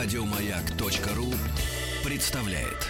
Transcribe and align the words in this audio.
Радиомаяк.ру 0.00 1.34
представляет. 2.04 2.86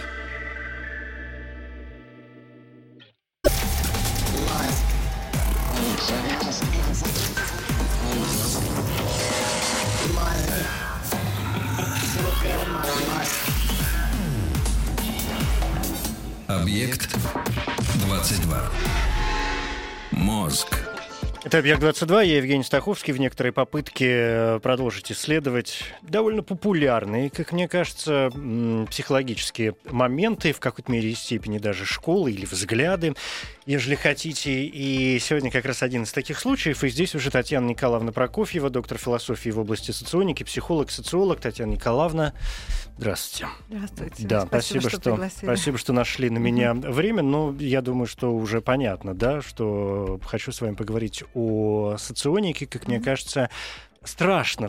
Объект 16.47 17.17
22. 18.05 18.71
Мозг. 20.11 20.68
Это 21.49 21.61
«Объект-22», 21.61 22.27
я 22.27 22.37
Евгений 22.37 22.63
Стаховский. 22.63 23.15
В 23.15 23.19
некоторой 23.19 23.53
попытке 23.53 24.07
э, 24.07 24.61
продолжить 24.63 25.11
исследовать 25.11 25.83
довольно 26.03 26.43
популярные, 26.43 27.31
как 27.31 27.53
мне 27.53 27.67
кажется, 27.69 28.31
психологические 28.91 29.75
моменты, 29.89 30.53
в 30.53 30.61
какой-то 30.61 30.93
мере 30.93 31.11
и 31.11 31.15
степени 31.15 31.57
даже 31.57 31.87
школы 31.87 32.33
или 32.33 32.45
взгляды, 32.45 33.15
ежели 33.65 33.95
хотите. 33.95 34.67
И 34.67 35.19
сегодня 35.21 35.51
как 35.51 35.65
раз 35.65 35.83
один 35.83 36.03
из 36.03 36.13
таких 36.13 36.39
случаев. 36.39 36.85
И 36.85 36.91
здесь 36.91 37.15
уже 37.15 37.31
Татьяна 37.31 37.67
Николаевна 37.67 38.13
Прокофьева, 38.13 38.69
доктор 38.69 38.99
философии 38.99 39.49
в 39.49 39.59
области 39.59 39.91
соционики, 39.91 40.43
психолог-социолог. 40.43 41.41
Татьяна 41.41 41.71
Николаевна, 41.71 42.35
здравствуйте. 42.99 43.53
Здравствуйте. 43.69 44.27
Да, 44.27 44.47
спасибо, 44.47 44.81
спасибо 44.81 44.91
что, 44.91 45.17
что 45.17 45.31
спасибо, 45.31 45.79
что 45.79 45.93
нашли 45.93 46.31
на 46.31 46.39
меня 46.39 46.73
mm-hmm. 46.73 46.91
время. 46.91 47.23
Но 47.23 47.55
я 47.59 47.81
думаю, 47.81 48.07
что 48.07 48.35
уже 48.35 48.61
понятно, 48.61 49.15
да, 49.15 49.41
что 49.41 50.21
хочу 50.25 50.53
с 50.53 50.61
вами 50.61 50.75
поговорить 50.75 51.25
о 51.35 51.97
соционике, 51.99 52.67
как 52.67 52.83
mm-hmm. 52.83 52.89
мне 52.89 53.01
кажется, 53.01 53.51
страшно. 54.05 54.69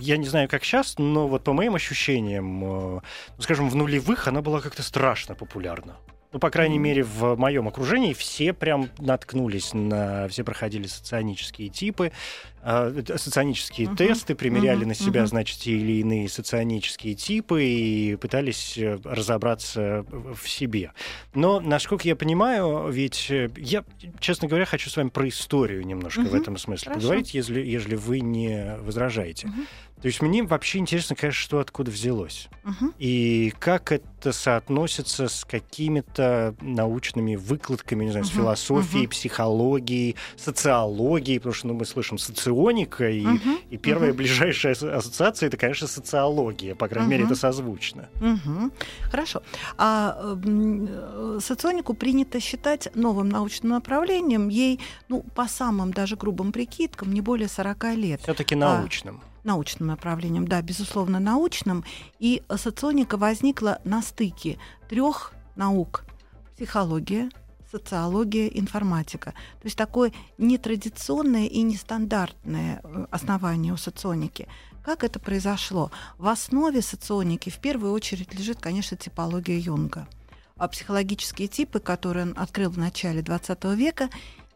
Я 0.00 0.16
не 0.16 0.26
знаю, 0.26 0.48
как 0.48 0.64
сейчас, 0.64 0.98
но 0.98 1.28
вот 1.28 1.44
по 1.44 1.52
моим 1.52 1.74
ощущениям, 1.74 2.98
э, 2.98 3.00
скажем, 3.38 3.68
в 3.68 3.74
нулевых 3.74 4.28
она 4.28 4.42
была 4.42 4.60
как-то 4.60 4.82
страшно 4.82 5.34
популярна. 5.34 5.96
Ну, 6.32 6.38
по 6.38 6.50
крайней 6.50 6.78
мере, 6.78 7.02
в 7.02 7.36
моем 7.36 7.68
окружении 7.68 8.12
все 8.12 8.52
прям 8.52 8.90
наткнулись 8.98 9.72
на... 9.74 10.28
Все 10.28 10.44
проходили 10.44 10.86
соционические 10.86 11.68
типы, 11.68 12.12
э, 12.62 13.02
соционические 13.16 13.88
uh-huh. 13.88 13.96
тесты, 13.96 14.34
примеряли 14.34 14.82
uh-huh. 14.82 14.88
на 14.88 14.94
себя, 14.94 15.22
uh-huh. 15.22 15.28
значит, 15.28 15.60
те 15.60 15.72
или 15.72 16.00
иные 16.00 16.28
соционические 16.28 17.14
типы 17.14 17.64
и 17.64 18.16
пытались 18.16 18.76
э, 18.76 18.98
разобраться 19.04 20.04
в 20.10 20.48
себе. 20.48 20.92
Но, 21.34 21.60
насколько 21.60 22.06
я 22.06 22.16
понимаю, 22.16 22.88
ведь 22.90 23.30
э, 23.30 23.48
я, 23.56 23.84
честно 24.18 24.48
говоря, 24.48 24.64
хочу 24.64 24.90
с 24.90 24.96
вами 24.96 25.08
про 25.08 25.28
историю 25.28 25.86
немножко 25.86 26.22
uh-huh. 26.22 26.30
в 26.30 26.34
этом 26.34 26.56
смысле 26.56 26.90
Хорошо. 26.90 27.00
поговорить, 27.00 27.34
если, 27.34 27.60
если 27.60 27.94
вы 27.94 28.20
не 28.20 28.76
возражаете. 28.80 29.48
Uh-huh. 29.48 29.66
То 30.06 30.08
есть 30.08 30.22
мне 30.22 30.44
вообще 30.44 30.78
интересно, 30.78 31.16
конечно, 31.16 31.42
что 31.42 31.58
откуда 31.58 31.90
взялось. 31.90 32.48
Uh-huh. 32.62 32.94
И 32.96 33.52
как 33.58 33.90
это 33.90 34.30
соотносится 34.30 35.26
с 35.26 35.44
какими-то 35.44 36.54
научными 36.60 37.34
выкладками, 37.34 38.04
не 38.04 38.10
знаю, 38.12 38.24
uh-huh. 38.24 38.28
с 38.28 38.32
философией, 38.32 39.06
uh-huh. 39.06 39.10
психологией, 39.10 40.14
социологией, 40.36 41.40
потому 41.40 41.54
что 41.54 41.66
ну, 41.66 41.74
мы 41.74 41.84
слышим 41.84 42.18
соционика, 42.18 43.10
и, 43.10 43.24
uh-huh. 43.24 43.58
и 43.68 43.76
первая 43.78 44.12
uh-huh. 44.12 44.16
ближайшая 44.16 44.74
ассоциация 44.74 45.48
это, 45.48 45.56
конечно, 45.56 45.88
социология. 45.88 46.76
По 46.76 46.86
крайней 46.86 47.08
uh-huh. 47.08 47.10
мере, 47.10 47.24
это 47.24 47.34
созвучно. 47.34 48.08
Uh-huh. 48.20 48.72
Хорошо. 49.10 49.42
А 49.76 50.36
э, 50.40 51.40
соционику 51.42 51.94
принято 51.94 52.38
считать 52.38 52.94
новым 52.94 53.28
научным 53.28 53.72
направлением. 53.72 54.50
Ей, 54.50 54.78
ну, 55.08 55.24
по 55.34 55.48
самым 55.48 55.92
даже 55.92 56.14
грубым 56.14 56.52
прикидкам, 56.52 57.12
не 57.12 57.22
более 57.22 57.48
40 57.48 57.84
лет. 57.96 58.20
Все-таки 58.22 58.54
научным. 58.54 59.20
А, 59.24 59.35
научным 59.46 59.88
направлением, 59.88 60.46
да, 60.46 60.60
безусловно, 60.60 61.18
научным. 61.20 61.84
И 62.18 62.42
соционика 62.56 63.16
возникла 63.16 63.80
на 63.84 64.02
стыке 64.02 64.58
трех 64.88 65.32
наук– 65.56 66.04
психология, 66.56 67.30
социология, 67.70 68.48
информатика. 68.48 69.32
То 69.60 69.64
есть 69.64 69.76
такое 69.76 70.12
нетрадиционное 70.38 71.46
и 71.46 71.62
нестандартное 71.62 72.80
э, 72.82 73.06
основание 73.10 73.72
у 73.72 73.76
соционики. 73.76 74.48
Как 74.82 75.04
это 75.04 75.18
произошло? 75.18 75.90
В 76.16 76.28
основе 76.28 76.80
соционики 76.80 77.50
в 77.50 77.58
первую 77.58 77.92
очередь 77.92 78.34
лежит, 78.34 78.60
конечно, 78.60 78.96
типология 78.96 79.58
Юнга. 79.58 80.08
А 80.56 80.68
психологические 80.68 81.48
типы, 81.48 81.80
которые 81.80 82.26
он 82.26 82.34
открыл 82.36 82.70
в 82.70 82.78
начале 82.78 83.20
XX 83.20 83.74
века, 83.74 84.08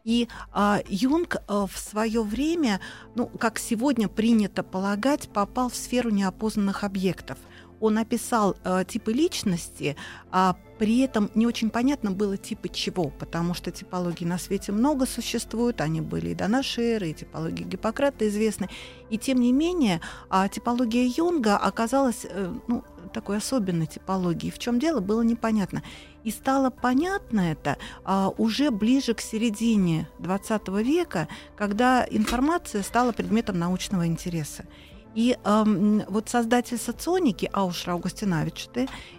и 0.03 0.27
а, 0.51 0.79
Юнг 0.87 1.37
а, 1.47 1.67
в 1.67 1.77
свое 1.77 2.23
время, 2.23 2.79
ну, 3.15 3.27
как 3.27 3.59
сегодня 3.59 4.07
принято 4.07 4.63
полагать, 4.63 5.29
попал 5.29 5.69
в 5.69 5.75
сферу 5.75 6.09
неопознанных 6.09 6.83
объектов. 6.83 7.37
Он 7.79 7.97
описал 7.97 8.55
а, 8.63 8.83
типы 8.83 9.11
личности, 9.11 9.95
а 10.31 10.55
при 10.77 10.99
этом 11.01 11.29
не 11.35 11.45
очень 11.45 11.69
понятно 11.69 12.11
было 12.11 12.37
типы 12.37 12.67
чего, 12.69 13.09
потому 13.09 13.53
что 13.53 13.69
типологий 13.69 14.25
на 14.25 14.39
свете 14.39 14.71
много 14.71 15.05
существует, 15.05 15.81
они 15.81 16.01
были 16.01 16.29
и 16.29 16.35
до 16.35 16.47
нашей 16.47 16.93
эры, 16.93 17.09
и 17.09 17.13
типологии 17.13 17.63
Гиппократа 17.63 18.27
известны. 18.27 18.69
И 19.11 19.17
тем 19.17 19.39
не 19.39 19.51
менее, 19.51 20.01
а, 20.29 20.47
типология 20.47 21.11
Юнга 21.15 21.57
оказалась 21.57 22.25
э, 22.27 22.53
ну, 22.67 22.83
такой 23.11 23.37
особенной 23.37 23.87
типологией. 23.87 24.51
В 24.51 24.59
чем 24.59 24.79
дело, 24.79 24.99
было 24.99 25.21
непонятно. 25.21 25.83
И 26.23 26.31
стало 26.31 26.69
понятно 26.69 27.51
это 27.51 27.77
а, 28.03 28.29
уже 28.37 28.71
ближе 28.71 29.13
к 29.13 29.21
середине 29.21 30.07
XX 30.19 30.83
века, 30.83 31.27
когда 31.55 32.05
информация 32.09 32.83
стала 32.83 33.11
предметом 33.11 33.57
научного 33.59 34.05
интереса. 34.05 34.65
И 35.13 35.37
эм, 35.43 36.03
вот 36.07 36.29
создатель 36.29 36.77
соционики 36.77 37.49
Аушра 37.51 37.93
Аугустинович, 37.93 38.69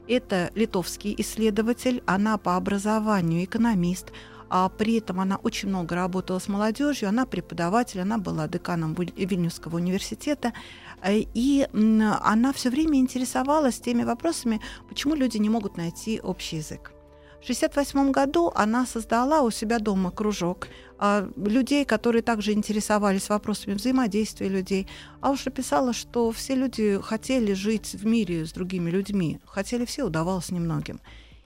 это 0.08 0.50
литовский 0.54 1.14
исследователь, 1.18 2.02
она 2.06 2.38
по 2.38 2.56
образованию 2.56 3.44
экономист, 3.44 4.10
а 4.48 4.68
при 4.68 4.98
этом 4.98 5.20
она 5.20 5.36
очень 5.36 5.68
много 5.68 5.94
работала 5.94 6.38
с 6.38 6.48
молодежью, 6.48 7.08
она 7.08 7.26
преподаватель, 7.26 8.00
она 8.00 8.18
была 8.18 8.48
деканом 8.48 8.94
Вильнюсского 8.94 9.76
университета, 9.76 10.52
и 11.10 11.66
она 11.72 12.52
все 12.52 12.70
время 12.70 12.98
интересовалась 12.98 13.80
теми 13.80 14.04
вопросами, 14.04 14.60
почему 14.88 15.14
люди 15.14 15.38
не 15.38 15.48
могут 15.48 15.76
найти 15.76 16.20
общий 16.20 16.56
язык. 16.56 16.92
В 17.40 17.44
1968 17.44 18.12
году 18.12 18.52
она 18.54 18.86
создала 18.86 19.42
у 19.42 19.50
себя 19.50 19.80
дома 19.80 20.12
кружок 20.12 20.68
а, 20.96 21.28
людей, 21.34 21.84
которые 21.84 22.22
также 22.22 22.52
интересовались 22.52 23.28
вопросами 23.28 23.74
взаимодействия 23.74 24.46
людей. 24.46 24.86
А 25.20 25.32
уж 25.32 25.42
писала, 25.46 25.92
что 25.92 26.30
все 26.30 26.54
люди 26.54 27.00
хотели 27.02 27.52
жить 27.54 27.94
в 27.94 28.06
мире 28.06 28.46
с 28.46 28.52
другими 28.52 28.90
людьми. 28.90 29.40
Хотели 29.44 29.84
все, 29.86 30.04
удавалось 30.04 30.52
немногим. 30.52 31.00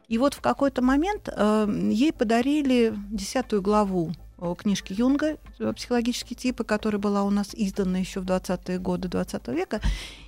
И 0.07 0.19
вот 0.19 0.35
в 0.35 0.43
какой-то 0.43 0.83
момент 0.83 1.31
э, 1.35 1.67
ей 1.91 2.13
подарили 2.13 2.93
десятую 3.11 3.63
главу 3.63 4.11
э, 4.11 4.26
книжки 4.59 4.93
Юнга 4.93 5.39
э, 5.59 5.73
«Психологические 5.73 6.37
типы», 6.37 6.65
которая 6.65 7.01
была 7.01 7.25
у 7.25 7.31
нас 7.31 7.49
издана 7.55 7.99
еще 7.99 8.21
в 8.21 8.25
20-е 8.25 8.79
годы 8.79 9.09
20 9.09 9.49
века. 9.49 9.81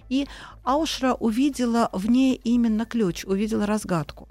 И 0.09 0.27
Аушра 0.65 1.15
увидела 1.15 1.91
в 1.93 2.09
ней 2.09 2.41
именно 2.45 2.87
ключ, 2.87 3.25
увидела 3.25 3.67
разгадку. 3.67 4.29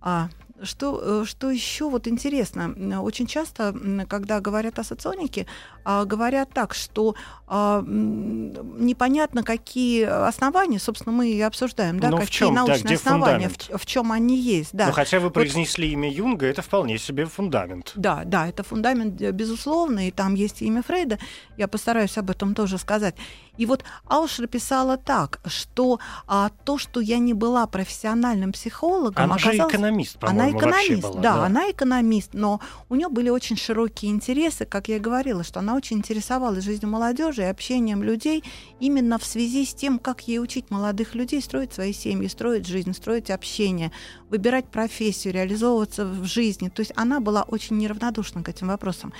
А 0.00 0.28
что, 0.62 1.22
э, 1.22 1.24
что 1.26 1.50
еще 1.50 1.88
вот 1.88 2.08
интересно, 2.08 3.02
очень 3.02 3.26
часто, 3.26 3.74
когда 4.08 4.40
говорят 4.40 4.78
о 4.78 4.84
соционике, 4.84 5.46
говорят 5.84 6.50
так, 6.52 6.74
что 6.74 7.14
а, 7.46 7.84
непонятно, 7.86 9.42
какие 9.42 10.04
основания, 10.04 10.78
собственно, 10.78 11.14
мы 11.14 11.30
и 11.30 11.40
обсуждаем, 11.40 12.00
да, 12.00 12.08
Но 12.08 12.16
какие 12.16 12.32
чем? 12.32 12.54
научные 12.54 12.82
да, 12.82 12.94
основания, 12.94 13.48
в, 13.50 13.78
в 13.78 13.86
чем 13.86 14.12
они 14.12 14.38
есть. 14.38 14.70
Да. 14.72 14.84
Но 14.84 14.90
ну, 14.90 14.94
хотя 14.94 15.20
вы 15.20 15.30
произнесли 15.30 15.88
вот, 15.88 15.92
имя 15.92 16.10
Юнга, 16.10 16.46
это 16.46 16.62
вполне 16.62 16.98
себе 16.98 17.26
фундамент. 17.26 17.92
Да, 17.96 18.22
да, 18.24 18.48
это 18.48 18.62
фундамент, 18.62 19.20
э, 19.20 19.30
безусловно, 19.30 20.08
и 20.08 20.10
там 20.10 20.34
есть 20.34 20.62
имя 20.62 20.82
Фрейда, 20.82 21.18
я 21.58 21.68
постараюсь 21.68 22.16
об 22.16 22.30
этом 22.30 22.54
тоже 22.54 22.78
сказать. 22.78 23.14
И 23.56 23.66
вот 23.66 23.84
Аушер 24.06 24.48
писала 24.48 24.96
так, 24.96 25.40
что 25.46 26.00
а, 26.26 26.50
то, 26.64 26.78
что 26.78 27.00
я 27.00 27.18
не 27.18 27.34
была 27.34 27.66
профессиональным 27.66 28.52
психологом, 28.52 29.22
она 29.22 29.34
оказалось... 29.34 29.58
же 29.58 29.68
экономист, 29.68 30.16
Она 30.22 30.50
экономист, 30.50 31.02
была, 31.02 31.20
да, 31.20 31.36
да, 31.36 31.44
она 31.44 31.70
экономист, 31.70 32.30
но 32.32 32.60
у 32.88 32.96
нее 32.96 33.08
были 33.08 33.28
очень 33.28 33.56
широкие 33.56 34.10
интересы, 34.10 34.64
как 34.64 34.88
я 34.88 34.96
и 34.96 34.98
говорила, 34.98 35.44
что 35.44 35.60
она 35.60 35.73
очень 35.74 35.98
интересовалась 35.98 36.64
жизнью 36.64 36.90
молодежи 36.90 37.42
и 37.42 37.46
общением 37.46 38.02
людей 38.02 38.42
именно 38.80 39.18
в 39.18 39.24
связи 39.24 39.64
с 39.64 39.74
тем, 39.74 39.98
как 39.98 40.26
ей 40.28 40.38
учить 40.38 40.70
молодых 40.70 41.14
людей 41.14 41.40
строить 41.42 41.72
свои 41.72 41.92
семьи, 41.92 42.28
строить 42.28 42.66
жизнь, 42.66 42.92
строить 42.94 43.30
общение, 43.30 43.92
выбирать 44.30 44.66
профессию, 44.66 45.34
реализовываться 45.34 46.06
в 46.06 46.24
жизни. 46.24 46.68
То 46.68 46.80
есть 46.80 46.92
она 46.96 47.20
была 47.20 47.42
очень 47.42 47.78
неравнодушна 47.78 48.42
к 48.42 48.48
этим 48.48 48.68
вопросам. 48.68 49.12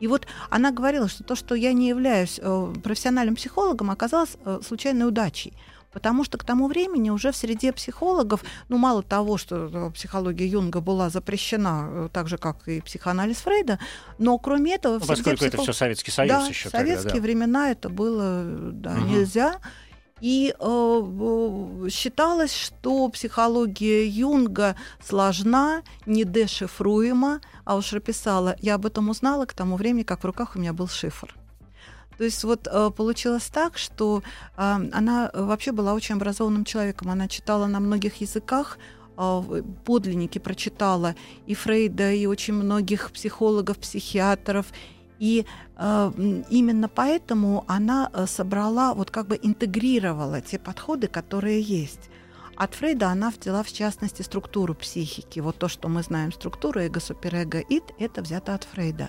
И 0.00 0.06
вот 0.06 0.26
она 0.48 0.70
говорила, 0.70 1.08
что 1.08 1.22
то, 1.24 1.34
что 1.34 1.54
я 1.54 1.72
не 1.72 1.88
являюсь 1.88 2.40
э, 2.42 2.74
профессиональным 2.82 3.36
психологом, 3.36 3.90
оказалось 3.90 4.36
э, 4.44 4.60
случайной 4.66 5.06
удачей. 5.06 5.52
Потому 5.92 6.24
что 6.24 6.38
к 6.38 6.44
тому 6.44 6.68
времени 6.68 7.10
уже 7.10 7.32
в 7.32 7.36
среде 7.36 7.72
психологов, 7.72 8.44
ну, 8.68 8.78
мало 8.78 9.02
того, 9.02 9.38
что 9.38 9.70
э, 9.72 9.90
психология 9.92 10.46
Юнга 10.46 10.80
была 10.80 11.10
запрещена, 11.10 12.08
так 12.12 12.28
же, 12.28 12.38
как 12.38 12.68
и 12.68 12.80
психоанализ 12.80 13.38
Фрейда, 13.38 13.78
но 14.18 14.38
кроме 14.38 14.74
этого... 14.74 14.94
Ну, 14.94 15.00
поскольку 15.00 15.38
психолог... 15.38 15.54
это 15.54 15.62
все 15.62 15.72
Советский 15.72 16.10
Союз 16.10 16.32
да, 16.32 16.46
еще 16.46 16.68
в 16.68 16.72
советские 16.72 17.02
тогда, 17.02 17.14
да. 17.14 17.20
времена 17.22 17.70
это 17.70 17.88
было 17.88 18.44
да, 18.44 18.92
угу. 18.92 19.00
нельзя. 19.06 19.60
И 20.20 20.54
э, 20.58 21.88
считалось, 21.90 22.54
что 22.54 23.08
психология 23.08 24.06
Юнга 24.06 24.76
сложна, 25.02 25.82
недешифруема. 26.06 27.40
А 27.64 27.76
уж 27.76 27.90
писала, 28.02 28.54
я 28.60 28.74
об 28.74 28.86
этом 28.86 29.08
узнала 29.08 29.46
к 29.46 29.54
тому 29.54 29.76
времени, 29.76 30.02
как 30.02 30.22
в 30.22 30.26
руках 30.26 30.56
у 30.56 30.58
меня 30.58 30.72
был 30.72 30.88
шифр. 30.88 31.34
То 32.20 32.24
есть 32.24 32.44
вот 32.44 32.68
э, 32.70 32.90
получилось 32.90 33.48
так, 33.50 33.78
что 33.78 34.22
э, 34.58 34.60
она 34.92 35.30
вообще 35.32 35.72
была 35.72 35.94
очень 35.94 36.16
образованным 36.16 36.66
человеком. 36.66 37.08
Она 37.08 37.28
читала 37.28 37.66
на 37.66 37.80
многих 37.80 38.20
языках, 38.20 38.76
э, 39.16 39.62
подлинники 39.86 40.38
прочитала 40.38 41.14
и 41.46 41.54
Фрейда, 41.54 42.12
и 42.12 42.26
очень 42.26 42.52
многих 42.52 43.10
психологов, 43.12 43.78
психиатров, 43.78 44.66
и 45.18 45.46
э, 45.78 46.12
именно 46.50 46.88
поэтому 46.90 47.64
она 47.66 48.10
э, 48.12 48.26
собрала, 48.26 48.92
вот 48.92 49.10
как 49.10 49.26
бы 49.26 49.40
интегрировала 49.42 50.42
те 50.42 50.58
подходы, 50.58 51.06
которые 51.06 51.62
есть. 51.62 52.10
От 52.54 52.74
Фрейда 52.74 53.08
она 53.08 53.30
взяла, 53.30 53.62
в 53.62 53.72
частности, 53.72 54.20
структуру 54.20 54.74
психики. 54.74 55.40
Вот 55.40 55.56
то, 55.56 55.68
что 55.68 55.88
мы 55.88 56.02
знаем, 56.02 56.32
структура 56.32 56.80
эго, 56.80 57.00
суперэго, 57.00 57.60
ид, 57.60 57.84
это 57.98 58.20
взято 58.20 58.54
от 58.54 58.64
Фрейда. 58.64 59.08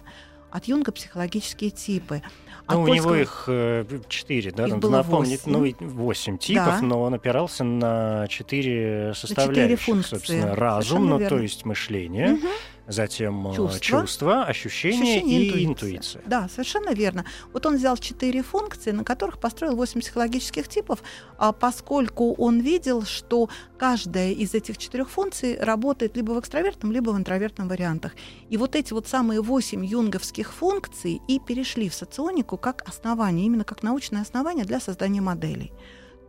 От 0.52 0.66
Юнга 0.66 0.92
психологические 0.92 1.72
типы. 1.72 2.22
Ну, 2.70 2.84
у 2.84 2.88
него 2.88 3.16
их 3.16 3.46
э, 3.48 3.86
четыре, 4.08 4.52
да, 4.52 4.68
их 4.68 4.74
надо 4.76 4.90
напомнить, 4.90 5.46
8. 5.46 5.76
ну, 5.80 5.88
восемь 5.88 6.38
типов, 6.38 6.80
да. 6.80 6.82
но 6.82 7.02
он 7.02 7.14
опирался 7.14 7.64
на 7.64 8.28
четыре 8.28 9.14
составляющих, 9.16 9.48
на 9.48 9.64
4 9.64 9.76
функции. 9.78 10.16
собственно, 10.16 10.56
разум, 10.56 11.10
ну, 11.10 11.20
то 11.20 11.40
есть 11.40 11.66
мышление, 11.66 12.34
угу 12.34 12.48
затем 12.88 13.48
э, 13.48 13.56
чувства, 13.56 13.80
чувства 13.80 14.44
ощущения, 14.44 15.18
ощущение, 15.18 15.42
и 15.42 15.48
интуиция. 15.48 15.66
интуиция. 15.66 16.24
Да, 16.26 16.50
совершенно 16.50 16.94
верно. 16.94 17.26
Вот 17.54 17.66
он 17.66 17.78
взял 17.78 17.98
четыре 17.98 18.44
функции, 18.44 18.92
на 18.92 19.04
которых 19.04 19.40
построил 19.40 19.76
восемь 19.76 20.02
психологических 20.02 20.68
типов, 20.68 21.04
а 21.38 21.52
поскольку 21.52 22.34
он 22.34 22.60
видел, 22.60 23.04
что 23.04 23.50
каждая 23.78 24.32
из 24.32 24.54
этих 24.54 24.78
четырех 24.78 25.10
функций 25.10 25.58
работает 25.60 26.16
либо 26.16 26.32
в 26.32 26.40
экстравертном, 26.40 26.92
либо 26.92 27.12
в 27.12 27.18
интровертном 27.18 27.68
вариантах. 27.68 28.14
И 28.50 28.58
вот 28.58 28.76
эти 28.76 28.94
вот 28.94 29.08
самые 29.08 29.42
восемь 29.42 29.86
юнговских 29.86 30.54
функций 30.54 31.22
и 31.28 31.40
перешли 31.40 31.90
в 31.90 31.94
соционику 31.94 32.58
как 32.58 32.88
основание, 32.88 33.46
именно 33.46 33.64
как 33.64 33.84
научное 33.84 34.22
основание 34.22 34.66
для 34.66 34.80
создания 34.80 35.22
моделей 35.22 35.72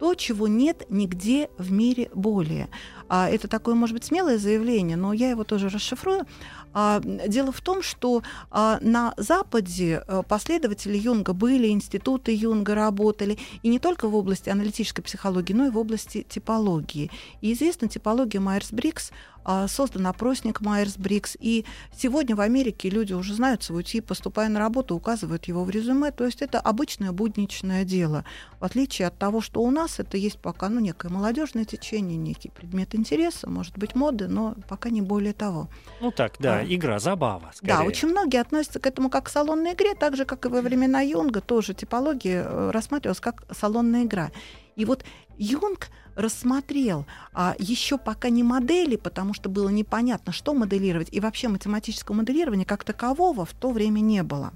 то, 0.02 0.16
чего 0.16 0.48
нет 0.48 0.84
нигде 0.88 1.48
в 1.58 1.70
мире 1.70 2.10
более. 2.12 2.68
А, 3.14 3.28
это 3.28 3.46
такое, 3.46 3.74
может 3.74 3.92
быть, 3.92 4.04
смелое 4.04 4.38
заявление, 4.38 4.96
но 4.96 5.12
я 5.12 5.28
его 5.28 5.44
тоже 5.44 5.68
расшифрую. 5.68 6.26
А, 6.72 6.98
дело 7.00 7.52
в 7.52 7.60
том, 7.60 7.82
что 7.82 8.22
а, 8.50 8.78
на 8.80 9.12
Западе 9.18 10.02
а, 10.08 10.22
последователи 10.22 10.96
Юнга 10.96 11.34
были, 11.34 11.68
институты 11.68 12.34
Юнга 12.34 12.74
работали, 12.74 13.38
и 13.62 13.68
не 13.68 13.78
только 13.78 14.08
в 14.08 14.16
области 14.16 14.48
аналитической 14.48 15.02
психологии, 15.02 15.52
но 15.52 15.66
и 15.66 15.70
в 15.70 15.76
области 15.76 16.22
типологии. 16.22 17.10
И 17.42 17.52
известна 17.52 17.86
типология 17.86 18.40
Майерс-Бриггс, 18.40 19.12
а, 19.44 19.66
создан 19.68 20.06
опросник 20.06 20.60
Майерс-Бриггс, 20.60 21.36
и 21.38 21.64
сегодня 21.96 22.36
в 22.36 22.40
Америке 22.40 22.88
люди 22.88 23.12
уже 23.12 23.34
знают 23.34 23.62
свой 23.62 23.82
тип, 23.82 24.06
поступая 24.06 24.48
на 24.48 24.60
работу, 24.60 24.94
указывают 24.94 25.44
его 25.46 25.64
в 25.64 25.70
резюме, 25.70 26.12
то 26.12 26.24
есть 26.24 26.42
это 26.42 26.60
обычное 26.60 27.12
будничное 27.12 27.84
дело, 27.84 28.24
в 28.60 28.64
отличие 28.64 29.08
от 29.08 29.18
того, 29.18 29.40
что 29.40 29.60
у 29.60 29.70
нас 29.70 29.98
это 29.98 30.16
есть 30.16 30.38
пока 30.38 30.68
ну, 30.68 30.80
некое 30.80 31.08
молодежное 31.08 31.64
течение, 31.64 32.16
некий 32.16 32.50
предмет 32.50 32.94
интереса, 33.02 33.50
может 33.50 33.76
быть, 33.76 33.94
моды, 33.94 34.28
но 34.28 34.54
пока 34.68 34.88
не 34.90 35.02
более 35.02 35.32
того. 35.32 35.68
Ну 36.00 36.10
так, 36.10 36.36
да, 36.38 36.58
а, 36.58 36.64
игра, 36.64 36.98
забава. 36.98 37.50
Скорее. 37.54 37.74
Да, 37.74 37.82
очень 37.82 38.08
многие 38.08 38.40
относятся 38.40 38.80
к 38.80 38.86
этому 38.86 39.10
как 39.10 39.24
к 39.26 39.28
салонной 39.28 39.74
игре, 39.74 39.94
так 39.94 40.16
же, 40.16 40.24
как 40.24 40.46
и 40.46 40.48
во 40.48 40.60
времена 40.62 41.00
Юнга, 41.00 41.40
тоже 41.40 41.74
типология 41.74 42.44
э, 42.44 42.70
рассматривалась 42.70 43.20
как 43.20 43.44
салонная 43.50 44.04
игра. 44.04 44.30
И 44.76 44.84
вот 44.84 45.04
Юнг 45.36 45.88
рассмотрел 46.14 47.06
а, 47.32 47.54
еще 47.58 47.98
пока 47.98 48.28
не 48.28 48.42
модели, 48.42 48.96
потому 48.96 49.34
что 49.34 49.48
было 49.48 49.68
непонятно, 49.68 50.32
что 50.32 50.54
моделировать, 50.54 51.08
и 51.10 51.20
вообще 51.20 51.48
математического 51.48 52.16
моделирования 52.16 52.64
как 52.64 52.84
такового 52.84 53.44
в 53.44 53.52
то 53.52 53.70
время 53.70 54.00
не 54.00 54.22
было. 54.22 54.52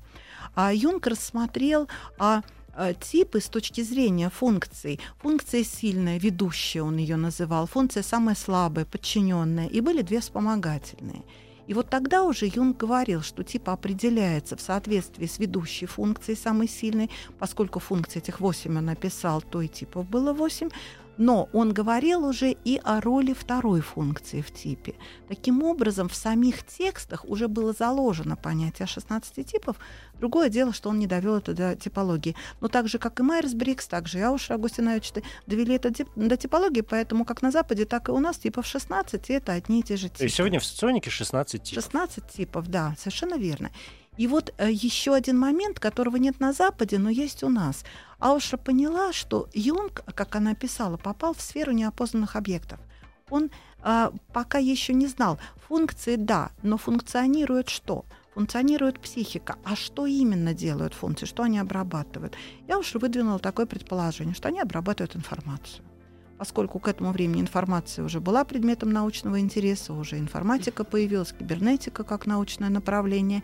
А 0.54 0.72
Юнг 0.72 1.06
рассмотрел 1.06 1.88
а, 2.18 2.38
а 2.38 2.42
типы 3.00 3.40
с 3.40 3.48
точки 3.48 3.80
зрения 3.80 4.30
функций. 4.30 5.00
Функция 5.18 5.64
сильная, 5.64 6.18
ведущая 6.18 6.82
он 6.82 6.96
ее 6.98 7.16
называл, 7.16 7.66
функция 7.66 8.02
самая 8.02 8.34
слабая, 8.34 8.84
подчиненная, 8.84 9.66
и 9.66 9.80
были 9.80 10.02
две 10.02 10.20
вспомогательные. 10.20 11.22
И 11.66 11.74
вот 11.74 11.90
тогда 11.90 12.22
уже 12.22 12.46
Юнг 12.46 12.76
говорил, 12.76 13.22
что 13.22 13.42
тип 13.42 13.68
определяется 13.68 14.56
в 14.56 14.60
соответствии 14.60 15.26
с 15.26 15.38
ведущей 15.38 15.86
функцией 15.86 16.38
самой 16.38 16.68
сильной, 16.68 17.10
поскольку 17.38 17.80
функций 17.80 18.20
этих 18.20 18.40
восемь 18.40 18.78
он 18.78 18.84
написал, 18.86 19.42
то 19.42 19.60
и 19.60 19.68
типов 19.68 20.08
было 20.08 20.32
восемь, 20.32 20.68
но 21.18 21.48
он 21.52 21.72
говорил 21.72 22.24
уже 22.26 22.52
и 22.52 22.80
о 22.84 23.00
роли 23.00 23.32
второй 23.32 23.80
функции 23.80 24.42
в 24.42 24.52
типе. 24.52 24.94
Таким 25.28 25.62
образом, 25.62 26.08
в 26.08 26.14
самих 26.14 26.64
текстах 26.66 27.24
уже 27.24 27.48
было 27.48 27.72
заложено 27.72 28.36
понятие 28.36 28.86
16 28.86 29.46
типов. 29.46 29.76
Другое 30.18 30.48
дело, 30.48 30.72
что 30.72 30.88
он 30.88 30.98
не 30.98 31.06
довел 31.06 31.36
это 31.36 31.52
до 31.52 31.76
типологии. 31.76 32.34
Но 32.60 32.68
так 32.68 32.88
же, 32.88 32.98
как 32.98 33.20
и 33.20 33.22
Майерс 33.22 33.54
Брикс, 33.54 33.86
так 33.86 34.08
же 34.08 34.18
и 34.18 34.22
Ауш 34.22 34.50
Агустинович 34.50 35.12
довели 35.46 35.74
это 35.74 35.92
до 36.16 36.36
типологии, 36.36 36.80
поэтому 36.80 37.24
как 37.24 37.42
на 37.42 37.50
Западе, 37.50 37.84
так 37.84 38.08
и 38.08 38.12
у 38.12 38.18
нас 38.18 38.38
типов 38.38 38.66
16, 38.66 39.30
и 39.30 39.32
это 39.32 39.52
одни 39.52 39.80
и 39.80 39.82
те 39.82 39.96
же 39.96 40.08
типы. 40.08 40.24
И 40.24 40.28
сегодня 40.28 40.60
в 40.60 40.64
соционике 40.64 41.10
16 41.10 41.62
типов. 41.62 41.84
16 41.84 42.28
типов, 42.28 42.68
да, 42.68 42.94
совершенно 42.98 43.36
верно. 43.36 43.70
И 44.16 44.26
вот 44.26 44.54
э, 44.56 44.70
еще 44.70 45.14
один 45.14 45.38
момент, 45.38 45.78
которого 45.78 46.16
нет 46.16 46.40
на 46.40 46.52
Западе, 46.52 46.98
но 46.98 47.10
есть 47.10 47.42
у 47.42 47.48
нас. 47.48 47.84
Ауша 48.18 48.56
поняла, 48.56 49.12
что 49.12 49.48
Юнг, 49.52 50.02
как 50.14 50.36
она 50.36 50.54
писала, 50.54 50.96
попал 50.96 51.34
в 51.34 51.40
сферу 51.40 51.72
неопознанных 51.72 52.36
объектов. 52.36 52.80
Он 53.28 53.50
э, 53.82 54.10
пока 54.32 54.58
еще 54.58 54.94
не 54.94 55.06
знал. 55.06 55.38
Функции 55.68 56.16
да, 56.16 56.50
но 56.62 56.78
функционирует 56.78 57.68
что? 57.68 58.04
Функционирует 58.36 59.00
психика. 59.00 59.56
А 59.64 59.74
что 59.74 60.04
именно 60.04 60.52
делают 60.52 60.92
функции? 60.92 61.24
Что 61.24 61.44
они 61.44 61.58
обрабатывают? 61.58 62.36
Я 62.68 62.78
уж 62.78 62.92
выдвинула 62.92 63.38
такое 63.38 63.64
предположение, 63.64 64.34
что 64.34 64.48
они 64.48 64.60
обрабатывают 64.60 65.16
информацию 65.16 65.82
поскольку 66.38 66.78
к 66.78 66.86
этому 66.86 67.12
времени 67.12 67.40
информация 67.40 68.04
уже 68.04 68.20
была 68.20 68.44
предметом 68.44 68.90
научного 68.90 69.40
интереса, 69.40 69.94
уже 69.94 70.18
информатика 70.18 70.84
появилась, 70.84 71.32
кибернетика 71.32 72.04
как 72.04 72.26
научное 72.26 72.68
направление, 72.68 73.42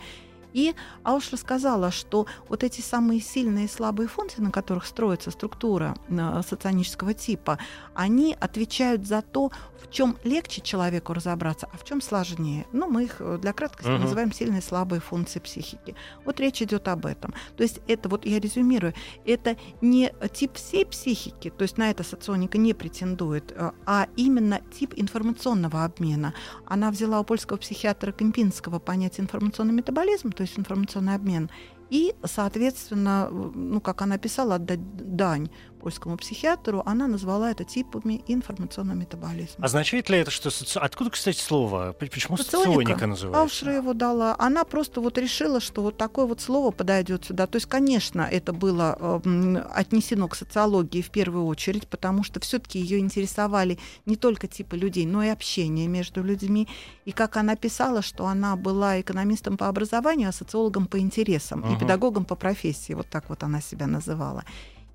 и 0.52 0.74
Ауш 1.02 1.32
рассказала, 1.32 1.90
что 1.90 2.26
вот 2.48 2.64
эти 2.64 2.80
самые 2.80 3.20
сильные 3.20 3.66
и 3.66 3.68
слабые 3.68 4.08
функции, 4.08 4.42
на 4.42 4.50
которых 4.50 4.86
строится 4.86 5.30
структура 5.30 5.96
э, 6.08 6.42
соционического 6.48 7.14
типа, 7.14 7.58
они 7.94 8.36
отвечают 8.38 9.06
за 9.06 9.22
то, 9.22 9.50
в 9.82 9.90
чем 9.90 10.16
легче 10.24 10.60
человеку 10.60 11.12
разобраться, 11.12 11.68
а 11.72 11.76
в 11.76 11.84
чем 11.84 12.00
сложнее. 12.00 12.66
Ну, 12.72 12.88
мы 12.88 13.04
их 13.04 13.16
э, 13.18 13.38
для 13.40 13.52
краткости 13.52 13.90
uh-huh. 13.90 13.98
называем 13.98 14.32
сильные 14.32 14.60
и 14.60 14.62
слабые 14.62 15.00
функции 15.00 15.40
психики. 15.40 15.94
Вот 16.24 16.40
речь 16.40 16.62
идет 16.62 16.88
об 16.88 17.06
этом. 17.06 17.34
То 17.56 17.62
есть 17.62 17.80
это, 17.88 18.08
вот 18.08 18.24
я 18.24 18.38
резюмирую, 18.38 18.94
это 19.24 19.56
не 19.80 20.12
тип 20.32 20.54
всей 20.54 20.86
психики, 20.86 21.50
то 21.50 21.62
есть 21.62 21.78
на 21.78 21.90
это 21.90 22.02
соционика 22.04 22.58
не 22.58 22.74
претендует, 22.74 23.52
э, 23.52 23.72
а 23.86 24.08
именно 24.16 24.60
тип 24.78 24.94
информационного 24.96 25.84
обмена. 25.84 26.34
Она 26.66 26.90
взяла 26.90 27.20
у 27.20 27.24
польского 27.24 27.56
психиатра 27.56 28.12
Кемпинского 28.12 28.78
понятие 28.78 29.24
информационный 29.24 29.74
метаболизм, 29.74 30.32
то 30.32 30.41
есть 30.42 30.58
информационный 30.58 31.14
обмен, 31.14 31.50
и, 31.90 32.14
соответственно, 32.24 33.28
ну, 33.30 33.80
как 33.80 34.00
она 34.00 34.16
писала, 34.16 34.54
отдать 34.54 34.80
дань 35.16 35.50
польскому 35.82 36.16
психиатру, 36.16 36.82
она 36.86 37.08
назвала 37.08 37.50
это 37.50 37.64
типами 37.64 38.22
информационного 38.28 38.96
метаболизма. 38.96 39.64
Означает 39.64 40.08
ли 40.08 40.18
это, 40.18 40.30
что... 40.30 40.50
Соци... 40.50 40.78
Откуда, 40.78 41.10
кстати, 41.10 41.38
слово? 41.38 41.94
Почему 41.98 42.36
соционика 42.36 43.06
называется? 43.06 43.42
Аушра 43.42 43.74
его 43.74 43.92
дала. 43.92 44.36
Она 44.38 44.64
просто 44.64 45.00
вот 45.00 45.18
решила, 45.18 45.60
что 45.60 45.82
вот 45.82 45.96
такое 45.96 46.26
вот 46.26 46.40
слово 46.40 46.70
подойдет 46.70 47.24
сюда. 47.24 47.46
То 47.46 47.56
есть, 47.56 47.66
конечно, 47.66 48.22
это 48.22 48.52
было 48.52 48.96
э, 49.24 49.64
отнесено 49.74 50.28
к 50.28 50.36
социологии 50.36 51.02
в 51.02 51.10
первую 51.10 51.46
очередь, 51.46 51.88
потому 51.88 52.22
что 52.22 52.40
все-таки 52.40 52.78
ее 52.78 52.98
интересовали 52.98 53.78
не 54.06 54.16
только 54.16 54.46
типы 54.46 54.76
людей, 54.76 55.04
но 55.04 55.22
и 55.24 55.28
общение 55.28 55.88
между 55.88 56.22
людьми. 56.22 56.68
И 57.04 57.12
как 57.12 57.36
она 57.36 57.56
писала, 57.56 58.02
что 58.02 58.26
она 58.26 58.56
была 58.56 59.00
экономистом 59.00 59.56
по 59.56 59.68
образованию, 59.68 60.28
а 60.28 60.32
социологом 60.32 60.86
по 60.86 60.98
интересам 61.00 61.64
uh-huh. 61.64 61.76
и 61.76 61.78
педагогом 61.80 62.24
по 62.24 62.36
профессии. 62.36 62.92
Вот 62.92 63.08
так 63.08 63.28
вот 63.28 63.42
она 63.42 63.60
себя 63.60 63.86
называла. 63.86 64.44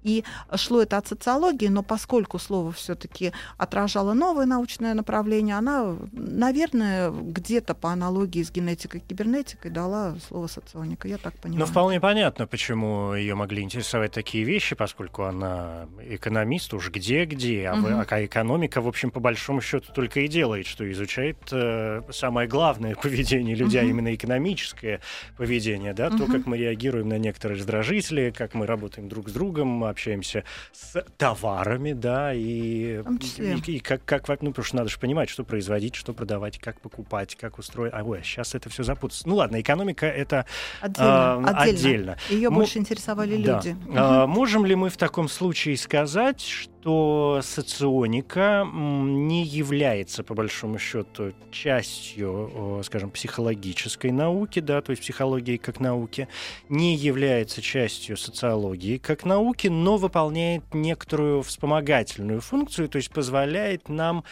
И 0.08 0.24
шло 0.56 0.82
это 0.82 0.98
от 0.98 1.08
социологии, 1.08 1.68
но 1.68 1.84
поскольку 1.84 2.40
слово 2.40 2.72
все-таки 2.72 3.34
отражало 3.58 4.14
новое 4.14 4.46
научное 4.46 4.94
направление, 4.94 5.58
она, 5.58 5.98
наверное, 6.14 7.12
где-то 7.12 7.76
по 7.76 7.92
аналогии 7.92 8.42
с 8.42 8.50
генетикой 8.50 9.02
и 9.02 9.04
кибернетикой 9.04 9.70
дала 9.70 10.16
слово 10.28 10.48
соционика. 10.48 11.10
Я 11.10 11.18
так 11.18 11.34
понимаю. 11.34 11.60
Ну, 11.60 11.66
вполне 11.66 12.00
понятно, 12.00 12.48
почему 12.48 13.14
ее 13.14 13.36
могли 13.36 13.62
интересовать 13.62 14.14
такие 14.14 14.46
вещи, 14.46 14.76
поскольку 14.76 15.24
она 15.24 15.88
экономист 16.10 16.74
уж 16.74 16.90
где-где, 16.90 17.68
а, 17.68 17.76
угу. 17.76 17.88
а 18.10 18.26
экономика, 18.26 18.80
в 18.80 18.88
общем, 18.88 19.12
по 19.12 19.20
большому 19.20 19.60
счету 19.60 19.92
только 19.94 20.22
и 20.22 20.30
делает, 20.30 20.68
что 20.68 20.90
изучает 20.90 21.38
э, 21.52 22.02
самое 22.12 22.48
главное 22.48 22.96
поведение 23.02 23.56
людей, 23.56 23.82
угу. 23.82 23.90
именно 23.90 24.16
экономическое 24.16 25.02
поведение, 25.36 25.94
да, 25.94 26.08
угу. 26.08 26.20
то, 26.20 26.26
как 26.28 26.46
мы 26.46 26.58
реагируем 26.58 27.10
на 27.10 27.18
некоторые 27.18 27.58
раздражители, 27.58 28.34
как 28.36 28.54
мы 28.54 28.66
работаем 28.66 29.10
друг 29.10 29.28
с 29.28 29.34
другом, 29.34 29.84
общаемся 29.98 30.44
с 30.72 31.04
товарами, 31.18 31.94
да, 31.94 32.34
и, 32.34 33.02
и, 33.40 33.72
и 33.72 33.80
как, 33.80 34.06
как, 34.06 34.28
ну, 34.44 34.52
потому 34.52 34.64
что 34.64 34.76
надо 34.78 34.90
же 34.90 35.00
понимать, 35.00 35.30
что 35.30 35.44
производить, 35.44 35.96
что 35.96 36.14
продавать, 36.14 36.60
как 36.60 36.80
покупать, 36.80 37.36
как 37.36 37.58
устроить. 37.58 37.94
А, 37.94 38.04
ой, 38.04 38.22
сейчас 38.24 38.54
это 38.54 38.70
все 38.70 38.84
запутается. 38.84 39.28
Ну 39.28 39.36
ладно, 39.36 39.60
экономика 39.60 40.06
это 40.06 40.46
отдельно. 40.82 41.08
А, 41.10 41.38
отдельно. 41.38 41.62
отдельно. 41.62 42.18
Ее 42.30 42.50
Мы, 42.52 42.58
больше 42.58 42.78
интересовали 42.78 43.42
да. 43.42 43.56
люди. 43.56 43.76
А, 43.96 44.28
можем 44.28 44.66
ли 44.66 44.76
мы 44.76 44.90
в 44.90 44.98
таком 44.98 45.28
случае 45.28 45.78
сказать, 45.78 46.42
что 46.42 46.77
соционика 46.84 48.66
не 48.74 49.44
является, 49.44 50.24
по 50.24 50.34
большому 50.34 50.80
счету, 50.80 51.34
частью, 51.52 52.82
скажем, 52.84 53.12
психологической 53.12 54.12
науки, 54.12 54.60
да, 54.60 54.82
то 54.82 54.92
есть 54.92 55.02
психологии 55.02 55.58
как 55.58 55.80
науки, 55.80 56.28
не 56.70 56.96
является 56.96 57.62
частью 57.62 58.18
социологии 58.18 58.98
как 58.98 59.26
науки, 59.26 59.68
но 59.68 59.98
выполняет 59.98 60.64
некоторую 60.74 61.42
вспомогательную 61.42 62.42
функцию, 62.42 62.90
то 62.90 62.98
есть 62.98 63.12
позволяет 63.12 63.90
нам 63.90 64.24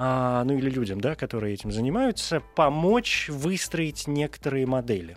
а, 0.00 0.44
ну 0.44 0.56
или 0.56 0.70
людям, 0.70 1.00
да, 1.00 1.16
которые 1.16 1.54
этим 1.54 1.72
занимаются, 1.72 2.40
помочь 2.54 3.28
выстроить 3.28 4.06
некоторые 4.06 4.64
модели. 4.64 5.16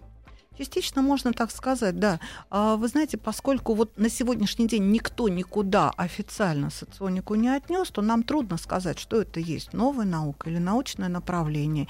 Частично 0.61 1.01
можно 1.01 1.33
так 1.33 1.49
сказать, 1.49 1.97
да. 1.97 2.19
А, 2.51 2.75
вы 2.75 2.87
знаете, 2.87 3.17
поскольку 3.17 3.73
вот 3.73 3.97
на 3.97 4.09
сегодняшний 4.09 4.67
день 4.67 4.91
никто 4.91 5.27
никуда 5.27 5.89
официально 5.97 6.69
соционику 6.69 7.33
не 7.33 7.49
отнес, 7.49 7.89
то 7.89 8.03
нам 8.03 8.21
трудно 8.21 8.57
сказать, 8.57 8.99
что 8.99 9.19
это 9.19 9.39
есть 9.39 9.73
новая 9.73 10.05
наука 10.05 10.51
или 10.51 10.59
научное 10.59 11.09
направление 11.09 11.87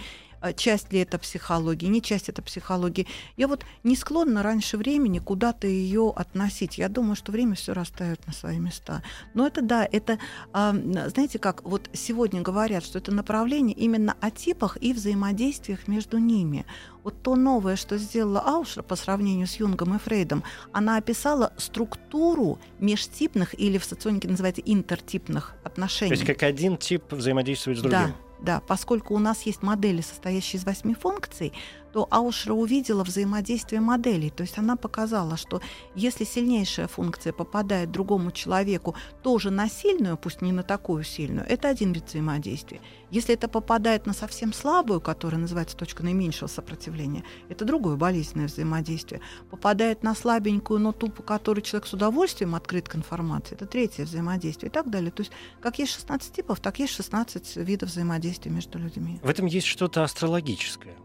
часть 0.55 0.91
ли 0.91 0.99
это 0.99 1.17
психологии, 1.19 1.87
не 1.87 2.01
часть 2.01 2.29
это 2.29 2.41
психологии. 2.41 3.07
Я 3.37 3.47
вот 3.47 3.65
не 3.83 3.95
склонна 3.95 4.43
раньше 4.43 4.77
времени 4.77 5.19
куда-то 5.19 5.67
ее 5.67 6.11
относить. 6.15 6.77
Я 6.77 6.89
думаю, 6.89 7.15
что 7.15 7.31
время 7.31 7.55
все 7.55 7.73
расставит 7.73 8.25
на 8.27 8.33
свои 8.33 8.57
места. 8.57 9.03
Но 9.33 9.47
это 9.47 9.61
да, 9.61 9.87
это, 9.89 10.19
а, 10.53 10.73
знаете 10.73 11.39
как, 11.39 11.63
вот 11.63 11.89
сегодня 11.93 12.41
говорят, 12.41 12.83
что 12.83 12.97
это 12.97 13.11
направление 13.11 13.75
именно 13.75 14.15
о 14.19 14.31
типах 14.31 14.77
и 14.81 14.93
взаимодействиях 14.93 15.87
между 15.87 16.17
ними. 16.17 16.65
Вот 17.03 17.21
то 17.23 17.35
новое, 17.35 17.75
что 17.75 17.97
сделала 17.97 18.41
Аушер 18.41 18.83
по 18.83 18.95
сравнению 18.95 19.47
с 19.47 19.55
Юнгом 19.55 19.95
и 19.95 19.99
Фрейдом, 19.99 20.43
она 20.71 20.97
описала 20.97 21.51
структуру 21.57 22.59
межтипных 22.79 23.59
или 23.59 23.77
в 23.77 23.85
соционике 23.85 24.27
называется 24.27 24.61
интертипных 24.63 25.55
отношений. 25.63 26.09
То 26.09 26.15
есть 26.15 26.25
как 26.25 26.43
один 26.43 26.77
тип 26.77 27.11
взаимодействует 27.11 27.79
с 27.79 27.81
другим. 27.81 27.99
Да, 27.99 28.15
да, 28.41 28.61
поскольку 28.65 29.13
у 29.15 29.19
нас 29.19 29.43
есть 29.43 29.61
модели, 29.61 30.01
состоящие 30.01 30.59
из 30.59 30.65
восьми 30.65 30.93
функций, 30.93 31.53
то 31.93 32.07
Аушера 32.09 32.53
увидела 32.53 33.03
взаимодействие 33.03 33.81
моделей. 33.81 34.29
То 34.29 34.41
есть 34.41 34.57
она 34.57 34.75
показала, 34.75 35.37
что 35.37 35.61
если 35.95 36.23
сильнейшая 36.23 36.87
функция 36.87 37.33
попадает 37.33 37.91
другому 37.91 38.31
человеку 38.31 38.95
тоже 39.23 39.51
на 39.51 39.69
сильную, 39.69 40.17
пусть 40.17 40.41
не 40.41 40.51
на 40.51 40.63
такую 40.63 41.03
сильную, 41.03 41.45
это 41.47 41.67
один 41.69 41.91
вид 41.91 42.05
взаимодействия. 42.07 42.81
Если 43.09 43.33
это 43.33 43.49
попадает 43.49 44.05
на 44.05 44.13
совсем 44.13 44.53
слабую, 44.53 45.01
которая 45.01 45.41
называется 45.41 45.75
точка 45.75 46.03
наименьшего 46.03 46.47
сопротивления, 46.47 47.23
это 47.49 47.65
другое 47.65 47.97
болезненное 47.97 48.47
взаимодействие. 48.47 49.21
Попадает 49.49 50.03
на 50.03 50.15
слабенькую, 50.15 50.79
но 50.79 50.93
ту, 50.93 51.09
по 51.09 51.21
которой 51.21 51.61
человек 51.61 51.87
с 51.87 51.93
удовольствием 51.93 52.55
открыт 52.55 52.87
к 52.87 52.95
информации, 52.95 53.55
это 53.55 53.65
третье 53.65 54.05
взаимодействие 54.05 54.69
и 54.69 54.73
так 54.73 54.89
далее. 54.89 55.11
То 55.11 55.21
есть 55.21 55.31
как 55.59 55.79
есть 55.79 55.91
16 55.93 56.33
типов, 56.33 56.59
так 56.61 56.79
есть 56.79 56.93
16 56.93 57.57
видов 57.57 57.89
взаимодействия 57.89 58.51
между 58.51 58.79
людьми. 58.79 59.19
В 59.21 59.29
этом 59.29 59.45
есть 59.45 59.67
что-то 59.67 60.03
астрологическое. 60.03 60.95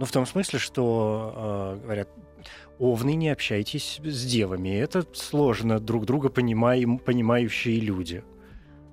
Ну, 0.00 0.06
в 0.06 0.12
том 0.12 0.24
смысле, 0.24 0.58
что 0.58 1.76
э, 1.76 1.84
говорят, 1.84 2.08
овны, 2.78 3.14
не 3.16 3.28
общайтесь 3.28 4.00
с 4.02 4.24
девами. 4.24 4.70
Это 4.70 5.04
сложно 5.12 5.78
друг 5.78 6.06
друга 6.06 6.30
понимаем, 6.30 6.96
понимающие 6.96 7.78
люди. 7.80 8.24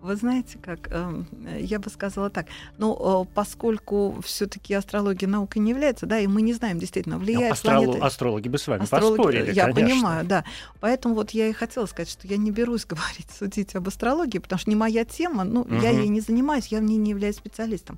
Вы 0.01 0.17
знаете, 0.17 0.59
как 0.61 0.89
э, 0.91 1.23
я 1.61 1.79
бы 1.79 1.89
сказала 1.89 2.29
так, 2.29 2.47
ну, 2.77 3.23
э, 3.23 3.25
поскольку 3.33 4.17
все-таки 4.21 4.73
астрология 4.73 5.29
наукой 5.29 5.61
не 5.61 5.69
является, 5.69 6.05
да, 6.07 6.19
и 6.19 6.27
мы 6.27 6.41
не 6.41 6.53
знаем 6.53 6.77
действительно, 6.77 7.17
влияет 7.17 7.53
Астролог, 7.53 7.85
планета... 7.85 8.05
Астрологи 8.05 8.49
бы 8.49 8.57
с 8.57 8.67
вами 8.67 8.83
астрологи, 8.83 9.15
поспорили, 9.15 9.53
Я 9.53 9.71
конечно. 9.71 9.85
понимаю, 9.85 10.25
да. 10.25 10.43
Поэтому 10.81 11.15
вот 11.15 11.31
я 11.31 11.47
и 11.47 11.53
хотела 11.53 11.85
сказать, 11.85 12.09
что 12.09 12.27
я 12.27 12.35
не 12.35 12.51
берусь 12.51 12.83
говорить, 12.89 13.31
судить 13.31 13.75
об 13.77 13.87
астрологии, 13.87 14.39
потому 14.39 14.59
что 14.59 14.69
не 14.69 14.75
моя 14.75 15.05
тема, 15.05 15.45
ну, 15.45 15.61
угу. 15.61 15.75
я 15.75 15.91
ей 15.91 16.09
не 16.09 16.19
занимаюсь, 16.19 16.67
я 16.67 16.79
в 16.79 16.83
ней 16.83 16.97
не 16.97 17.11
являюсь 17.11 17.37
специалистом. 17.37 17.97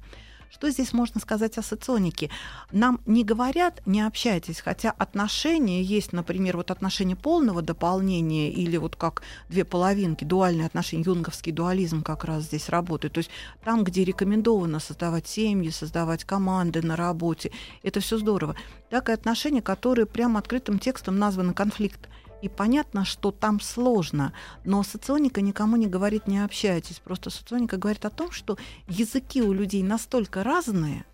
Что 0.51 0.70
здесь 0.72 0.94
можно 0.94 1.22
сказать 1.22 1.60
о 1.60 1.62
соционике? 1.62 2.32
Нам 2.72 3.00
не 3.06 3.24
говорят, 3.24 3.82
не 3.86 4.01
общайтесь, 4.01 4.62
хотя 4.62 4.89
отношения 4.89 5.84
есть, 5.84 6.12
например, 6.12 6.58
вот 6.58 6.72
отношения 6.72 7.15
полного 7.15 7.62
дополнения 7.62 8.50
или 8.50 8.77
вот 8.77 8.96
как 8.96 9.22
две 9.48 9.63
половинки, 9.63 10.24
дуальные 10.24 10.65
отношения, 10.65 11.03
юнговский 11.03 11.51
дуализм 11.51 12.01
как 12.01 12.24
раз 12.24 12.46
здесь 12.46 12.70
работает. 12.70 13.13
То 13.13 13.20
есть 13.20 13.29
там, 13.63 13.84
где 13.84 14.03
рекомендовано 14.03 14.79
создавать 14.79 15.27
семьи, 15.27 15.70
создавать 15.70 16.24
команды 16.24 16.82
на 16.82 16.96
работе, 16.96 17.51
это 17.84 18.00
все 18.00 18.18
здорово. 18.18 18.56
Так 18.89 19.10
и 19.10 19.12
отношения, 19.12 19.62
которые 19.62 20.08
прямо 20.08 20.39
открытым 20.39 20.79
текстом 20.79 21.20
названы 21.20 21.53
конфликт. 21.53 22.10
И 22.41 22.50
понятно, 22.50 23.05
что 23.05 23.31
там 23.31 23.60
сложно, 23.60 24.34
но 24.63 24.84
соционика 24.84 25.41
никому 25.41 25.75
не 25.75 25.88
говорит 25.88 26.27
«не 26.27 26.39
общайтесь». 26.39 27.00
Просто 27.00 27.29
соционика 27.29 27.77
говорит 27.77 28.05
о 28.05 28.10
том, 28.10 28.31
что 28.31 28.58
языки 28.88 29.41
у 29.41 29.51
людей 29.51 29.84
настолько 29.84 30.43
разные, 30.43 31.05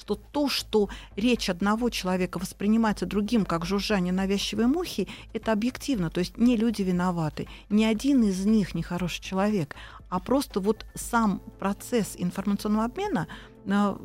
что 0.00 0.14
то, 0.14 0.48
что 0.48 0.88
речь 1.16 1.50
одного 1.50 1.90
человека 1.90 2.38
воспринимается 2.38 3.04
другим 3.04 3.44
как 3.44 3.66
жужжание 3.66 4.12
навязчивой 4.12 4.66
мухи, 4.66 5.08
это 5.34 5.52
объективно. 5.52 6.08
То 6.08 6.20
есть 6.20 6.38
не 6.38 6.56
люди 6.56 6.82
виноваты, 6.82 7.48
ни 7.68 7.84
один 7.84 8.22
из 8.22 8.46
них 8.46 8.74
не 8.74 8.82
хороший 8.82 9.22
человек, 9.22 9.76
а 10.08 10.18
просто 10.18 10.60
вот 10.60 10.86
сам 10.94 11.42
процесс 11.58 12.14
информационного 12.16 12.86
обмена 12.86 13.28
э, 13.66 13.96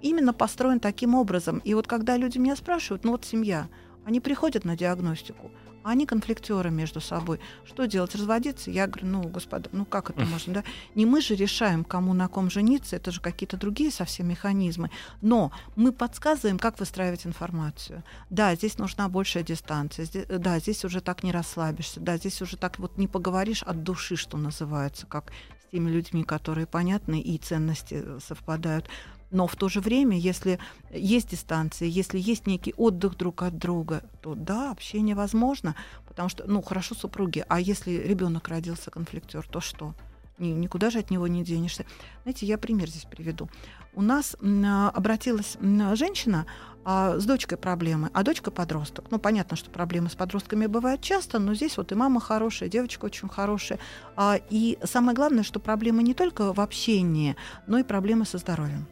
именно 0.00 0.32
построен 0.32 0.78
таким 0.78 1.16
образом. 1.16 1.58
И 1.58 1.74
вот 1.74 1.88
когда 1.88 2.16
люди 2.16 2.38
меня 2.38 2.54
спрашивают, 2.54 3.04
ну 3.04 3.12
вот 3.12 3.24
семья, 3.24 3.68
они 4.04 4.20
приходят 4.20 4.64
на 4.64 4.76
диагностику, 4.76 5.50
они 5.82 6.06
конфликтеры 6.06 6.70
между 6.70 7.00
собой. 7.00 7.40
Что 7.64 7.86
делать? 7.86 8.14
Разводиться? 8.14 8.70
Я 8.70 8.86
говорю, 8.86 9.06
ну, 9.06 9.22
господа, 9.22 9.68
ну 9.72 9.84
как 9.84 10.10
это 10.10 10.24
можно, 10.24 10.54
да? 10.54 10.64
Не 10.94 11.06
мы 11.06 11.20
же 11.20 11.34
решаем, 11.34 11.84
кому 11.84 12.12
на 12.12 12.28
ком 12.28 12.50
жениться, 12.50 12.96
это 12.96 13.10
же 13.10 13.20
какие-то 13.20 13.56
другие 13.56 13.90
совсем 13.90 14.28
механизмы. 14.28 14.90
Но 15.22 15.52
мы 15.76 15.92
подсказываем, 15.92 16.58
как 16.58 16.78
выстраивать 16.78 17.26
информацию. 17.26 18.02
Да, 18.28 18.54
здесь 18.54 18.78
нужна 18.78 19.08
большая 19.08 19.42
дистанция, 19.42 20.04
здесь, 20.04 20.26
да, 20.26 20.58
здесь 20.58 20.84
уже 20.84 21.00
так 21.00 21.22
не 21.22 21.32
расслабишься, 21.32 22.00
да, 22.00 22.16
здесь 22.16 22.40
уже 22.42 22.56
так 22.56 22.78
вот 22.78 22.98
не 22.98 23.08
поговоришь 23.08 23.62
от 23.62 23.82
души, 23.82 24.16
что 24.16 24.36
называется, 24.36 25.06
как 25.06 25.32
с 25.66 25.70
теми 25.70 25.90
людьми, 25.90 26.24
которые 26.24 26.66
понятны 26.66 27.20
и 27.20 27.38
ценности 27.38 28.04
совпадают. 28.26 28.88
Но 29.30 29.46
в 29.46 29.56
то 29.56 29.68
же 29.68 29.80
время, 29.80 30.18
если 30.18 30.58
есть 30.92 31.30
дистанция, 31.30 31.88
если 31.88 32.18
есть 32.18 32.46
некий 32.46 32.74
отдых 32.76 33.16
друг 33.16 33.42
от 33.42 33.58
друга, 33.58 34.02
то 34.22 34.34
да, 34.34 34.70
общение 34.70 35.14
возможно, 35.14 35.76
потому 36.06 36.28
что, 36.28 36.44
ну, 36.46 36.62
хорошо 36.62 36.94
супруги, 36.94 37.44
а 37.48 37.60
если 37.60 37.92
ребенок 37.92 38.48
родился 38.48 38.90
конфликтер, 38.90 39.46
то 39.48 39.60
что? 39.60 39.94
никуда 40.40 40.90
же 40.90 40.98
от 40.98 41.10
него 41.10 41.26
не 41.28 41.44
денешься. 41.44 41.84
Знаете, 42.22 42.46
я 42.46 42.58
пример 42.58 42.88
здесь 42.88 43.04
приведу. 43.04 43.48
У 43.94 44.02
нас 44.02 44.36
обратилась 44.40 45.58
женщина 45.94 46.46
а, 46.84 47.18
с 47.18 47.26
дочкой 47.26 47.58
проблемы, 47.58 48.08
а 48.14 48.22
дочка 48.22 48.50
подросток. 48.50 49.06
Ну, 49.10 49.18
понятно, 49.18 49.56
что 49.56 49.70
проблемы 49.70 50.08
с 50.08 50.14
подростками 50.14 50.66
бывают 50.66 51.02
часто, 51.02 51.38
но 51.38 51.54
здесь 51.54 51.76
вот 51.76 51.92
и 51.92 51.94
мама 51.94 52.20
хорошая, 52.20 52.68
девочка 52.68 53.04
очень 53.04 53.28
хорошая. 53.28 53.78
А, 54.16 54.38
и 54.48 54.78
самое 54.84 55.14
главное, 55.14 55.42
что 55.42 55.60
проблемы 55.60 56.02
не 56.02 56.14
только 56.14 56.54
в 56.54 56.60
общении, 56.60 57.36
но 57.66 57.78
и 57.78 57.82
проблемы 57.82 58.24
со 58.24 58.38
здоровьем 58.38 58.86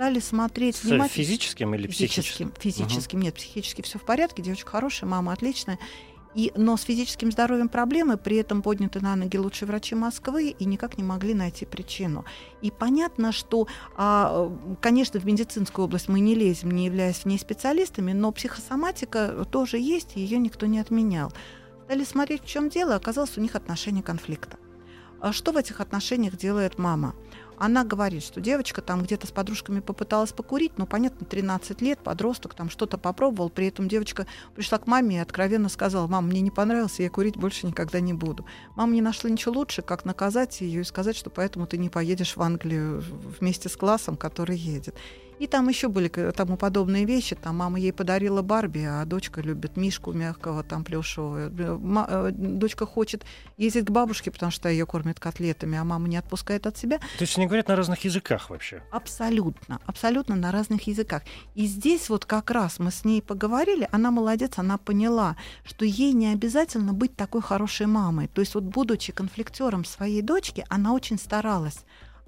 стали 0.00 0.18
смотреть 0.18 0.76
С 0.76 0.84
внимательно. 0.84 1.08
физическим 1.10 1.74
или 1.74 1.86
психическим? 1.86 2.54
Физическим, 2.58 3.18
угу. 3.18 3.26
нет, 3.26 3.34
психически 3.34 3.82
все 3.82 3.98
в 3.98 4.02
порядке, 4.02 4.40
девочка 4.40 4.70
хорошая, 4.70 5.10
мама 5.10 5.34
отличная. 5.34 5.78
И, 6.34 6.52
но 6.56 6.78
с 6.78 6.82
физическим 6.84 7.30
здоровьем 7.30 7.68
проблемы, 7.68 8.16
при 8.16 8.38
этом 8.38 8.62
подняты 8.62 9.00
на 9.00 9.14
ноги 9.14 9.36
лучшие 9.36 9.68
врачи 9.68 9.94
Москвы 9.94 10.54
и 10.58 10.64
никак 10.64 10.96
не 10.96 11.04
могли 11.04 11.34
найти 11.34 11.66
причину. 11.66 12.24
И 12.62 12.70
понятно, 12.70 13.30
что, 13.30 13.66
а, 13.94 14.50
конечно, 14.80 15.20
в 15.20 15.26
медицинскую 15.26 15.84
область 15.84 16.08
мы 16.08 16.20
не 16.20 16.34
лезем, 16.34 16.70
не 16.70 16.86
являясь 16.86 17.18
в 17.18 17.24
ней 17.26 17.38
специалистами, 17.38 18.12
но 18.12 18.32
психосоматика 18.32 19.44
тоже 19.50 19.76
есть, 19.76 20.16
ее 20.16 20.38
никто 20.38 20.64
не 20.64 20.78
отменял. 20.78 21.30
Стали 21.84 22.04
смотреть, 22.04 22.44
в 22.44 22.46
чем 22.46 22.70
дело, 22.70 22.94
оказалось 22.94 23.36
у 23.36 23.42
них 23.42 23.54
отношение 23.54 24.02
конфликта. 24.02 24.56
А 25.20 25.34
что 25.34 25.52
в 25.52 25.58
этих 25.58 25.82
отношениях 25.82 26.38
делает 26.38 26.78
мама? 26.78 27.14
Она 27.60 27.84
говорит, 27.84 28.22
что 28.22 28.40
девочка 28.40 28.80
там 28.80 29.02
где-то 29.02 29.26
с 29.26 29.32
подружками 29.32 29.80
попыталась 29.80 30.32
покурить, 30.32 30.78
но, 30.78 30.86
понятно, 30.86 31.26
13 31.26 31.82
лет, 31.82 31.98
подросток, 31.98 32.54
там 32.54 32.70
что-то 32.70 32.96
попробовал, 32.96 33.50
при 33.50 33.66
этом 33.66 33.86
девочка 33.86 34.26
пришла 34.54 34.78
к 34.78 34.86
маме 34.86 35.16
и 35.16 35.18
откровенно 35.18 35.68
сказала, 35.68 36.06
мама, 36.06 36.28
мне 36.28 36.40
не 36.40 36.50
понравилось, 36.50 36.98
я 37.00 37.10
курить 37.10 37.36
больше 37.36 37.66
никогда 37.66 38.00
не 38.00 38.14
буду. 38.14 38.46
Мама 38.76 38.94
не 38.94 39.02
нашла 39.02 39.28
ничего 39.28 39.56
лучше, 39.56 39.82
как 39.82 40.06
наказать 40.06 40.62
ее 40.62 40.80
и 40.80 40.84
сказать, 40.84 41.16
что 41.16 41.28
поэтому 41.28 41.66
ты 41.66 41.76
не 41.76 41.90
поедешь 41.90 42.34
в 42.34 42.40
Англию 42.40 43.04
вместе 43.38 43.68
с 43.68 43.76
классом, 43.76 44.16
который 44.16 44.56
едет. 44.56 44.96
И 45.40 45.46
там 45.46 45.70
еще 45.70 45.88
были 45.88 46.08
тому 46.08 46.58
подобные 46.58 47.06
вещи. 47.06 47.34
Там 47.34 47.56
мама 47.56 47.80
ей 47.80 47.94
подарила 47.94 48.42
Барби, 48.42 48.80
а 48.80 49.06
дочка 49.06 49.40
любит 49.40 49.78
Мишку 49.78 50.12
мягкого, 50.12 50.62
там 50.62 50.84
плюшевого. 50.84 51.50
Э, 51.50 52.30
дочка 52.30 52.84
хочет 52.84 53.24
ездить 53.56 53.86
к 53.86 53.90
бабушке, 53.90 54.30
потому 54.30 54.52
что 54.52 54.68
ее 54.68 54.84
кормят 54.84 55.18
котлетами, 55.18 55.78
а 55.78 55.84
мама 55.84 56.08
не 56.08 56.18
отпускает 56.18 56.66
от 56.66 56.76
себя. 56.76 56.98
То 56.98 57.22
есть 57.22 57.38
они 57.38 57.46
говорят 57.46 57.68
на 57.68 57.76
разных 57.76 58.04
языках 58.04 58.50
вообще? 58.50 58.82
Абсолютно, 58.90 59.80
абсолютно 59.86 60.36
на 60.36 60.52
разных 60.52 60.86
языках. 60.86 61.22
И 61.54 61.64
здесь 61.64 62.10
вот 62.10 62.26
как 62.26 62.50
раз 62.50 62.78
мы 62.78 62.90
с 62.90 63.06
ней 63.06 63.22
поговорили, 63.22 63.88
она 63.92 64.10
молодец, 64.10 64.58
она 64.58 64.76
поняла, 64.76 65.36
что 65.64 65.86
ей 65.86 66.12
не 66.12 66.34
обязательно 66.34 66.92
быть 66.92 67.16
такой 67.16 67.40
хорошей 67.40 67.86
мамой. 67.86 68.28
То 68.28 68.42
есть 68.42 68.54
вот 68.54 68.64
будучи 68.64 69.10
конфликтером 69.10 69.86
своей 69.86 70.20
дочки, 70.20 70.66
она 70.68 70.92
очень 70.92 71.18
старалась 71.18 71.78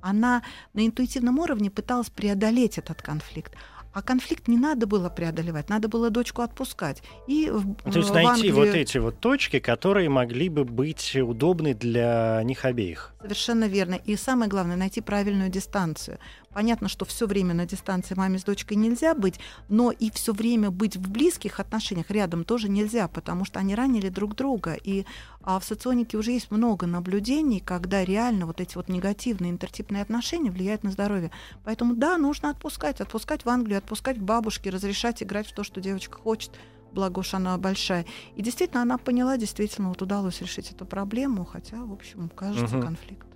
она 0.02 0.42
на 0.74 0.86
интуитивном 0.86 1.38
уровне 1.38 1.70
пыталась 1.70 2.10
преодолеть 2.10 2.78
этот 2.78 3.00
конфликт. 3.00 3.54
А 3.92 4.00
конфликт 4.00 4.48
не 4.48 4.56
надо 4.56 4.86
было 4.86 5.10
преодолевать, 5.10 5.68
надо 5.68 5.88
было 5.88 6.08
дочку 6.08 6.40
отпускать. 6.40 7.02
И 7.26 7.50
в, 7.50 7.74
То 7.90 7.98
есть 7.98 8.08
в 8.08 8.14
найти 8.14 8.30
Англии... 8.30 8.50
вот 8.50 8.68
эти 8.68 8.98
вот 8.98 9.20
точки, 9.20 9.58
которые 9.58 10.08
могли 10.08 10.48
бы 10.48 10.64
быть 10.64 11.14
удобны 11.14 11.74
для 11.74 12.40
них 12.42 12.64
обеих. 12.64 13.12
Совершенно 13.20 13.68
верно. 13.68 13.94
И 13.94 14.16
самое 14.16 14.48
главное, 14.48 14.76
найти 14.76 15.02
правильную 15.02 15.50
дистанцию. 15.50 16.18
Понятно, 16.52 16.88
что 16.88 17.04
все 17.04 17.26
время 17.26 17.54
на 17.54 17.66
дистанции 17.66 18.14
маме 18.14 18.38
с 18.38 18.44
дочкой 18.44 18.76
нельзя 18.76 19.14
быть, 19.14 19.40
но 19.68 19.90
и 19.90 20.10
все 20.10 20.32
время 20.32 20.70
быть 20.70 20.96
в 20.96 21.10
близких 21.10 21.60
отношениях 21.60 22.10
рядом 22.10 22.44
тоже 22.44 22.68
нельзя, 22.68 23.08
потому 23.08 23.44
что 23.44 23.58
они 23.58 23.74
ранили 23.74 24.08
друг 24.08 24.34
друга. 24.34 24.74
И 24.74 25.04
а 25.42 25.58
в 25.58 25.64
соционике 25.64 26.16
уже 26.16 26.32
есть 26.32 26.50
много 26.50 26.86
наблюдений, 26.86 27.60
когда 27.60 28.04
реально 28.04 28.46
вот 28.46 28.60
эти 28.60 28.76
вот 28.76 28.88
негативные 28.88 29.50
интертипные 29.50 30.02
отношения 30.02 30.50
влияют 30.50 30.84
на 30.84 30.90
здоровье. 30.90 31.30
Поэтому 31.64 31.94
да, 31.94 32.16
нужно 32.18 32.50
отпускать, 32.50 33.00
отпускать 33.00 33.44
в 33.44 33.48
Англию, 33.48 33.78
отпускать 33.78 34.18
к 34.18 34.22
бабушке, 34.22 34.70
разрешать 34.70 35.22
играть 35.22 35.46
в 35.46 35.52
то, 35.52 35.64
что 35.64 35.80
девочка 35.80 36.18
хочет 36.18 36.52
благо 36.92 37.20
уж 37.20 37.34
она 37.34 37.56
большая. 37.58 38.04
И 38.36 38.42
действительно, 38.42 38.82
она 38.82 38.98
поняла, 38.98 39.36
действительно, 39.36 39.88
вот 39.88 40.02
удалось 40.02 40.40
решить 40.40 40.70
эту 40.70 40.84
проблему, 40.84 41.44
хотя, 41.44 41.76
в 41.78 41.92
общем, 41.92 42.28
кажется, 42.28 42.76
угу. 42.76 42.86
конфликт. 42.86 43.26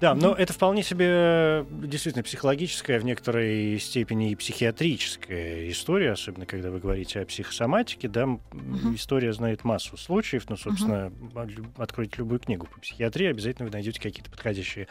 Да, 0.00 0.14
но 0.14 0.34
это 0.34 0.52
вполне 0.52 0.82
себе 0.82 1.06
э, 1.08 1.64
действительно 1.70 2.22
психологическая, 2.22 2.98
в 2.98 3.04
некоторой 3.04 3.78
степени 3.78 4.30
и 4.30 4.34
психиатрическая 4.34 5.70
история, 5.70 6.12
особенно 6.12 6.46
когда 6.46 6.70
вы 6.70 6.78
говорите 6.78 7.20
о 7.20 7.26
психосоматике, 7.26 8.08
да, 8.08 8.26
угу. 8.26 8.40
история 8.94 9.32
знает 9.32 9.64
массу 9.64 9.96
случаев, 9.96 10.48
но, 10.48 10.56
собственно, 10.56 11.12
угу. 11.32 11.66
откройте 11.78 12.16
любую 12.18 12.40
книгу 12.40 12.66
по 12.66 12.80
психиатрии, 12.80 13.26
обязательно 13.28 13.66
вы 13.66 13.72
найдете 13.72 14.00
какие-то 14.00 14.30
подходящие 14.30 14.88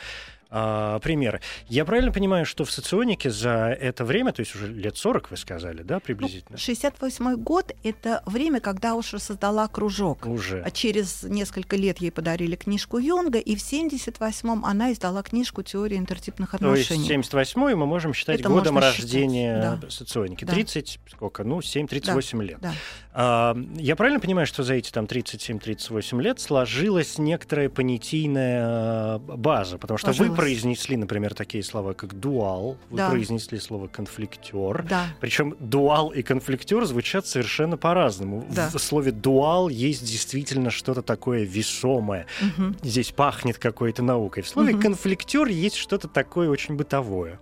а, 0.56 1.00
примеры. 1.00 1.42
Я 1.68 1.84
правильно 1.84 2.12
понимаю, 2.12 2.46
что 2.46 2.64
в 2.64 2.72
соционике 2.72 3.32
за 3.32 3.76
это 3.80 4.06
время, 4.06 4.34
то 4.34 4.42
есть 4.42 4.54
уже 4.56 4.68
лет 4.68 4.96
40, 4.96 5.32
вы 5.32 5.38
сказали, 5.38 5.82
да, 5.82 6.00
приблизительно? 6.00 6.60
68 6.60 7.26
ну, 7.26 7.38
год— 7.38 7.72
это 7.84 8.22
время, 8.28 8.60
когда 8.60 8.94
Уша 8.94 9.18
создала 9.18 9.68
кружок. 9.68 10.28
Уже. 10.28 10.62
А 10.62 10.70
через 10.70 11.24
несколько 11.24 11.76
лет 11.76 11.98
ей 11.98 12.12
подарили 12.12 12.56
книжку 12.56 13.00
Юнга, 13.00 13.40
и 13.40 13.56
в 13.56 13.60
78-м 13.60 14.64
она 14.64 14.94
издала 14.94 15.24
книжку 15.24 15.64
«Теория 15.64 15.98
интертипных 15.98 16.54
отношений». 16.54 17.08
То 17.08 17.14
есть 17.14 17.34
78-й 17.34 17.74
мы 17.74 17.88
можем 17.88 18.14
считать 18.14 18.42
это 18.42 18.50
годом 18.50 18.78
рождения 18.78 19.80
да. 19.82 19.90
соционики. 19.90 20.46
Да. 20.46 20.54
30, 20.54 21.00
сколько? 21.10 21.44
Ну, 21.44 21.62
7-38 21.62 22.38
да. 22.38 22.44
лет. 22.44 22.58
Да. 22.62 22.74
А, 23.14 23.58
я 23.76 23.96
правильно 23.96 24.20
понимаю, 24.20 24.46
что 24.46 24.62
за 24.62 24.76
эти 24.76 24.92
там 24.92 25.06
37-38 25.06 26.22
лет 26.22 26.40
сложилась 26.40 27.18
некоторая 27.18 27.70
понятийная 27.70 28.62
а, 28.64 29.20
база? 29.20 29.80
Потому 29.80 29.98
что 29.98 30.14
Сложилась. 30.14 30.30
вы 30.30 30.36
произнесли, 30.44 30.98
например, 30.98 31.34
такие 31.34 31.64
слова, 31.64 31.94
как 31.94 32.20
дуал, 32.20 32.78
вы 32.90 32.98
да. 32.98 33.10
произнесли 33.10 33.60
слово 33.60 33.88
конфликтер. 33.88 34.86
Да. 34.90 35.06
Причем 35.20 35.56
дуал 35.60 36.10
и 36.10 36.22
конфликтер 36.22 36.84
звучат 36.86 37.26
совершенно 37.26 37.78
по-разному. 37.78 38.46
Да. 38.54 38.70
В 38.70 38.80
слове 38.80 39.12
дуал 39.12 39.70
есть 39.70 40.06
действительно 40.06 40.70
что-то 40.70 41.02
такое 41.02 41.44
весомое. 41.44 42.28
Угу. 42.42 42.76
Здесь 42.84 43.12
пахнет 43.12 43.58
какой-то 43.58 44.04
наукой. 44.04 44.44
В 44.44 44.48
слове 44.48 44.74
угу. 44.74 44.82
конфликтер 44.82 45.48
есть 45.48 45.76
что-то 45.76 46.08
такое 46.08 46.50
очень 46.50 46.76
бытовое. 46.76 47.40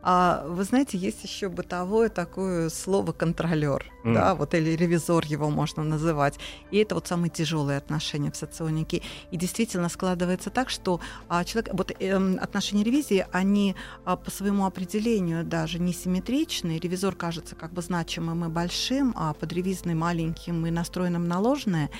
А 0.00 0.44
вы 0.46 0.62
знаете, 0.62 0.96
есть 0.96 1.24
еще 1.24 1.48
бытовое 1.48 2.08
такое 2.08 2.68
слово 2.68 3.12
контролер, 3.12 3.84
mm. 4.04 4.14
да, 4.14 4.34
вот 4.36 4.54
или 4.54 4.70
ревизор 4.70 5.24
его 5.26 5.50
можно 5.50 5.82
называть. 5.82 6.38
И 6.70 6.78
это 6.78 6.94
вот 6.94 7.08
самые 7.08 7.30
тяжелые 7.30 7.78
отношения 7.78 8.30
в 8.30 8.36
соционике. 8.36 9.02
И 9.32 9.36
действительно 9.36 9.88
складывается 9.88 10.50
так, 10.50 10.70
что 10.70 11.00
а, 11.28 11.44
человек, 11.44 11.74
вот 11.74 11.90
э, 11.98 12.36
отношения 12.36 12.84
ревизии, 12.84 13.26
они 13.32 13.74
а, 14.04 14.16
по 14.16 14.30
своему 14.30 14.66
определению 14.66 15.44
даже 15.44 15.80
несимметричны. 15.80 16.78
Ревизор 16.78 17.16
кажется 17.16 17.56
как 17.56 17.72
бы 17.72 17.82
значимым 17.82 18.44
и 18.44 18.48
большим, 18.48 19.12
а 19.16 19.34
подревизный 19.34 19.94
маленьким 19.94 20.64
и 20.64 20.70
настроенным 20.70 21.26
на 21.26 21.40
ложное. 21.40 21.90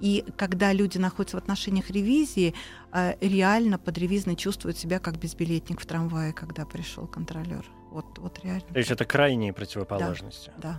И 0.00 0.24
когда 0.36 0.72
люди 0.72 0.98
находятся 0.98 1.36
в 1.36 1.40
отношениях 1.40 1.90
ревизии, 1.90 2.54
э, 2.92 3.14
реально 3.20 3.78
под 3.78 3.98
ревизной 3.98 4.36
чувствуют 4.36 4.78
себя 4.78 4.98
как 4.98 5.18
безбилетник 5.18 5.80
в 5.80 5.86
трамвае, 5.86 6.32
когда 6.32 6.64
пришел 6.64 7.06
контролер. 7.06 7.64
Вот, 7.90 8.06
вот 8.18 8.38
реально. 8.44 8.66
То 8.72 8.78
есть 8.78 8.90
это 8.90 9.04
крайние 9.04 9.52
противоположности. 9.52 10.52
Да. 10.58 10.78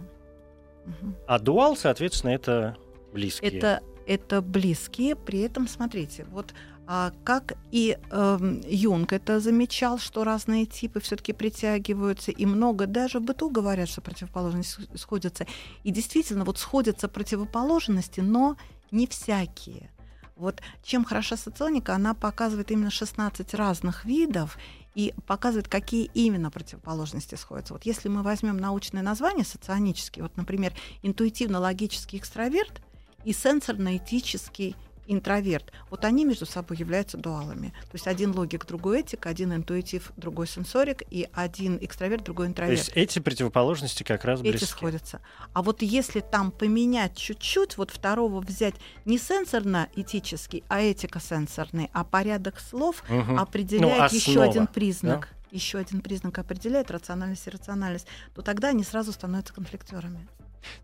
да. 0.86 0.92
Угу. 0.92 1.14
А 1.28 1.40
дуал, 1.40 1.76
соответственно, 1.76 2.32
это 2.32 2.78
близкие. 3.14 3.52
Это, 3.52 3.82
это 4.08 4.42
близкие. 4.42 5.16
При 5.16 5.40
этом, 5.40 5.68
смотрите, 5.68 6.26
вот 6.32 6.54
а, 6.92 7.12
как 7.24 7.54
и 7.70 8.00
э, 8.10 8.60
Юнг 8.68 9.14
это 9.14 9.40
замечал, 9.40 10.00
что 10.00 10.24
разные 10.24 10.66
типы 10.66 11.00
все-таки 11.00 11.34
притягиваются, 11.34 12.32
и 12.32 12.48
много 12.48 12.88
даже 12.88 13.20
в 13.20 13.22
быту 13.22 13.52
говорят, 13.52 13.90
что 13.90 14.02
противоположности 14.02 14.88
сходятся. 14.96 15.46
И 15.84 15.92
действительно, 15.92 16.46
вот 16.46 16.58
сходятся 16.58 17.08
противоположности, 17.08 18.22
но 18.22 18.58
не 18.92 19.08
всякие. 19.08 19.92
Вот 20.36 20.62
чем 20.84 21.04
хороша 21.04 21.36
соционика, 21.36 21.94
она 21.96 22.14
показывает 22.14 22.72
именно 22.72 22.90
16 22.90 23.54
разных 23.56 24.06
видов 24.06 24.58
и 24.96 25.14
показывает, 25.28 25.68
какие 25.68 26.10
именно 26.14 26.50
противоположности 26.50 27.36
сходятся. 27.36 27.74
Вот 27.74 27.84
если 27.84 28.08
мы 28.08 28.24
возьмем 28.24 28.58
научное 28.58 29.04
название 29.04 29.44
соционический, 29.44 30.22
вот, 30.22 30.38
например, 30.38 30.74
интуитивно-логический 31.04 32.18
экстраверт 32.18 32.82
и 33.26 33.34
сенсорно-этический 33.34 34.78
интроверт, 35.10 35.72
вот 35.90 36.06
они 36.06 36.24
между 36.26 36.46
собой 36.46 36.78
являются 36.78 37.18
дуалами. 37.18 37.74
То 37.84 37.94
есть 37.94 38.08
один 38.08 38.36
логик, 38.36 38.66
другой 38.66 39.02
этик, 39.02 39.26
один 39.26 39.54
интуитив, 39.54 40.12
другой 40.16 40.48
сенсорик, 40.48 41.02
и 41.10 41.28
один 41.34 41.78
экстраверт, 41.82 42.24
другой 42.24 42.48
интроверт. 42.48 42.80
То 42.80 42.86
есть 42.86 42.92
эти 42.96 43.20
противоположности 43.20 44.04
как 44.04 44.24
раз 44.24 44.42
близки. 44.42 44.58
Эти 44.58 44.70
сходятся. 44.70 45.22
А 45.54 45.62
вот 45.62 45.82
если 45.82 46.20
там 46.20 46.52
поменять 46.52 47.18
чуть-чуть, 47.18 47.78
вот 47.78 47.92
второго 47.92 48.40
взять 48.40 48.76
не 49.06 49.18
сенсорно-этический, 49.18 50.64
а 50.70 50.82
этико-сенсорный, 50.82 51.90
а 51.94 52.04
порядок 52.04 52.60
слов 52.60 53.04
угу. 53.10 53.38
определяет 53.38 54.12
ну, 54.12 54.18
еще 54.18 54.42
один 54.42 54.68
признак. 54.68 55.30
Да? 55.32 55.40
еще 55.52 55.80
один 55.80 56.02
признак 56.02 56.38
определяет 56.38 56.92
рациональность 56.92 57.48
и 57.48 57.50
рациональность, 57.50 58.08
то 58.36 58.44
тогда 58.44 58.70
они 58.70 58.84
сразу 58.84 59.12
становятся 59.12 59.54
конфликтерами. 59.54 60.28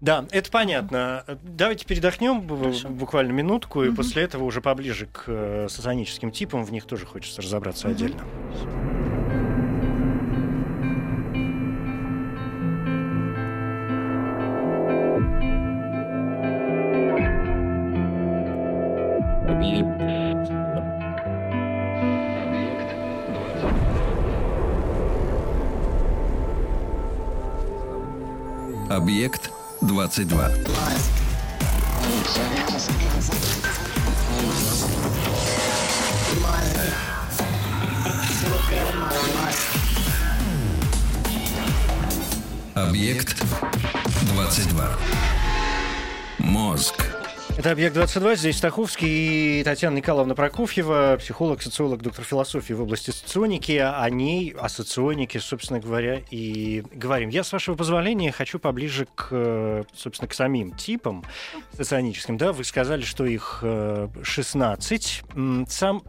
Да, 0.01 0.25
это 0.31 0.51
понятно. 0.51 1.23
Давайте 1.43 1.85
передохнем 1.85 2.47
Хорошо. 2.47 2.89
буквально 2.89 3.31
минутку, 3.31 3.83
и 3.83 3.89
угу. 3.89 3.97
после 3.97 4.23
этого 4.23 4.43
уже 4.43 4.61
поближе 4.61 5.07
к 5.07 5.23
э, 5.27 5.67
сатаническим 5.69 6.31
типам, 6.31 6.63
в 6.63 6.71
них 6.71 6.85
тоже 6.85 7.05
хочется 7.05 7.41
разобраться 7.41 7.87
угу. 7.87 7.95
отдельно. 7.95 8.21
Объект 28.89 29.54
22. 29.81 30.35
Объект 42.75 43.43
22. 44.33 44.97
Мозг. 46.39 46.94
Это 47.57 47.71
«Объект-22», 47.71 48.35
здесь 48.35 48.57
Стаховский 48.57 49.61
и 49.61 49.63
Татьяна 49.63 49.95
Николаевна 49.95 50.35
Прокофьева, 50.35 51.15
психолог, 51.17 51.61
социолог, 51.61 52.01
доктор 52.01 52.25
философии 52.25 52.73
в 52.73 52.81
области 52.81 53.11
соционики. 53.11 53.71
О 53.71 54.09
ней, 54.09 54.51
о 54.51 54.67
соционике, 54.67 55.39
собственно 55.39 55.79
говоря, 55.79 56.21
и 56.31 56.83
говорим. 56.91 57.29
Я, 57.29 57.45
с 57.45 57.53
вашего 57.53 57.75
позволения, 57.75 58.33
хочу 58.33 58.59
поближе 58.59 59.07
к, 59.15 59.85
собственно, 59.95 60.27
к 60.27 60.33
самим 60.33 60.73
типам 60.73 61.23
соционическим. 61.71 62.37
Да, 62.37 62.51
вы 62.51 62.65
сказали, 62.65 63.03
что 63.03 63.25
их 63.25 63.63
16. 64.21 65.23
Э, 65.33 65.63
сам, 65.69 66.03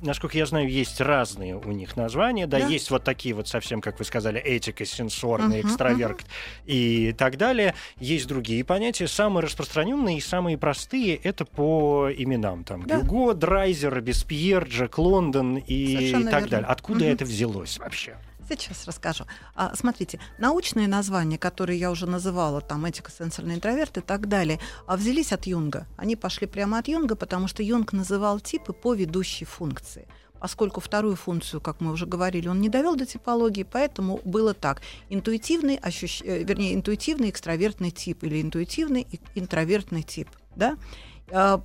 насколько 0.00 0.36
я 0.36 0.46
знаю, 0.46 0.68
есть 0.68 1.00
разные 1.00 1.56
у 1.56 1.70
них 1.70 1.96
названия. 1.96 2.48
Да, 2.48 2.58
да. 2.58 2.66
есть 2.66 2.90
вот 2.90 3.04
такие 3.04 3.36
вот 3.36 3.46
совсем, 3.46 3.80
как 3.80 4.00
вы 4.00 4.04
сказали, 4.04 4.40
этика, 4.40 4.84
сенсорный, 4.84 5.60
uh-huh, 5.60 5.66
экстраверт 5.66 6.22
uh-huh. 6.22 6.26
и 6.66 7.12
так 7.12 7.36
далее. 7.36 7.76
Есть 8.00 8.26
другие 8.26 8.64
понятия, 8.64 9.06
самые 9.06 9.44
распространенные 9.44 10.18
и 10.18 10.20
самые 10.20 10.58
простые 10.58 10.71
простые, 10.72 11.16
это 11.16 11.44
по 11.44 12.08
именам. 12.16 12.64
Там 12.64 12.86
да. 12.86 13.00
Гюго, 13.00 13.34
Драйзер, 13.34 14.00
Беспьер, 14.00 14.64
Джек 14.64 14.96
Лондон 14.96 15.58
и 15.58 15.96
Совершенно 15.96 16.30
так 16.30 16.40
верно. 16.40 16.50
далее. 16.50 16.66
Откуда 16.66 17.04
угу. 17.04 17.12
это 17.12 17.24
взялось 17.26 17.78
вообще? 17.78 18.16
Сейчас 18.48 18.86
расскажу. 18.86 19.24
А, 19.54 19.74
смотрите, 19.76 20.18
научные 20.38 20.88
названия, 20.88 21.36
которые 21.36 21.78
я 21.78 21.90
уже 21.90 22.06
называла, 22.06 22.62
там 22.62 22.86
этика, 22.86 23.10
сенсорный 23.10 23.54
интроверт 23.54 23.98
и 23.98 24.00
так 24.00 24.28
далее, 24.28 24.58
а, 24.86 24.96
взялись 24.96 25.32
от 25.32 25.46
Юнга. 25.46 25.86
Они 25.98 26.16
пошли 26.16 26.46
прямо 26.46 26.78
от 26.78 26.88
Юнга, 26.88 27.16
потому 27.16 27.48
что 27.48 27.62
Юнг 27.62 27.92
называл 27.92 28.40
типы 28.40 28.72
по 28.72 28.94
ведущей 28.94 29.44
функции 29.44 30.06
поскольку 30.40 30.80
вторую 30.80 31.14
функцию, 31.14 31.60
как 31.60 31.80
мы 31.80 31.92
уже 31.92 32.04
говорили, 32.04 32.48
он 32.48 32.60
не 32.60 32.68
довел 32.68 32.96
до 32.96 33.06
типологии, 33.06 33.62
поэтому 33.62 34.20
было 34.24 34.54
так. 34.54 34.82
Интуитивный, 35.08 35.76
ощущ... 35.76 36.20
Э, 36.24 36.42
вернее, 36.42 36.74
интуитивный 36.74 37.30
экстравертный 37.30 37.92
тип 37.92 38.24
или 38.24 38.42
интуитивный 38.42 39.06
интровертный 39.36 40.02
тип 40.02 40.28
да, 40.56 40.76
а, 41.30 41.62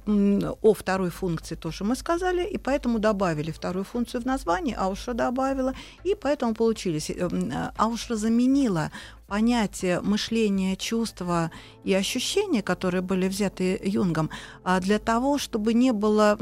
о 0.61 0.73
второй 0.73 1.09
функции 1.09 1.55
тоже 1.55 1.83
мы 1.83 1.95
сказали, 1.95 2.47
и 2.47 2.57
поэтому 2.57 2.99
добавили 2.99 3.51
вторую 3.51 3.83
функцию 3.83 4.21
в 4.21 4.25
название, 4.25 4.75
Аушра 4.77 5.13
добавила, 5.13 5.73
и 6.03 6.15
поэтому 6.15 6.53
получились. 6.53 7.09
Э, 7.09 7.27
Аушра 7.75 8.15
заменила 8.15 8.91
понятие 9.27 10.01
мышления, 10.01 10.75
чувства 10.75 11.51
и 11.83 11.93
ощущения, 11.93 12.61
которые 12.61 13.01
были 13.01 13.27
взяты 13.27 13.79
Юнгом, 13.83 14.29
а 14.63 14.79
для 14.79 14.99
того, 14.99 15.37
чтобы 15.37 15.73
не 15.73 15.91
было 15.91 16.37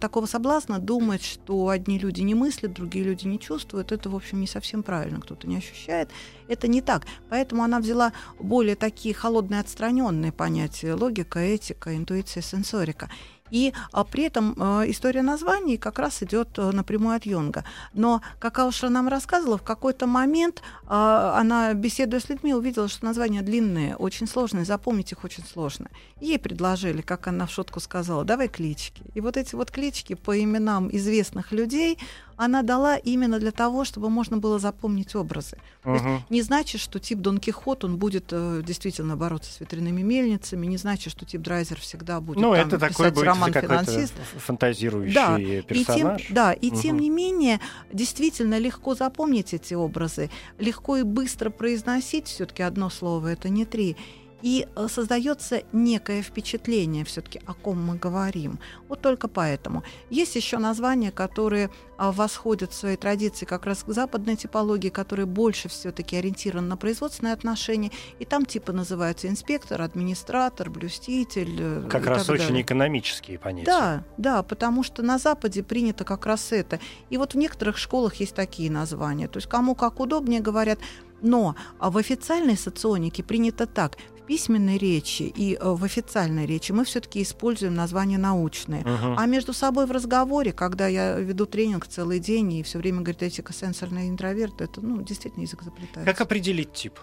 такого 0.00 0.26
соблазна 0.26 0.78
думать, 0.78 1.24
что 1.24 1.68
одни 1.68 1.98
люди 1.98 2.20
не 2.22 2.34
мыслят, 2.34 2.72
другие 2.72 3.04
люди 3.04 3.26
не 3.26 3.38
чувствуют. 3.38 3.92
Это, 3.92 4.10
в 4.10 4.16
общем, 4.16 4.40
не 4.40 4.46
совсем 4.46 4.82
правильно. 4.82 5.20
Кто-то 5.20 5.46
не 5.46 5.56
ощущает. 5.56 6.10
Это 6.48 6.68
не 6.68 6.82
так. 6.82 7.06
Поэтому 7.30 7.62
она 7.62 7.78
взяла 7.78 8.12
более 8.38 8.76
такие 8.76 9.14
холодные, 9.14 9.60
отстраненные 9.60 10.32
понятия 10.32 10.94
логика, 10.94 11.38
этика, 11.38 11.96
интуиция, 11.96 12.42
сенсорика. 12.42 13.10
И 13.54 13.72
а, 13.92 14.02
при 14.02 14.24
этом 14.24 14.56
а, 14.58 14.82
история 14.84 15.22
названий 15.22 15.76
как 15.76 16.00
раз 16.00 16.24
идет 16.24 16.58
а, 16.58 16.72
напрямую 16.72 17.14
от 17.14 17.24
Юнга. 17.24 17.64
Но, 17.92 18.20
как 18.40 18.58
Аушра 18.58 18.88
нам 18.88 19.06
рассказывала, 19.06 19.58
в 19.58 19.62
какой-то 19.62 20.08
момент 20.08 20.60
а, 20.88 21.38
она, 21.38 21.72
беседуя 21.72 22.18
с 22.18 22.28
людьми, 22.28 22.52
увидела, 22.52 22.88
что 22.88 23.04
названия 23.04 23.42
длинные, 23.42 23.94
очень 23.94 24.26
сложные, 24.26 24.64
запомнить 24.64 25.12
их 25.12 25.22
очень 25.22 25.44
сложно. 25.44 25.88
Ей 26.20 26.40
предложили, 26.40 27.00
как 27.00 27.28
она 27.28 27.46
в 27.46 27.52
шутку 27.52 27.78
сказала, 27.78 28.24
давай 28.24 28.48
клички. 28.48 29.04
И 29.14 29.20
вот 29.20 29.36
эти 29.36 29.54
вот 29.54 29.70
клички 29.70 30.14
по 30.14 30.36
именам 30.36 30.88
известных 30.90 31.52
людей, 31.52 32.00
она 32.36 32.62
дала 32.62 32.96
именно 32.96 33.38
для 33.38 33.50
того, 33.50 33.84
чтобы 33.84 34.10
можно 34.10 34.38
было 34.38 34.58
запомнить 34.58 35.14
образы. 35.14 35.58
Uh-huh. 35.84 35.98
То 35.98 36.04
есть 36.04 36.30
не 36.30 36.42
значит, 36.42 36.80
что 36.80 36.98
тип 36.98 37.18
Дон 37.18 37.38
Кихот, 37.38 37.84
он 37.84 37.96
будет 37.96 38.26
э, 38.30 38.62
действительно 38.64 39.16
бороться 39.16 39.52
с 39.52 39.60
ветряными 39.60 40.02
мельницами, 40.02 40.66
не 40.66 40.76
значит, 40.76 41.12
что 41.12 41.24
тип 41.24 41.40
Драйзер 41.42 41.80
всегда 41.80 42.20
будет 42.20 42.40
ну, 42.40 42.54
там, 42.54 42.66
это 42.66 42.78
такой 42.78 43.10
будет 43.10 43.24
роман 43.24 43.52
финансист. 43.52 44.14
фантазирующий 44.36 45.14
да. 45.14 45.38
персонаж. 45.62 46.20
И 46.22 46.24
тем, 46.26 46.34
да, 46.34 46.52
и 46.52 46.70
uh-huh. 46.70 46.80
тем 46.80 46.98
не 46.98 47.10
менее, 47.10 47.60
действительно 47.92 48.58
легко 48.58 48.94
запомнить 48.94 49.54
эти 49.54 49.74
образы, 49.74 50.30
легко 50.58 50.96
и 50.96 51.02
быстро 51.02 51.50
произносить, 51.50 52.26
все-таки 52.26 52.62
одно 52.62 52.90
слово, 52.90 53.28
это 53.28 53.48
не 53.48 53.64
три 53.64 53.96
и 54.44 54.66
э, 54.76 54.88
создается 54.88 55.62
некое 55.72 56.20
впечатление 56.20 57.06
все-таки, 57.06 57.40
о 57.46 57.54
ком 57.54 57.82
мы 57.82 57.96
говорим. 57.96 58.58
Вот 58.88 59.00
только 59.00 59.26
поэтому. 59.26 59.82
Есть 60.10 60.36
еще 60.36 60.58
названия, 60.58 61.10
которые 61.10 61.70
а, 61.96 62.12
восходят 62.12 62.72
в 62.72 62.74
своей 62.74 62.98
традиции 62.98 63.46
как 63.46 63.64
раз 63.64 63.84
к 63.84 63.88
западной 63.90 64.36
типологии, 64.36 64.90
которые 64.90 65.24
больше 65.24 65.70
все-таки 65.70 66.16
ориентированы 66.16 66.68
на 66.68 66.76
производственные 66.76 67.32
отношения, 67.32 67.90
и 68.18 68.26
там 68.26 68.44
типы 68.44 68.72
называются 68.72 69.28
инспектор, 69.28 69.80
администратор, 69.80 70.68
блюститель. 70.68 71.56
Э, 71.58 71.88
как 71.88 72.04
раз 72.06 72.28
очень 72.28 72.48
далее. 72.48 72.62
экономические 72.62 73.38
понятия. 73.38 73.64
Да, 73.64 74.04
да, 74.18 74.42
потому 74.42 74.82
что 74.82 75.02
на 75.02 75.16
Западе 75.16 75.62
принято 75.62 76.04
как 76.04 76.26
раз 76.26 76.52
это. 76.52 76.80
И 77.08 77.16
вот 77.16 77.32
в 77.32 77.38
некоторых 77.38 77.78
школах 77.78 78.16
есть 78.16 78.34
такие 78.34 78.70
названия. 78.70 79.26
То 79.26 79.38
есть 79.38 79.48
кому 79.48 79.74
как 79.74 80.00
удобнее 80.00 80.42
говорят, 80.42 80.80
но 81.24 81.56
а 81.78 81.90
в 81.90 81.96
официальной 81.96 82.56
соционике 82.56 83.22
принято 83.22 83.66
так 83.66 83.96
письменной 84.26 84.78
речи 84.78 85.22
и 85.22 85.54
э, 85.54 85.58
в 85.62 85.84
официальной 85.84 86.46
речи 86.46 86.72
мы 86.72 86.84
все-таки 86.84 87.22
используем 87.22 87.74
названия 87.74 88.18
научные. 88.18 88.82
Uh-huh. 88.82 89.14
А 89.18 89.26
между 89.26 89.52
собой 89.52 89.86
в 89.86 89.90
разговоре, 89.90 90.52
когда 90.52 90.86
я 90.86 91.18
веду 91.18 91.46
тренинг 91.46 91.86
целый 91.86 92.18
день 92.18 92.52
и 92.52 92.62
все 92.62 92.78
время 92.78 93.00
говорит 93.00 93.22
этика 93.22 93.52
сенсорный 93.52 94.08
интроверт, 94.08 94.60
это 94.60 94.80
ну, 94.80 95.02
действительно 95.02 95.42
язык 95.42 95.62
заплетается. 95.62 96.04
Как 96.04 96.20
определить 96.20 96.72
тип? 96.72 96.98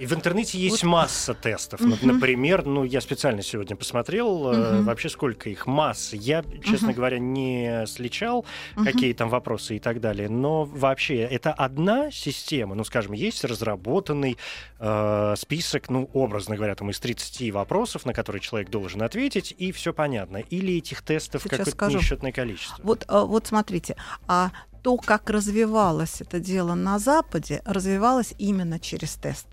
И 0.00 0.06
в 0.06 0.14
интернете 0.14 0.58
есть 0.58 0.82
вот. 0.82 0.90
масса 0.90 1.34
тестов. 1.34 1.78
Uh-huh. 1.82 2.06
Например, 2.06 2.64
ну, 2.64 2.84
я 2.84 3.02
специально 3.02 3.42
сегодня 3.42 3.76
посмотрел, 3.76 4.50
э, 4.50 4.80
вообще 4.80 5.10
сколько 5.10 5.50
их, 5.50 5.66
масса. 5.66 6.16
Я, 6.16 6.42
честно 6.64 6.88
uh-huh. 6.88 6.94
говоря, 6.94 7.18
не 7.18 7.84
сличал, 7.86 8.46
uh-huh. 8.76 8.84
какие 8.84 9.12
там 9.12 9.28
вопросы 9.28 9.76
и 9.76 9.78
так 9.78 10.00
далее. 10.00 10.30
Но 10.30 10.64
вообще, 10.64 11.18
это 11.18 11.52
одна 11.52 12.10
система, 12.10 12.74
ну, 12.74 12.82
скажем, 12.84 13.12
есть 13.12 13.44
разработанный 13.44 14.38
э, 14.78 15.34
список, 15.36 15.90
ну, 15.90 16.08
образно 16.14 16.56
говоря, 16.56 16.74
там 16.74 16.88
из 16.88 16.98
30 16.98 17.52
вопросов, 17.52 18.06
на 18.06 18.14
которые 18.14 18.40
человек 18.40 18.70
должен 18.70 19.02
ответить, 19.02 19.54
и 19.58 19.70
все 19.70 19.92
понятно. 19.92 20.38
Или 20.38 20.78
этих 20.78 21.02
тестов 21.02 21.42
какое-то 21.42 21.90
несчетное 21.90 22.32
количество. 22.32 22.82
Вот, 22.82 23.04
э, 23.06 23.20
вот 23.22 23.46
смотрите, 23.46 23.96
а 24.26 24.50
то, 24.82 24.96
как 24.96 25.28
развивалось 25.28 26.22
это 26.22 26.40
дело 26.40 26.72
на 26.72 26.98
Западе, 26.98 27.60
развивалось 27.66 28.32
именно 28.38 28.80
через 28.80 29.16
тест. 29.16 29.46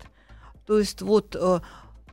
То 0.68 0.78
есть 0.78 1.00
вот 1.00 1.34
э, 1.34 1.60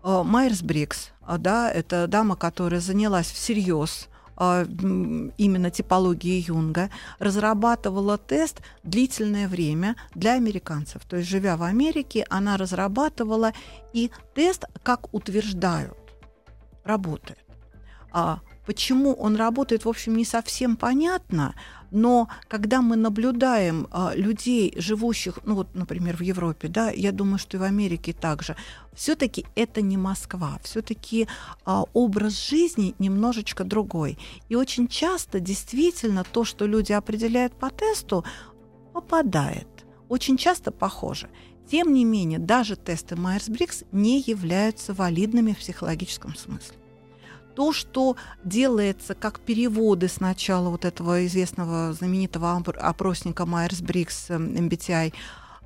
э, 0.01 0.23
Майерс 0.23 0.61
Брикс, 0.61 1.11
э, 1.27 1.37
да, 1.37 1.69
это 1.69 2.07
дама, 2.07 2.37
которая 2.37 2.79
занялась 2.79 3.29
всерьез 3.29 4.07
именно 4.37 5.71
типологией 5.71 6.43
Юнга, 6.45 6.89
разрабатывала 7.19 8.17
тест 8.17 8.59
длительное 8.83 9.47
время 9.47 9.95
для 10.13 10.33
американцев. 10.33 11.05
То 11.05 11.15
есть, 11.15 11.29
живя 11.29 11.55
в 11.55 11.63
Америке, 11.63 12.25
она 12.29 12.57
разрабатывала, 12.57 13.53
и 13.93 14.11
тест, 14.33 14.65
как 14.83 15.13
утверждают, 15.13 15.97
работает. 16.83 17.45
А 18.11 18.41
почему 18.65 19.13
он 19.13 19.37
работает, 19.37 19.85
в 19.85 19.89
общем, 19.89 20.17
не 20.17 20.25
совсем 20.25 20.75
понятно, 20.75 21.55
но 21.95 22.27
когда 22.49 22.81
мы 22.81 22.97
наблюдаем 22.97 23.87
а, 23.89 24.11
людей, 24.15 24.73
живущих, 24.75 25.39
ну 25.45 25.55
вот, 25.55 25.73
например, 25.73 26.17
в 26.17 26.21
Европе, 26.21 26.67
да, 26.67 26.89
я 26.91 27.13
думаю, 27.13 27.39
что 27.39 27.55
и 27.55 27.59
в 27.59 27.63
Америке 27.63 28.11
также, 28.11 28.57
все-таки 28.93 29.45
это 29.55 29.81
не 29.81 29.95
Москва, 29.95 30.59
все-таки 30.61 31.27
а, 31.63 31.85
образ 31.93 32.49
жизни 32.49 32.95
немножечко 32.99 33.63
другой. 33.63 34.17
И 34.49 34.55
очень 34.55 34.89
часто 34.89 35.39
действительно 35.39 36.25
то, 36.25 36.43
что 36.43 36.65
люди 36.67 36.91
определяют 36.91 37.53
по 37.53 37.69
тесту, 37.69 38.25
попадает. 38.93 39.67
Очень 40.09 40.37
часто 40.37 40.71
похоже. 40.71 41.29
Тем 41.71 41.93
не 41.93 42.03
менее, 42.03 42.39
даже 42.39 42.75
тесты 42.75 43.15
Майерс-Бриггс 43.15 43.85
не 43.93 44.19
являются 44.19 44.93
валидными 44.93 45.53
в 45.53 45.59
психологическом 45.59 46.35
смысле 46.35 46.75
то, 47.55 47.73
что 47.73 48.15
делается 48.43 49.15
как 49.15 49.39
переводы 49.39 50.07
сначала 50.07 50.69
вот 50.69 50.85
этого 50.85 51.25
известного 51.25 51.93
знаменитого 51.93 52.61
опросника 52.79 53.45
Майерс-Бриггс 53.45 54.29
MBTI 54.29 55.13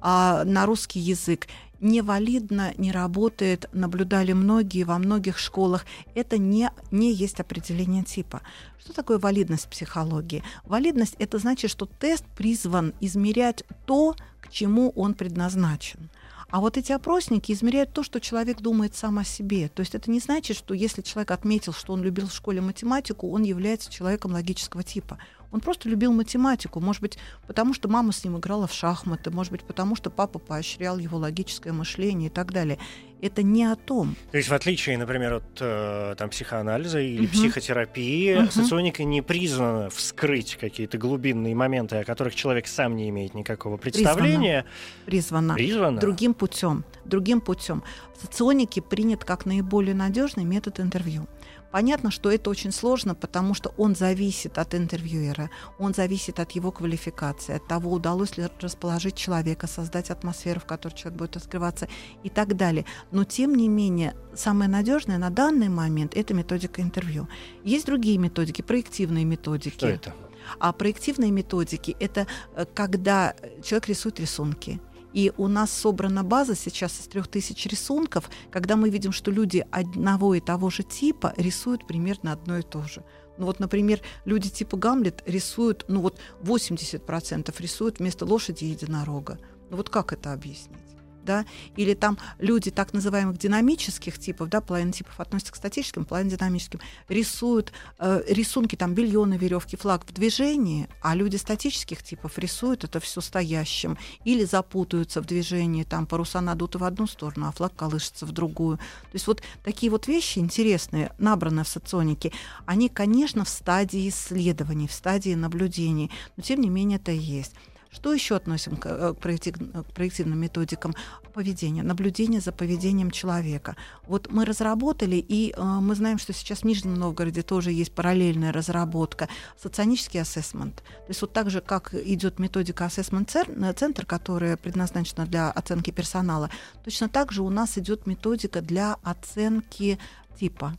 а 0.01 0.43
на 0.45 0.65
русский 0.65 0.99
язык, 0.99 1.47
невалидно, 1.81 2.73
не 2.77 2.91
работает, 2.91 3.69
наблюдали 3.73 4.33
многие 4.33 4.83
во 4.83 4.97
многих 4.97 5.37
школах. 5.37 5.85
Это 6.15 6.37
не, 6.37 6.71
не 6.91 7.11
есть 7.11 7.39
определение 7.39 8.03
типа. 8.03 8.41
Что 8.79 8.93
такое 8.93 9.19
валидность 9.19 9.69
психологии? 9.69 10.43
Валидность— 10.65 11.15
это 11.19 11.37
значит, 11.37 11.71
что 11.71 11.85
тест 11.85 12.25
призван 12.37 12.93
измерять 13.01 13.63
то, 13.85 14.15
к 14.41 14.49
чему 14.49 14.91
он 14.95 15.13
предназначен. 15.13 16.09
А 16.51 16.59
вот 16.59 16.77
эти 16.77 16.91
опросники 16.91 17.51
измеряют 17.51 17.93
то, 17.93 18.01
что 18.01 18.19
человек 18.19 18.59
думает 18.59 18.95
сам 18.95 19.19
о 19.19 19.23
себе. 19.23 19.69
То 19.69 19.81
есть 19.81 19.93
это 19.93 20.09
не 20.09 20.19
значит, 20.19 20.57
что 20.57 20.73
если 20.73 21.03
человек 21.03 21.29
отметил, 21.31 21.73
что 21.73 21.93
он 21.93 22.01
любил 22.01 22.27
в 22.27 22.33
школе 22.33 22.59
математику, 22.59 23.29
он 23.31 23.43
является 23.43 23.91
человеком 23.91 24.31
логического 24.31 24.83
типа. 24.83 25.19
Он 25.51 25.61
просто 25.61 25.89
любил 25.89 26.13
математику. 26.13 26.79
Может 26.79 27.01
быть, 27.01 27.17
потому 27.47 27.73
что 27.73 27.89
мама 27.89 28.11
с 28.11 28.23
ним 28.23 28.37
играла 28.37 28.67
в 28.67 28.73
шахматы, 28.73 29.31
может 29.31 29.51
быть, 29.51 29.63
потому 29.63 29.95
что 29.95 30.09
папа 30.09 30.39
поощрял 30.39 30.97
его 30.97 31.17
логическое 31.17 31.71
мышление 31.71 32.27
и 32.29 32.31
так 32.31 32.51
далее. 32.51 32.77
Это 33.21 33.43
не 33.43 33.65
о 33.65 33.75
том. 33.75 34.15
То 34.31 34.37
есть, 34.37 34.49
в 34.49 34.53
отличие, 34.53 34.97
например, 34.97 35.33
от 35.33 35.57
э, 35.59 36.15
там, 36.17 36.29
психоанализа 36.29 37.01
или 37.01 37.25
угу. 37.25 37.33
психотерапии, 37.33 38.35
угу. 38.35 38.51
соционика 38.51 39.03
не 39.03 39.21
признана 39.21 39.89
вскрыть 39.89 40.55
какие-то 40.55 40.97
глубинные 40.97 41.53
моменты, 41.53 41.97
о 41.97 42.05
которых 42.05 42.35
человек 42.35 42.67
сам 42.67 42.95
не 42.95 43.09
имеет 43.09 43.33
никакого 43.33 43.75
представления. 43.75 44.65
Призвана. 45.05 45.55
Призвана. 45.55 45.55
Призвана. 45.55 45.99
Другим 45.99 46.33
путем. 46.33 46.85
Другим 47.03 47.41
путем. 47.41 47.83
В 48.15 48.21
соционике 48.21 48.81
принят 48.81 49.25
как 49.25 49.45
наиболее 49.45 49.95
надежный 49.95 50.45
метод 50.45 50.79
интервью. 50.79 51.27
Понятно, 51.71 52.09
что 52.09 52.31
это 52.31 52.49
очень 52.49 52.71
сложно, 52.71 53.13
потому 53.13 53.53
что 53.53 53.73
он 53.77 53.95
зависит 53.95 54.57
от 54.57 54.73
интервьюера, 54.73 55.49
он 55.77 55.93
зависит 55.93 56.39
от 56.39 56.51
его 56.51 56.71
квалификации, 56.71 57.55
от 57.55 57.67
того, 57.67 57.91
удалось 57.91 58.37
ли 58.37 58.47
расположить 58.59 59.15
человека, 59.15 59.67
создать 59.67 60.09
атмосферу, 60.09 60.59
в 60.59 60.65
которой 60.65 60.93
человек 60.95 61.19
будет 61.19 61.37
открываться 61.37 61.87
и 62.23 62.29
так 62.29 62.55
далее. 62.55 62.85
Но 63.11 63.23
тем 63.23 63.53
не 63.53 63.67
менее, 63.67 64.15
самое 64.35 64.69
надежное 64.69 65.19
на 65.19 65.29
данный 65.29 65.69
момент 65.69 66.15
это 66.15 66.33
методика 66.33 66.81
интервью. 66.81 67.27
Есть 67.63 67.85
другие 67.85 68.17
методики, 68.17 68.61
проективные 68.61 69.25
методики. 69.25 69.77
Что 69.77 69.87
это? 69.87 70.15
А 70.57 70.73
проективные 70.73 71.29
методики 71.29 71.95
это 71.99 72.25
э, 72.55 72.65
когда 72.73 73.35
человек 73.63 73.89
рисует 73.89 74.19
рисунки 74.19 74.79
и 75.13 75.31
у 75.37 75.47
нас 75.47 75.71
собрана 75.71 76.23
база 76.23 76.55
сейчас 76.55 76.99
из 76.99 77.07
трех 77.07 77.27
тысяч 77.27 77.65
рисунков, 77.65 78.29
когда 78.51 78.75
мы 78.75 78.89
видим, 78.89 79.11
что 79.11 79.31
люди 79.31 79.65
одного 79.71 80.35
и 80.35 80.39
того 80.39 80.69
же 80.69 80.83
типа 80.83 81.33
рисуют 81.37 81.87
примерно 81.87 82.33
одно 82.33 82.57
и 82.57 82.61
то 82.61 82.83
же. 82.83 83.03
Ну 83.37 83.45
вот, 83.45 83.59
например, 83.59 84.01
люди 84.25 84.49
типа 84.49 84.77
Гамлет 84.77 85.23
рисуют, 85.25 85.85
ну 85.87 86.01
вот 86.01 86.19
80% 86.43 87.53
рисуют 87.59 87.99
вместо 87.99 88.25
лошади 88.25 88.65
единорога. 88.65 89.39
Ну 89.69 89.77
вот 89.77 89.89
как 89.89 90.13
это 90.13 90.33
объяснить? 90.33 90.88
Да, 91.29 91.45
или 91.75 91.93
там 91.93 92.17
люди 92.39 92.71
так 92.71 92.91
называемых 92.91 93.37
динамических 93.37 94.17
типов, 94.17 94.49
да, 94.49 94.61
половина 94.61 94.91
типов 94.91 95.19
относятся 95.19 95.53
к 95.53 95.57
статическим, 95.57 96.03
половина 96.03 96.35
динамическим, 96.35 96.79
рисуют 97.07 97.71
э, 97.99 98.23
рисунки, 98.27 98.75
там, 98.75 98.95
белье 98.95 99.23
на 99.25 99.35
веревке, 99.35 99.77
флаг 99.77 100.07
в 100.07 100.11
движении, 100.11 100.87
а 101.03 101.13
люди 101.13 101.35
статических 101.35 102.01
типов 102.01 102.39
рисуют 102.39 102.83
это 102.83 102.99
все 102.99 103.21
стоящим, 103.21 103.95
или 104.25 104.43
запутаются 104.43 105.21
в 105.21 105.27
движении, 105.27 105.83
там, 105.83 106.07
паруса 106.07 106.41
надуты 106.41 106.79
в 106.79 106.83
одну 106.83 107.05
сторону, 107.05 107.47
а 107.47 107.51
флаг 107.51 107.75
колышется 107.75 108.25
в 108.25 108.31
другую. 108.31 108.77
То 108.77 109.13
есть 109.13 109.27
вот 109.27 109.43
такие 109.63 109.91
вот 109.91 110.07
вещи 110.07 110.39
интересные, 110.39 111.11
набранные 111.19 111.63
в 111.63 111.67
соционике, 111.67 112.31
они, 112.65 112.89
конечно, 112.89 113.45
в 113.45 113.49
стадии 113.49 114.09
исследований, 114.09 114.87
в 114.87 114.93
стадии 114.93 115.35
наблюдений, 115.35 116.09
но 116.37 116.41
тем 116.41 116.59
не 116.59 116.69
менее 116.69 116.97
это 116.97 117.11
есть. 117.11 117.53
Что 117.91 118.13
еще 118.13 118.35
относим 118.35 118.77
к, 118.77 118.85
э, 118.85 119.13
к, 119.13 119.19
проектив, 119.19 119.55
к 119.55 119.93
проективным 119.93 120.39
методикам 120.39 120.93
поведения? 121.33 121.81
Наблюдение 121.83 122.39
за 122.39 122.51
поведением 122.51 123.09
человека. 123.09 123.75
Вот 124.07 124.31
мы 124.31 124.45
разработали, 124.45 125.15
и 125.15 125.53
э, 125.55 125.61
мы 125.61 125.95
знаем, 125.95 126.19
что 126.19 126.31
сейчас 126.33 126.59
в 126.59 126.63
Нижнем 126.65 126.93
Новгороде 126.93 127.41
тоже 127.41 127.71
есть 127.71 127.91
параллельная 127.91 128.51
разработка, 128.51 129.27
соционический 129.57 130.21
ассессмент. 130.21 130.75
То 130.77 131.09
есть 131.09 131.21
вот 131.21 131.33
так 131.33 131.49
же, 131.49 131.61
как 131.61 131.93
идет 131.95 132.37
методика 132.37 132.85
ассессмент-центр, 132.85 134.05
которая 134.05 134.55
предназначена 134.55 135.25
для 135.25 135.49
оценки 135.49 135.89
персонала, 135.91 136.49
точно 136.83 137.09
так 137.09 137.31
же 137.31 137.41
у 137.41 137.49
нас 137.49 137.77
идет 137.77 138.05
методика 138.05 138.61
для 138.61 138.97
оценки 139.01 139.97
типа. 140.39 140.77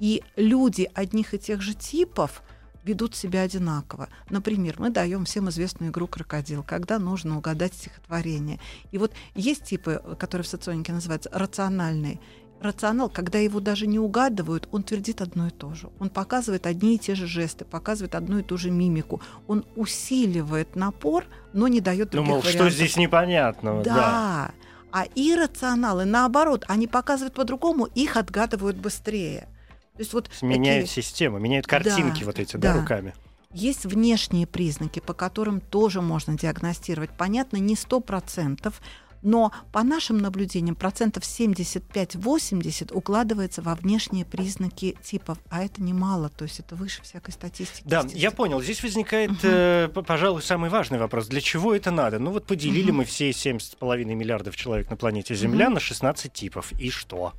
И 0.00 0.22
люди 0.36 0.90
одних 0.94 1.34
и 1.34 1.38
тех 1.38 1.62
же 1.62 1.74
типов 1.74 2.42
ведут 2.84 3.14
себя 3.14 3.42
одинаково. 3.42 4.08
Например, 4.30 4.76
мы 4.78 4.90
даем 4.90 5.24
всем 5.24 5.48
известную 5.48 5.90
игру 5.90 6.06
«Крокодил», 6.06 6.62
когда 6.62 6.98
нужно 6.98 7.38
угадать 7.38 7.74
стихотворение. 7.74 8.60
И 8.90 8.98
вот 8.98 9.12
есть 9.34 9.64
типы, 9.64 10.02
которые 10.18 10.44
в 10.44 10.48
соционике 10.48 10.92
называются 10.92 11.30
рациональные. 11.32 12.20
Рационал, 12.60 13.08
когда 13.08 13.38
его 13.38 13.58
даже 13.58 13.88
не 13.88 13.98
угадывают, 13.98 14.68
он 14.70 14.84
твердит 14.84 15.20
одно 15.20 15.48
и 15.48 15.50
то 15.50 15.74
же. 15.74 15.90
Он 15.98 16.08
показывает 16.08 16.66
одни 16.66 16.94
и 16.94 16.98
те 16.98 17.16
же 17.16 17.26
жесты, 17.26 17.64
показывает 17.64 18.14
одну 18.14 18.38
и 18.38 18.42
ту 18.42 18.56
же 18.56 18.70
мимику. 18.70 19.20
Он 19.48 19.64
усиливает 19.74 20.76
напор, 20.76 21.26
но 21.52 21.66
не 21.66 21.80
дает 21.80 22.10
других 22.10 22.28
ну, 22.28 22.34
мол, 22.34 22.42
вариантов. 22.42 22.68
что 22.68 22.70
здесь 22.70 22.96
непонятного? 22.96 23.82
Да. 23.82 23.94
да. 23.94 24.50
А 24.92 25.06
иррационалы, 25.14 26.04
наоборот, 26.04 26.64
они 26.68 26.86
показывают 26.86 27.34
по-другому, 27.34 27.86
их 27.86 28.16
отгадывают 28.16 28.76
быстрее. 28.76 29.48
То 29.94 30.00
есть 30.00 30.12
вот 30.12 30.30
меняют 30.40 30.88
такие... 30.88 31.02
систему, 31.02 31.38
меняют 31.38 31.66
картинки 31.66 32.20
да, 32.20 32.26
вот 32.26 32.38
эти 32.38 32.56
да. 32.56 32.72
Да, 32.74 32.80
руками. 32.80 33.14
Есть 33.52 33.84
внешние 33.84 34.46
признаки, 34.46 35.00
по 35.00 35.12
которым 35.12 35.60
тоже 35.60 36.00
можно 36.00 36.38
диагностировать. 36.38 37.10
Понятно, 37.16 37.58
не 37.58 37.76
сто 37.76 38.00
процентов, 38.00 38.80
но 39.22 39.52
по 39.70 39.82
нашим 39.82 40.18
наблюдениям 40.18 40.74
процентов 40.74 41.22
75-80 41.22 42.92
укладывается 42.92 43.62
во 43.62 43.74
внешние 43.74 44.24
признаки 44.24 44.96
типов, 45.02 45.38
а 45.48 45.62
это 45.62 45.82
немало, 45.82 46.28
то 46.28 46.44
есть 46.44 46.58
это 46.58 46.74
выше 46.74 47.02
всякой 47.02 47.30
статистики. 47.30 47.84
Да, 47.86 48.04
я 48.12 48.30
понял. 48.32 48.60
Здесь 48.60 48.82
возникает, 48.82 49.30
угу. 49.30 49.40
э, 49.44 49.88
пожалуй, 49.88 50.42
самый 50.42 50.70
важный 50.70 50.98
вопрос. 50.98 51.28
Для 51.28 51.40
чего 51.40 51.74
это 51.74 51.90
надо? 51.90 52.18
Ну 52.18 52.32
вот 52.32 52.46
поделили 52.46 52.90
угу. 52.90 52.98
мы 52.98 53.04
все 53.04 53.30
7,5 53.30 54.04
миллиардов 54.04 54.56
человек 54.56 54.90
на 54.90 54.96
планете 54.96 55.34
Земля 55.34 55.66
угу. 55.66 55.74
на 55.74 55.80
16 55.80 56.32
типов. 56.32 56.72
И 56.80 56.90
что? 56.90 57.32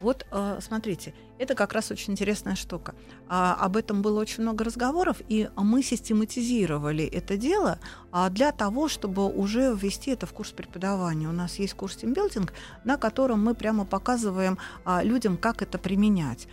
Вот 0.00 0.26
э, 0.30 0.58
смотрите, 0.60 1.14
это 1.38 1.54
как 1.54 1.72
раз 1.72 1.90
очень 1.90 2.12
интересная 2.12 2.54
штука. 2.54 2.94
А, 3.28 3.54
об 3.54 3.76
этом 3.76 4.02
было 4.02 4.20
очень 4.20 4.42
много 4.42 4.64
разговоров, 4.64 5.22
и 5.28 5.48
мы 5.56 5.82
систематизировали 5.82 7.04
это 7.04 7.36
дело 7.36 7.78
а, 8.12 8.28
для 8.28 8.52
того, 8.52 8.88
чтобы 8.88 9.26
уже 9.26 9.74
ввести 9.74 10.10
это 10.10 10.26
в 10.26 10.32
курс 10.32 10.52
преподавания. 10.52 11.28
У 11.28 11.32
нас 11.32 11.58
есть 11.58 11.74
курс 11.74 11.96
тимбилдинг, 11.96 12.52
на 12.84 12.98
котором 12.98 13.42
мы 13.42 13.54
прямо 13.54 13.86
показываем 13.86 14.58
а, 14.84 15.02
людям, 15.02 15.36
как 15.36 15.62
это 15.62 15.78
применять. 15.78 16.46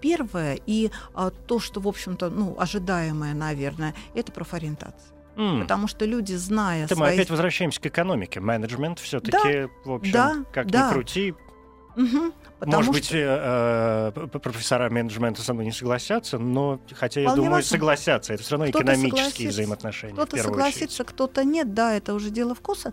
Первое 0.00 0.60
и 0.64 0.92
то, 1.48 1.58
что, 1.58 1.80
в 1.80 1.88
общем-то, 1.88 2.30
ну, 2.30 2.54
ожидаемое, 2.56 3.34
наверное, 3.34 3.96
это 4.14 4.30
профориентация. 4.30 5.16
Mm. 5.34 5.62
Потому 5.62 5.88
что 5.88 6.04
люди, 6.04 6.34
зная 6.34 6.84
Это 6.84 6.94
свои... 6.94 7.08
мы 7.08 7.14
опять 7.14 7.30
возвращаемся 7.30 7.80
к 7.80 7.86
экономике. 7.86 8.38
Менеджмент 8.38 9.00
все-таки, 9.00 9.32
да, 9.32 9.68
в 9.84 9.92
общем, 9.92 10.12
да, 10.12 10.36
как 10.52 10.70
да. 10.70 10.88
ни 10.88 10.92
крути, 10.92 11.34
Угу, 11.96 12.32
Может 12.66 12.92
быть, 12.92 13.06
что... 13.06 13.16
э, 13.16 14.12
э, 14.14 14.38
профессора 14.38 14.90
менеджмента 14.90 15.42
со 15.42 15.54
мной 15.54 15.64
не 15.66 15.72
согласятся, 15.72 16.38
но 16.38 16.78
хотя 16.92 17.22
я 17.22 17.30
думаю, 17.30 17.52
возможно. 17.52 17.68
согласятся. 17.68 18.34
Это 18.34 18.42
все 18.42 18.52
равно 18.52 18.70
экономические 18.70 19.48
взаимоотношения. 19.48 20.12
Кто-то 20.12 20.36
согласится, 20.36 21.04
кто-то 21.04 21.44
нет, 21.44 21.72
да, 21.72 21.94
это 21.94 22.12
уже 22.14 22.30
дело 22.30 22.54
вкуса. 22.54 22.92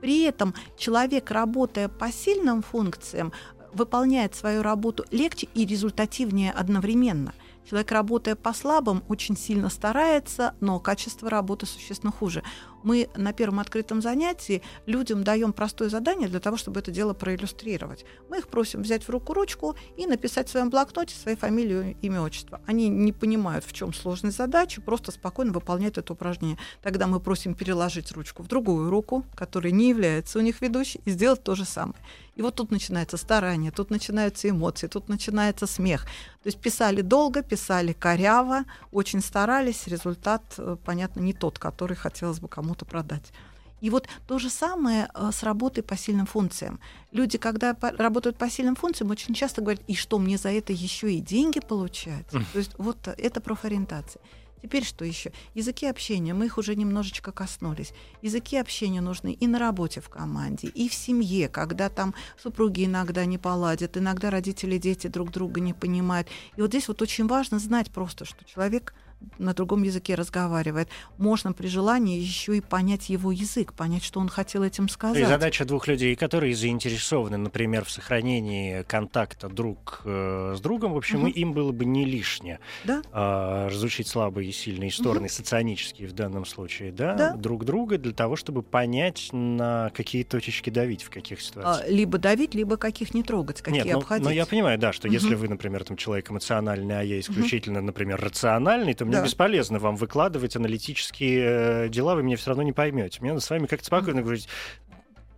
При 0.00 0.22
этом 0.22 0.54
человек, 0.76 1.30
работая 1.30 1.88
по 1.88 2.12
сильным 2.12 2.62
функциям, 2.62 3.32
выполняет 3.72 4.34
свою 4.36 4.62
работу 4.62 5.04
легче 5.10 5.48
и 5.54 5.66
результативнее 5.66 6.52
одновременно. 6.52 7.34
Человек, 7.68 7.90
работая 7.92 8.36
по 8.36 8.52
слабым, 8.52 9.02
очень 9.08 9.36
сильно 9.36 9.70
старается, 9.70 10.54
но 10.60 10.78
качество 10.78 11.28
работы 11.30 11.66
существенно 11.66 12.12
хуже 12.12 12.42
мы 12.84 13.08
на 13.16 13.32
первом 13.32 13.58
открытом 13.58 14.00
занятии 14.00 14.62
людям 14.86 15.24
даем 15.24 15.52
простое 15.52 15.88
задание 15.88 16.28
для 16.28 16.38
того, 16.38 16.56
чтобы 16.56 16.80
это 16.80 16.92
дело 16.92 17.14
проиллюстрировать. 17.14 18.04
Мы 18.28 18.38
их 18.38 18.48
просим 18.48 18.82
взять 18.82 19.02
в 19.02 19.08
руку 19.08 19.34
ручку 19.34 19.74
и 19.96 20.06
написать 20.06 20.48
в 20.48 20.52
своем 20.52 20.70
блокноте 20.70 21.16
свою 21.16 21.36
фамилию, 21.36 21.96
имя, 22.02 22.20
отчество. 22.20 22.60
Они 22.66 22.88
не 22.88 23.12
понимают, 23.12 23.64
в 23.64 23.72
чем 23.72 23.92
сложность 23.92 24.36
задачи, 24.36 24.80
просто 24.80 25.10
спокойно 25.10 25.52
выполняют 25.52 25.98
это 25.98 26.12
упражнение. 26.12 26.58
Тогда 26.82 27.06
мы 27.06 27.20
просим 27.20 27.54
переложить 27.54 28.12
ручку 28.12 28.42
в 28.42 28.46
другую 28.46 28.90
руку, 28.90 29.24
которая 29.34 29.72
не 29.72 29.88
является 29.88 30.38
у 30.38 30.42
них 30.42 30.60
ведущей, 30.60 31.00
и 31.04 31.10
сделать 31.10 31.42
то 31.42 31.54
же 31.54 31.64
самое. 31.64 31.98
И 32.36 32.42
вот 32.42 32.56
тут 32.56 32.70
начинается 32.70 33.16
старание, 33.16 33.70
тут 33.70 33.90
начинаются 33.90 34.50
эмоции, 34.50 34.88
тут 34.88 35.08
начинается 35.08 35.66
смех. 35.66 36.04
То 36.42 36.48
есть 36.48 36.58
писали 36.58 37.00
долго, 37.00 37.42
писали 37.42 37.92
коряво, 37.92 38.64
очень 38.90 39.20
старались, 39.20 39.86
результат, 39.86 40.42
э, 40.58 40.76
понятно, 40.84 41.20
не 41.20 41.32
тот, 41.32 41.58
который 41.58 41.96
хотелось 41.96 42.40
бы 42.40 42.48
кому 42.48 42.73
кому-то 42.74 42.84
продать. 42.84 43.32
И 43.80 43.90
вот 43.90 44.08
то 44.26 44.38
же 44.38 44.50
самое 44.50 45.08
э, 45.14 45.30
с 45.30 45.42
работой 45.42 45.82
по 45.82 45.96
сильным 45.96 46.26
функциям. 46.26 46.80
Люди, 47.12 47.38
когда 47.38 47.76
работают 47.80 48.38
по 48.38 48.48
сильным 48.48 48.76
функциям, 48.76 49.10
очень 49.10 49.34
часто 49.34 49.60
говорят, 49.60 49.82
и 49.86 49.94
что 49.94 50.18
мне 50.18 50.38
за 50.38 50.48
это 50.48 50.72
еще 50.72 51.12
и 51.12 51.20
деньги 51.20 51.60
получать? 51.60 52.26
То 52.28 52.58
есть 52.58 52.72
вот 52.78 53.08
это 53.08 53.40
профориентация. 53.40 54.22
Теперь 54.62 54.84
что 54.84 55.04
еще? 55.04 55.30
Языки 55.54 55.86
общения, 55.86 56.32
мы 56.32 56.46
их 56.46 56.56
уже 56.56 56.74
немножечко 56.74 57.32
коснулись. 57.32 57.92
Языки 58.22 58.56
общения 58.56 59.02
нужны 59.02 59.34
и 59.34 59.46
на 59.46 59.58
работе 59.58 60.00
в 60.00 60.08
команде, 60.08 60.68
и 60.68 60.88
в 60.88 60.94
семье, 60.94 61.48
когда 61.48 61.90
там 61.90 62.14
супруги 62.42 62.86
иногда 62.86 63.26
не 63.26 63.36
поладят, 63.36 63.98
иногда 63.98 64.30
родители 64.30 64.78
дети 64.78 65.08
друг 65.08 65.30
друга 65.30 65.60
не 65.60 65.74
понимают. 65.74 66.28
И 66.56 66.62
вот 66.62 66.70
здесь 66.70 66.88
вот 66.88 67.02
очень 67.02 67.26
важно 67.26 67.58
знать 67.58 67.90
просто, 67.90 68.24
что 68.24 68.42
человек 68.46 68.94
на 69.38 69.54
другом 69.54 69.82
языке 69.82 70.14
разговаривает, 70.14 70.88
можно 71.18 71.52
при 71.52 71.66
желании 71.66 72.18
еще 72.18 72.56
и 72.56 72.60
понять 72.60 73.08
его 73.08 73.32
язык, 73.32 73.72
понять, 73.72 74.04
что 74.04 74.20
он 74.20 74.28
хотел 74.28 74.62
этим 74.62 74.88
сказать. 74.88 75.22
И 75.22 75.24
задача 75.24 75.64
двух 75.64 75.86
людей, 75.88 76.16
которые 76.16 76.54
заинтересованы, 76.54 77.36
например, 77.36 77.84
в 77.84 77.90
сохранении 77.90 78.82
контакта 78.82 79.48
друг 79.48 80.02
э, 80.04 80.54
с 80.56 80.60
другом, 80.60 80.92
в 80.92 80.96
общем, 80.96 81.20
угу. 81.20 81.28
им 81.28 81.52
было 81.52 81.72
бы 81.72 81.84
не 81.84 82.04
лишнее 82.04 82.60
да? 82.84 83.02
э, 83.12 83.68
разучить 83.68 84.08
слабые 84.08 84.48
и 84.48 84.52
сильные 84.52 84.90
стороны, 84.90 85.26
угу. 85.26 85.32
соционические 85.32 86.08
в 86.08 86.12
данном 86.12 86.44
случае, 86.44 86.92
да, 86.92 87.14
да, 87.14 87.32
друг 87.34 87.64
друга 87.64 87.98
для 87.98 88.12
того, 88.12 88.36
чтобы 88.36 88.62
понять, 88.62 89.28
на 89.32 89.90
какие 89.94 90.22
точечки 90.24 90.70
давить, 90.70 91.02
в 91.02 91.10
каких 91.10 91.40
ситуациях. 91.40 91.86
А, 91.86 91.90
либо 91.90 92.18
давить, 92.18 92.54
либо 92.54 92.76
каких 92.76 93.14
не 93.14 93.22
трогать, 93.22 93.60
какие 93.62 93.82
Нет, 93.82 93.92
ну, 93.92 93.98
обходить. 93.98 94.24
Но 94.24 94.30
я 94.30 94.46
понимаю, 94.46 94.78
да, 94.78 94.92
что 94.92 95.08
угу. 95.08 95.14
если 95.14 95.34
вы, 95.34 95.48
например, 95.48 95.84
там 95.84 95.96
человек 95.96 96.30
эмоциональный, 96.30 97.00
а 97.00 97.02
я 97.02 97.20
исключительно, 97.20 97.78
угу. 97.80 97.86
например, 97.86 98.20
рациональный, 98.20 98.94
то 98.94 99.04
мне 99.04 99.13
да. 99.18 99.24
бесполезно 99.24 99.78
вам 99.78 99.96
выкладывать 99.96 100.56
аналитические 100.56 101.86
э, 101.86 101.88
дела, 101.88 102.14
вы 102.14 102.22
меня 102.22 102.36
все 102.36 102.50
равно 102.50 102.62
не 102.62 102.72
поймете. 102.72 103.20
Мне 103.20 103.30
надо 103.30 103.40
с 103.40 103.50
вами 103.50 103.66
как-то 103.66 103.86
спокойно 103.86 104.20
угу. 104.20 104.26
говорить, 104.26 104.48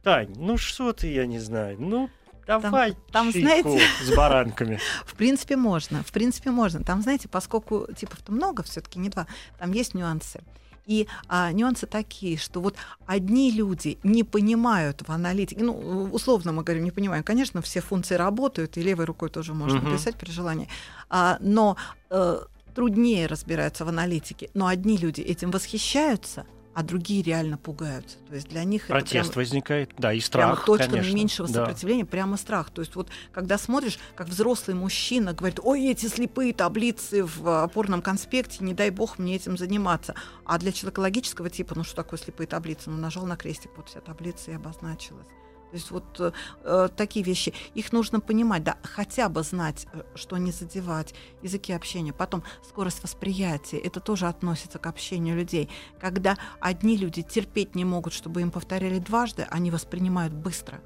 Тань, 0.02 0.32
ну 0.36 0.56
что 0.56 0.92
ты, 0.92 1.12
я 1.12 1.26
не 1.26 1.38
знаю, 1.38 1.76
ну 1.80 2.10
Давай 2.46 2.92
там, 3.10 3.32
там 3.32 3.32
знаете, 3.32 3.80
с 4.04 4.14
баранками. 4.14 4.78
В 5.04 5.14
принципе, 5.14 5.56
можно. 5.56 6.02
В 6.04 6.12
принципе, 6.12 6.50
можно. 6.50 6.82
Там, 6.84 7.02
знаете, 7.02 7.28
поскольку 7.28 7.88
типов-то 7.92 8.30
много, 8.30 8.62
все-таки 8.62 9.00
не 9.00 9.08
два, 9.08 9.26
там 9.58 9.72
есть 9.72 9.94
нюансы. 9.94 10.40
И 10.86 11.08
а, 11.26 11.50
нюансы 11.50 11.86
такие, 11.86 12.38
что 12.38 12.60
вот 12.60 12.76
одни 13.06 13.50
люди 13.50 13.98
не 14.04 14.22
понимают 14.22 15.02
в 15.06 15.10
аналитике, 15.10 15.64
ну, 15.64 16.08
условно 16.12 16.52
мы 16.52 16.62
говорим, 16.62 16.84
не 16.84 16.92
понимаем, 16.92 17.24
конечно, 17.24 17.60
все 17.60 17.80
функции 17.80 18.14
работают, 18.14 18.76
и 18.76 18.82
левой 18.82 19.04
рукой 19.04 19.28
тоже 19.28 19.52
можно 19.52 19.78
uh-huh. 19.78 19.92
писать 19.92 20.14
при 20.14 20.30
желании, 20.30 20.68
а, 21.10 21.38
но 21.40 21.76
э, 22.10 22.38
труднее 22.76 23.26
разбираются 23.26 23.86
в 23.86 23.88
аналитике. 23.88 24.50
Но 24.52 24.66
одни 24.66 24.98
люди 24.98 25.22
этим 25.22 25.50
восхищаются, 25.50 26.46
а 26.74 26.82
другие 26.82 27.22
реально 27.22 27.56
пугаются. 27.56 28.18
То 28.28 28.34
есть 28.34 28.48
для 28.50 28.62
них 28.64 28.86
Протест 28.86 29.14
это 29.14 29.32
прямо, 29.32 29.34
возникает, 29.34 29.90
да, 29.96 30.12
и 30.12 30.20
страх, 30.20 30.66
прямо 30.66 30.66
точка 30.66 30.90
конечно, 30.90 31.14
меньшего 31.14 31.48
да. 31.48 31.54
сопротивления, 31.54 32.04
прямо 32.04 32.36
страх. 32.36 32.68
То 32.68 32.82
есть 32.82 32.94
вот 32.94 33.08
когда 33.32 33.56
смотришь, 33.56 33.98
как 34.14 34.28
взрослый 34.28 34.76
мужчина 34.76 35.32
говорит, 35.32 35.58
ой, 35.62 35.86
эти 35.86 36.04
слепые 36.04 36.52
таблицы 36.52 37.24
в 37.24 37.62
опорном 37.62 38.02
конспекте, 38.02 38.62
не 38.62 38.74
дай 38.74 38.90
бог 38.90 39.18
мне 39.18 39.36
этим 39.36 39.56
заниматься. 39.56 40.14
А 40.44 40.58
для 40.58 40.70
человека 40.70 41.00
логического 41.00 41.48
типа, 41.48 41.74
ну 41.76 41.82
что 41.82 41.96
такое 41.96 42.18
слепые 42.18 42.46
таблицы? 42.46 42.90
Ну 42.90 42.98
нажал 42.98 43.24
на 43.24 43.38
крестик, 43.38 43.70
вот 43.74 43.88
вся 43.88 44.00
таблица 44.00 44.50
и 44.50 44.54
обозначилась. 44.54 45.28
То 45.76 45.78
есть 45.78 45.90
вот 45.90 46.34
э, 46.64 46.88
такие 46.96 47.22
вещи, 47.22 47.52
их 47.74 47.92
нужно 47.92 48.18
понимать, 48.18 48.64
да, 48.64 48.78
хотя 48.82 49.28
бы 49.28 49.42
знать, 49.42 49.86
э, 49.92 50.04
что 50.14 50.38
не 50.38 50.50
задевать, 50.50 51.12
языки 51.42 51.70
общения. 51.70 52.14
Потом 52.14 52.42
скорость 52.66 53.02
восприятия, 53.02 53.76
это 53.76 54.00
тоже 54.00 54.26
относится 54.26 54.78
к 54.78 54.86
общению 54.86 55.36
людей. 55.36 55.68
Когда 56.00 56.38
одни 56.60 56.96
люди 56.96 57.20
терпеть 57.20 57.74
не 57.74 57.84
могут, 57.84 58.14
чтобы 58.14 58.40
им 58.40 58.50
повторяли 58.50 59.00
дважды, 59.00 59.46
они 59.50 59.70
воспринимают 59.70 60.32
быстро. 60.32 60.80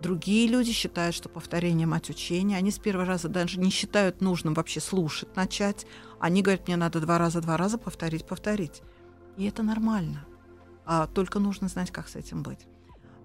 Другие 0.00 0.46
люди 0.46 0.70
считают, 0.70 1.16
что 1.16 1.28
повторение 1.28 1.88
мать 1.88 2.08
учения. 2.08 2.58
Они 2.58 2.70
с 2.70 2.78
первого 2.78 3.06
раза 3.06 3.28
даже 3.28 3.58
не 3.58 3.70
считают 3.70 4.20
нужным 4.20 4.54
вообще 4.54 4.78
слушать 4.78 5.34
начать. 5.34 5.84
Они 6.20 6.42
говорят, 6.42 6.68
мне 6.68 6.76
надо 6.76 7.00
два 7.00 7.18
раза, 7.18 7.40
два 7.40 7.56
раза 7.56 7.76
повторить, 7.76 8.24
повторить. 8.24 8.82
И 9.36 9.46
это 9.46 9.64
нормально. 9.64 10.24
А 10.86 11.08
только 11.08 11.40
нужно 11.40 11.66
знать, 11.66 11.90
как 11.90 12.08
с 12.08 12.14
этим 12.14 12.44
быть. 12.44 12.68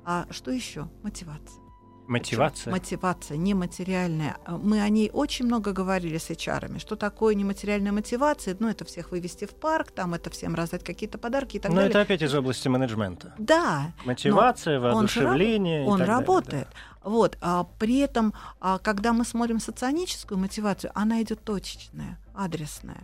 А 0.05 0.27
что 0.31 0.51
еще? 0.51 0.87
Мотивация. 1.03 1.63
Мотивация. 2.07 2.71
Мотивация 2.71 3.37
нематериальная. 3.37 4.37
Мы 4.47 4.81
о 4.81 4.89
ней 4.89 5.09
очень 5.13 5.45
много 5.45 5.71
говорили 5.71 6.17
с 6.17 6.29
HR. 6.29 6.79
Что 6.79 6.95
такое 6.95 7.33
нематериальная 7.33 7.91
мотивация? 7.93 8.57
Ну, 8.59 8.67
это 8.67 8.83
всех 8.83 9.11
вывести 9.11 9.45
в 9.45 9.51
парк, 9.51 9.91
там 9.91 10.13
это 10.13 10.29
всем 10.29 10.53
раздать 10.53 10.83
какие-то 10.83 11.17
подарки 11.17 11.57
и 11.57 11.59
так 11.59 11.71
но 11.71 11.77
далее. 11.77 11.93
Но 11.93 11.99
это 11.99 12.01
опять 12.01 12.21
из 12.21 12.33
области 12.35 12.67
менеджмента. 12.67 13.33
Да. 13.37 13.93
Мотивация, 14.03 14.79
воодушевление. 14.79 15.85
Он, 15.85 16.01
он 16.01 16.01
работает. 16.01 16.51
Далее, 16.51 16.67
да. 17.03 17.09
Вот. 17.09 17.37
А 17.41 17.63
при 17.79 17.99
этом, 17.99 18.33
а, 18.59 18.79
когда 18.79 19.13
мы 19.13 19.23
смотрим 19.23 19.59
соционическую 19.59 20.37
мотивацию, 20.37 20.91
она 20.95 21.21
идет 21.21 21.43
точечная, 21.43 22.19
адресная. 22.33 23.03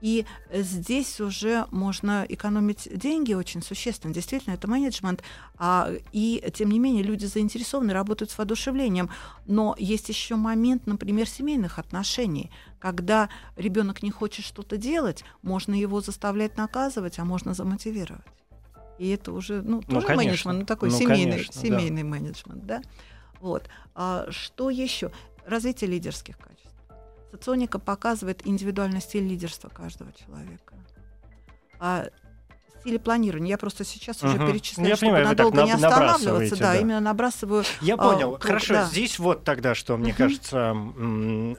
И 0.00 0.26
здесь 0.52 1.20
уже 1.20 1.66
можно 1.70 2.26
экономить 2.28 2.88
деньги 2.92 3.32
очень 3.34 3.62
существенно. 3.62 4.12
Действительно, 4.12 4.54
это 4.54 4.68
менеджмент. 4.68 5.22
А, 5.58 5.90
и, 6.12 6.44
тем 6.54 6.70
не 6.70 6.78
менее, 6.78 7.02
люди 7.02 7.26
заинтересованы, 7.26 7.92
работают 7.92 8.30
с 8.30 8.38
воодушевлением. 8.38 9.10
Но 9.46 9.74
есть 9.78 10.08
еще 10.08 10.36
момент, 10.36 10.86
например, 10.86 11.28
семейных 11.28 11.78
отношений. 11.78 12.50
Когда 12.78 13.28
ребенок 13.56 14.02
не 14.02 14.10
хочет 14.10 14.44
что-то 14.44 14.76
делать, 14.76 15.24
можно 15.42 15.74
его 15.74 16.00
заставлять 16.00 16.56
наказывать, 16.56 17.18
а 17.18 17.24
можно 17.24 17.54
замотивировать. 17.54 18.24
И 18.98 19.10
это 19.10 19.32
уже, 19.32 19.62
ну, 19.62 19.82
ну 19.86 19.94
тоже 19.94 20.06
конечно. 20.06 20.24
менеджмент, 20.24 20.58
ну, 20.60 20.66
такой 20.66 20.90
ну, 20.90 20.98
семейный, 20.98 21.32
конечно, 21.32 21.60
семейный 21.60 22.02
да. 22.02 22.08
менеджмент, 22.08 22.66
да. 22.66 22.82
Вот. 23.40 23.68
А, 23.94 24.26
что 24.30 24.70
еще? 24.70 25.10
Развитие 25.46 25.90
лидерских 25.90 26.38
качеств. 26.38 26.65
Соционика 27.36 27.78
показывает 27.78 28.46
индивидуальный 28.46 29.02
стиль 29.02 29.28
лидерства 29.28 29.68
каждого 29.68 30.10
человека. 30.14 30.74
А 31.78 32.06
стиле 32.86 32.98
планирования. 33.00 33.50
Я 33.50 33.58
просто 33.58 33.84
сейчас 33.84 34.22
уже 34.22 34.36
угу. 34.36 34.46
перечисляю, 34.46 34.90
я 34.90 34.96
чтобы 34.96 35.12
понимаю, 35.12 35.28
надолго 35.28 35.62
не 35.64 35.72
останавливаться. 35.72 36.56
Да, 36.56 36.72
да, 36.72 36.80
именно 36.80 37.00
набрасываю. 37.00 37.64
Я 37.80 37.94
а, 37.94 37.96
понял. 37.96 38.30
Круг, 38.32 38.42
Хорошо, 38.44 38.74
да. 38.74 38.84
здесь 38.84 39.18
вот 39.18 39.44
тогда, 39.44 39.74
что 39.74 39.96
мне 39.96 40.12
угу. 40.12 40.18
кажется 40.18 40.76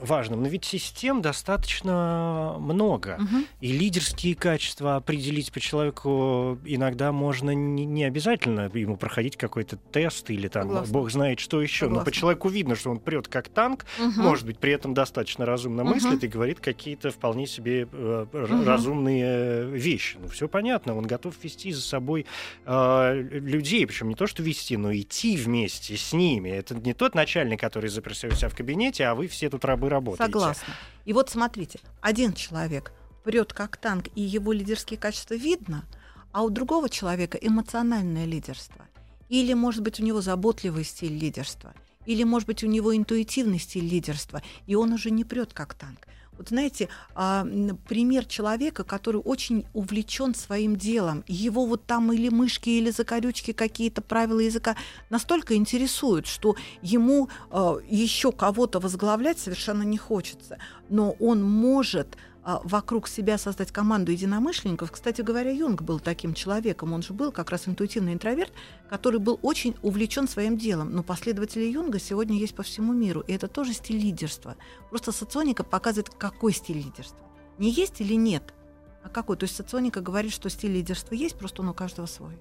важным. 0.02 0.42
Но 0.42 0.48
ведь 0.48 0.66
систем 0.66 1.22
достаточно 1.22 2.56
много. 2.60 3.18
Угу. 3.20 3.44
И 3.62 3.72
лидерские 3.74 4.36
качества 4.36 4.96
определить 4.96 5.52
по 5.52 5.60
человеку 5.60 6.58
иногда 6.66 7.12
можно 7.12 7.52
не, 7.52 7.86
не 7.86 8.06
обязательно 8.06 8.72
ему 8.74 8.96
проходить 8.96 9.36
какой-то 9.36 9.78
тест 9.78 10.30
или 10.30 10.48
там 10.48 10.64
Согласна. 10.64 10.94
бог 10.94 11.12
знает 11.12 11.40
что 11.40 11.62
еще. 11.62 11.86
Согласна. 11.86 12.00
Но 12.00 12.06
по 12.06 12.12
человеку 12.12 12.50
видно, 12.50 12.76
что 12.76 12.92
он 12.92 13.00
прет 13.00 13.28
как 13.28 13.50
танк, 13.50 13.86
угу. 14.00 14.22
может 14.22 14.46
быть, 14.46 14.60
при 14.60 14.72
этом 14.72 14.94
достаточно 14.94 15.46
разумно 15.46 15.84
Угу. 15.84 15.94
мыслит 15.94 16.24
и 16.24 16.28
говорит 16.28 16.60
какие-то 16.60 17.12
вполне 17.12 17.48
себе 17.48 17.88
э, 17.92 18.26
Мгм. 18.32 18.68
разумные 18.68 19.66
вещи. 19.66 20.18
Ну, 20.22 20.28
все 20.30 20.48
понятно, 20.48 20.96
он 20.96 21.06
готов 21.06 21.17
вести 21.26 21.72
за 21.72 21.82
собой 21.82 22.26
э, 22.66 23.22
людей, 23.32 23.86
причем 23.88 24.10
не 24.10 24.16
то, 24.16 24.28
что 24.28 24.44
вести, 24.44 24.78
но 24.78 24.94
идти 24.94 25.38
вместе 25.38 25.98
с 25.98 26.14
ними. 26.14 26.50
Это 26.50 26.76
не 26.76 26.94
тот 26.94 27.16
начальник, 27.16 27.60
который 27.60 27.90
заперся 27.90 28.28
у 28.28 28.32
себя 28.32 28.50
в 28.50 28.56
кабинете, 28.56 29.06
а 29.06 29.16
вы 29.16 29.28
все 29.28 29.50
тут 29.50 29.66
рабы 29.66 29.90
работаете. 29.90 30.32
Согласна. 30.32 30.74
И 31.06 31.14
вот 31.14 31.30
смотрите, 31.30 31.80
один 32.02 32.34
человек 32.34 32.92
прет 33.24 33.54
как 33.54 33.78
танк, 33.78 34.06
и 34.16 34.22
его 34.22 34.54
лидерские 34.54 35.00
качества 35.00 35.34
видно, 35.34 35.86
а 36.32 36.44
у 36.44 36.50
другого 36.50 36.90
человека 36.90 37.38
эмоциональное 37.42 38.26
лидерство. 38.26 38.86
Или, 39.30 39.54
может 39.54 39.82
быть, 39.84 40.00
у 40.00 40.04
него 40.04 40.22
заботливый 40.22 40.84
стиль 40.84 41.18
лидерства. 41.18 41.74
Или, 42.06 42.24
может 42.24 42.48
быть, 42.48 42.64
у 42.64 42.68
него 42.68 42.96
интуитивный 42.96 43.60
стиль 43.60 43.86
лидерства, 43.86 44.42
и 44.66 44.76
он 44.76 44.94
уже 44.94 45.12
не 45.12 45.26
прет 45.26 45.54
как 45.54 45.74
танк. 45.74 46.07
Вот 46.38 46.50
знаете, 46.50 46.90
а, 47.16 47.46
пример 47.88 48.26
человека, 48.26 48.84
который 48.84 49.22
очень 49.24 49.66
увлечен 49.74 50.36
своим 50.36 50.76
делом. 50.76 51.24
Его 51.28 51.66
вот 51.66 51.86
там 51.86 52.12
или 52.12 52.30
мышки, 52.30 52.70
или 52.70 52.92
закорючки, 52.92 53.54
какие-то 53.54 54.02
правила 54.02 54.40
языка 54.40 54.76
настолько 55.10 55.56
интересуют, 55.56 56.28
что 56.28 56.56
ему 56.82 57.30
а, 57.50 57.78
еще 57.90 58.32
кого-то 58.32 58.80
возглавлять 58.80 59.40
совершенно 59.40 59.84
не 59.84 59.98
хочется. 59.98 60.58
Но 60.90 61.12
он 61.20 61.44
может 61.44 62.18
вокруг 62.64 63.10
себя 63.10 63.38
создать 63.38 63.74
команду 63.74 64.14
единомышленников. 64.14 64.92
Кстати 64.92 65.22
говоря, 65.22 65.52
Юнг 65.52 65.82
был 65.82 66.00
таким 66.00 66.34
человеком. 66.34 66.94
Он 66.94 67.02
же 67.02 67.14
был 67.14 67.34
как 67.34 67.50
раз 67.50 67.68
интуитивный 67.68 68.14
интроверт, 68.14 68.54
который 68.90 69.20
был 69.20 69.38
очень 69.42 69.76
увлечен 69.82 70.30
своим 70.30 70.58
делом. 70.58 70.92
Но 70.92 71.04
последователи 71.04 71.66
Юнга 71.66 72.00
сегодня 72.00 72.38
есть 72.38 72.56
по 72.56 72.64
всему 72.64 72.94
миру. 72.94 73.20
И 73.28 73.34
это 73.34 73.50
тоже 73.50 73.74
стиль 73.74 73.98
лидерства. 73.98 74.56
Просто 74.90 75.12
соционика 75.12 75.66
показывает, 75.66 76.10
какой 76.10 76.54
стиль 76.54 76.78
лидерства. 76.78 77.20
Не 77.58 77.70
есть 77.70 78.00
или 78.00 78.14
нет, 78.14 78.54
а 79.04 79.10
какой. 79.10 79.36
То 79.36 79.44
есть 79.44 79.56
соционика 79.58 80.00
говорит, 80.00 80.32
что 80.32 80.50
стиль 80.50 80.72
лидерства 80.72 81.16
есть, 81.16 81.38
просто 81.38 81.64
он 81.64 81.70
у 81.70 81.74
каждого 81.74 82.06
свой. 82.06 82.38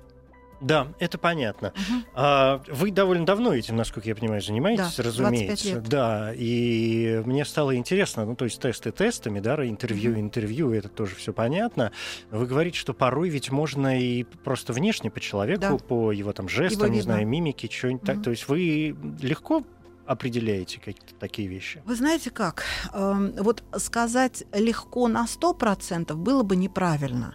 Да, 0.61 0.88
это 0.99 1.19
понятно. 1.19 1.73
А, 2.14 2.62
вы 2.69 2.90
довольно 2.90 3.27
давно 3.27 3.53
этим, 3.53 3.77
насколько 3.77 4.09
я 4.09 4.16
понимаю, 4.16 4.40
занимаетесь, 4.40 4.97
Да, 4.97 5.03
25 5.03 5.07
разумеется. 5.07 5.69
лет. 5.69 5.83
Да, 5.88 6.33
и 6.35 7.23
мне 7.25 7.45
стало 7.45 7.77
интересно, 7.77 8.25
ну, 8.25 8.37
то 8.37 8.45
есть 8.47 8.61
тесты 8.61 8.90
тестами, 8.90 9.40
да, 9.40 9.57
интервью 9.66 10.12
Мгм. 10.12 10.21
интервью, 10.21 10.73
это 10.73 10.88
тоже 10.88 11.14
все 11.14 11.33
понятно. 11.33 11.92
Вы 12.31 12.47
говорите, 12.47 12.79
что 12.79 12.95
порой 12.95 13.29
ведь 13.29 13.51
можно 13.51 14.01
и 14.01 14.25
просто 14.25 14.73
внешне 14.73 15.11
по 15.11 15.21
человеку, 15.21 15.61
Да. 15.61 15.77
по 15.77 16.12
его 16.12 16.33
там 16.33 16.49
жестам, 16.49 16.87
Его 16.87 16.95
не 16.95 17.01
знаю, 17.03 17.27
мимике, 17.27 17.69
что-нибудь 17.71 18.03
так. 18.03 18.16
Мгм. 18.16 18.25
То 18.25 18.31
есть 18.31 18.49
вы 18.49 18.97
легко 19.21 19.62
определяете 20.07 20.79
какие-то 20.79 21.14
такие 21.19 21.49
вещи? 21.49 21.83
Вы 21.85 21.97
знаете 21.97 22.31
как? 22.31 22.62
Эм, 22.95 23.33
вот 23.40 23.64
сказать 23.77 24.45
легко 24.55 25.09
на 25.09 25.27
100% 25.27 26.16
было 26.16 26.42
бы 26.45 26.55
неправильно. 26.57 27.35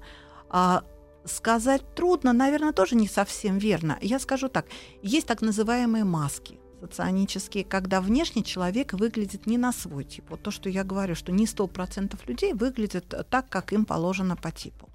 А 0.50 0.84
сказать 1.26 1.82
трудно, 1.96 2.34
наверное, 2.34 2.74
тоже 2.74 2.96
не 2.96 3.08
совсем 3.08 3.58
верно. 3.58 3.98
Я 4.02 4.20
скажу 4.20 4.50
так. 4.50 4.66
Есть 5.02 5.28
так 5.28 5.42
называемые 5.42 6.04
маски 6.04 6.60
соционические, 6.82 7.64
когда 7.64 8.02
внешний 8.02 8.44
человек 8.44 8.94
выглядит 8.94 9.46
не 9.46 9.58
на 9.58 9.72
свой 9.72 10.04
тип. 10.04 10.26
Вот 10.30 10.42
то, 10.42 10.52
что 10.52 10.68
я 10.68 10.84
говорю, 10.84 11.14
что 11.16 11.32
не 11.32 11.46
100% 11.46 12.18
людей 12.28 12.54
выглядят 12.54 13.14
так, 13.30 13.50
как 13.50 13.72
им 13.72 13.86
положено 13.86 14.36
по 14.36 14.52
типу. 14.52 14.90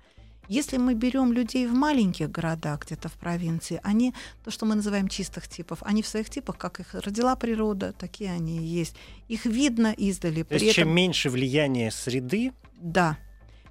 Если 0.49 0.77
мы 0.77 0.95
берем 0.95 1.33
людей 1.33 1.67
в 1.67 1.73
маленьких 1.73 2.31
городах, 2.31 2.85
где-то 2.85 3.09
в 3.09 3.15
провинции, 3.15 3.81
они, 3.83 4.15
то, 4.45 4.51
что 4.51 4.65
мы 4.65 4.77
называем 4.77 5.09
чистых 5.09 5.49
типов, 5.49 5.79
они 5.83 6.03
в 6.03 6.07
своих 6.09 6.31
типах, 6.31 6.57
как 6.57 6.81
их 6.81 6.95
родила 6.95 7.35
природа, 7.37 7.93
такие 7.93 8.31
они 8.31 8.59
и 8.59 8.65
есть. 8.65 8.95
Их 9.29 9.45
видно 9.45 9.93
издали. 9.93 10.45
То 10.45 10.55
есть 10.55 10.67
этом... 10.67 10.75
чем 10.75 10.91
меньше 10.91 11.31
влияния 11.31 11.91
среды, 11.91 12.53
да, 12.81 13.19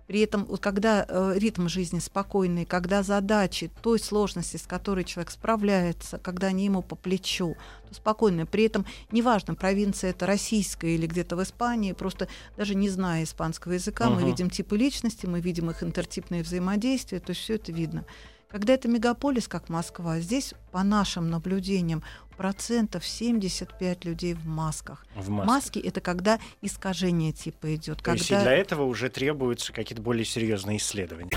при 0.08 0.20
этом, 0.20 0.46
вот 0.46 0.60
когда 0.60 1.06
э, 1.08 1.34
ритм 1.38 1.68
жизни 1.68 2.00
спокойный, 2.00 2.66
когда 2.66 3.02
задачи 3.02 3.72
той 3.82 4.00
сложности, 4.00 4.58
с 4.58 4.68
которой 4.68 5.04
человек 5.04 5.32
справляется, 5.32 6.20
когда 6.20 6.48
они 6.48 6.66
ему 6.66 6.82
по 6.82 6.96
плечу, 6.96 7.56
то 7.90 7.96
спокойно. 7.96 8.46
При 8.46 8.66
этом 8.66 8.86
неважно, 9.12 9.56
провинция 9.56 10.12
это 10.12 10.26
российская 10.26 10.94
или 10.94 11.08
где-то 11.08 11.36
в 11.36 11.44
Испании, 11.44 11.94
просто 11.94 12.28
даже 12.56 12.76
не 12.76 12.90
зная 12.90 13.24
испанского 13.24 13.74
языка, 13.74 14.06
uh-huh. 14.06 14.16
мы 14.16 14.24
видим 14.30 14.50
типы 14.50 14.78
личности, 14.78 15.26
мы 15.26 15.40
видим 15.40 15.72
их 15.72 15.82
интертипные 15.82 16.44
взаимодействия, 16.44 17.20
то 17.20 17.32
есть 17.32 17.42
все 17.42 17.56
это 17.56 17.72
видно. 17.72 18.06
Когда 18.56 18.74
это 18.74 18.88
мегаполис, 18.88 19.50
как 19.50 19.68
Москва, 19.68 20.22
здесь, 20.22 20.54
по 20.72 20.82
нашим 20.82 21.30
наблюдениям, 21.30 22.02
процентов 22.38 23.06
75 23.06 24.06
людей 24.06 24.34
в 24.34 24.46
масках. 24.48 25.06
В 25.14 25.30
маске. 25.30 25.46
Маски 25.46 25.80
это 25.80 26.00
когда 26.00 26.40
искажение 26.62 27.34
типа 27.34 27.76
идет. 27.76 27.98
То 27.98 28.04
когда... 28.06 28.18
есть 28.18 28.32
и 28.32 28.36
для 28.36 28.54
этого 28.54 28.84
уже 28.84 29.10
требуются 29.10 29.74
какие-то 29.74 30.02
более 30.02 30.24
серьезные 30.24 30.78
исследования. 30.78 31.32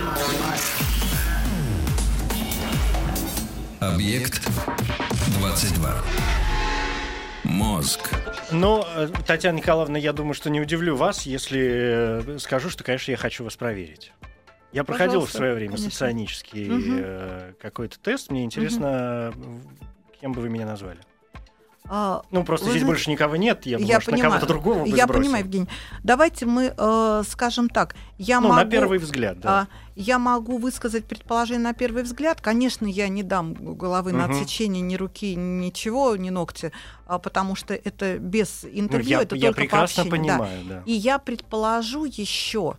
Объект 3.80 4.48
22. 5.40 6.04
Мозг. 7.42 8.14
Но, 8.52 8.86
э, 8.94 9.08
Татьяна 9.26 9.56
Николаевна, 9.56 9.98
я 9.98 10.12
думаю, 10.12 10.34
что 10.34 10.50
не 10.50 10.60
удивлю 10.60 10.94
вас, 10.94 11.22
если 11.22 12.34
э, 12.36 12.38
скажу, 12.38 12.70
что, 12.70 12.84
конечно, 12.84 13.10
я 13.10 13.16
хочу 13.16 13.42
вас 13.42 13.56
проверить. 13.56 14.12
Я 14.72 14.84
проходил 14.84 15.24
в 15.24 15.30
свое 15.30 15.54
время 15.54 15.72
конечно. 15.72 15.90
соционический 15.90 16.70
угу. 16.70 17.54
какой-то 17.60 17.98
тест. 17.98 18.30
Мне 18.30 18.44
интересно, 18.44 19.32
угу. 19.34 19.60
кем 20.20 20.32
бы 20.32 20.42
вы 20.42 20.48
меня 20.48 20.66
назвали? 20.66 21.00
А, 21.90 22.22
ну, 22.30 22.44
просто 22.44 22.66
здесь 22.66 22.82
знаете, 22.82 22.86
больше 22.86 23.10
никого 23.10 23.36
нет, 23.36 23.64
я, 23.64 23.78
я 23.78 23.94
может, 23.94 24.10
понимаю, 24.10 24.24
на 24.24 24.36
кого-то 24.40 24.46
другого 24.46 24.82
бы 24.82 24.88
Я 24.88 25.04
сбросил. 25.04 25.22
понимаю, 25.22 25.44
Евгений. 25.44 25.68
Давайте 26.02 26.44
мы 26.44 26.74
э, 26.76 27.22
скажем 27.26 27.70
так. 27.70 27.96
Я 28.18 28.40
ну, 28.40 28.48
могу, 28.48 28.60
на 28.60 28.66
первый 28.66 28.98
взгляд, 28.98 29.40
да. 29.40 29.48
А, 29.48 29.68
я 29.96 30.18
могу 30.18 30.58
высказать 30.58 31.06
предположение 31.06 31.62
на 31.62 31.72
первый 31.72 32.02
взгляд. 32.02 32.42
Конечно, 32.42 32.84
я 32.84 33.08
не 33.08 33.22
дам 33.22 33.54
головы 33.54 34.10
угу. 34.10 34.18
на 34.18 34.26
отсечение 34.26 34.82
ни 34.82 34.96
руки, 34.96 35.34
ничего, 35.34 36.14
ни 36.16 36.28
ногти, 36.28 36.72
а, 37.06 37.18
потому 37.18 37.54
что 37.54 37.72
это 37.72 38.18
без 38.18 38.66
интервью, 38.70 39.12
ну, 39.12 39.16
я, 39.16 39.22
это 39.22 39.36
я 39.36 39.48
только 39.48 39.60
прекрасно 39.62 40.04
понимаю, 40.04 40.64
да. 40.68 40.74
да. 40.74 40.82
И 40.84 40.92
я 40.92 41.18
предположу 41.18 42.04
еще, 42.04 42.76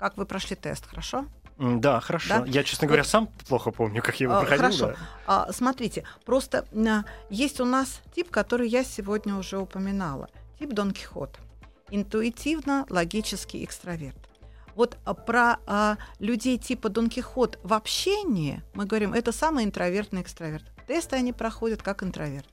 как 0.00 0.16
вы 0.16 0.24
прошли 0.24 0.56
тест, 0.56 0.86
хорошо? 0.86 1.26
Да, 1.58 2.00
хорошо. 2.00 2.38
Да? 2.38 2.44
Я, 2.46 2.64
честно 2.64 2.86
говоря, 2.86 3.04
сам 3.04 3.26
плохо 3.46 3.70
помню, 3.70 4.00
как 4.00 4.18
я 4.18 4.24
его 4.24 4.36
а, 4.36 4.40
проходил. 4.40 4.64
Хорошо. 4.64 4.86
Да. 4.86 4.96
А, 5.26 5.52
смотрите, 5.52 6.04
просто 6.24 6.64
а, 6.74 7.04
есть 7.28 7.60
у 7.60 7.66
нас 7.66 8.00
тип, 8.14 8.30
который 8.30 8.66
я 8.66 8.82
сегодня 8.82 9.36
уже 9.36 9.58
упоминала. 9.58 10.30
Тип 10.58 10.70
Дон 10.70 10.92
Кихот. 10.92 11.38
Интуитивно-логический 11.90 13.62
экстраверт. 13.62 14.16
Вот 14.74 14.96
а, 15.04 15.12
про 15.12 15.58
а, 15.66 15.98
людей 16.18 16.56
типа 16.56 16.88
Дон 16.88 17.10
Кихот 17.10 17.58
в 17.62 17.74
общении 17.74 18.62
мы 18.72 18.86
говорим, 18.86 19.12
это 19.12 19.30
самый 19.30 19.64
интровертный 19.64 20.22
экстраверт. 20.22 20.64
Тесты 20.88 21.16
они 21.16 21.34
проходят 21.34 21.82
как 21.82 22.02
интроверт. 22.02 22.48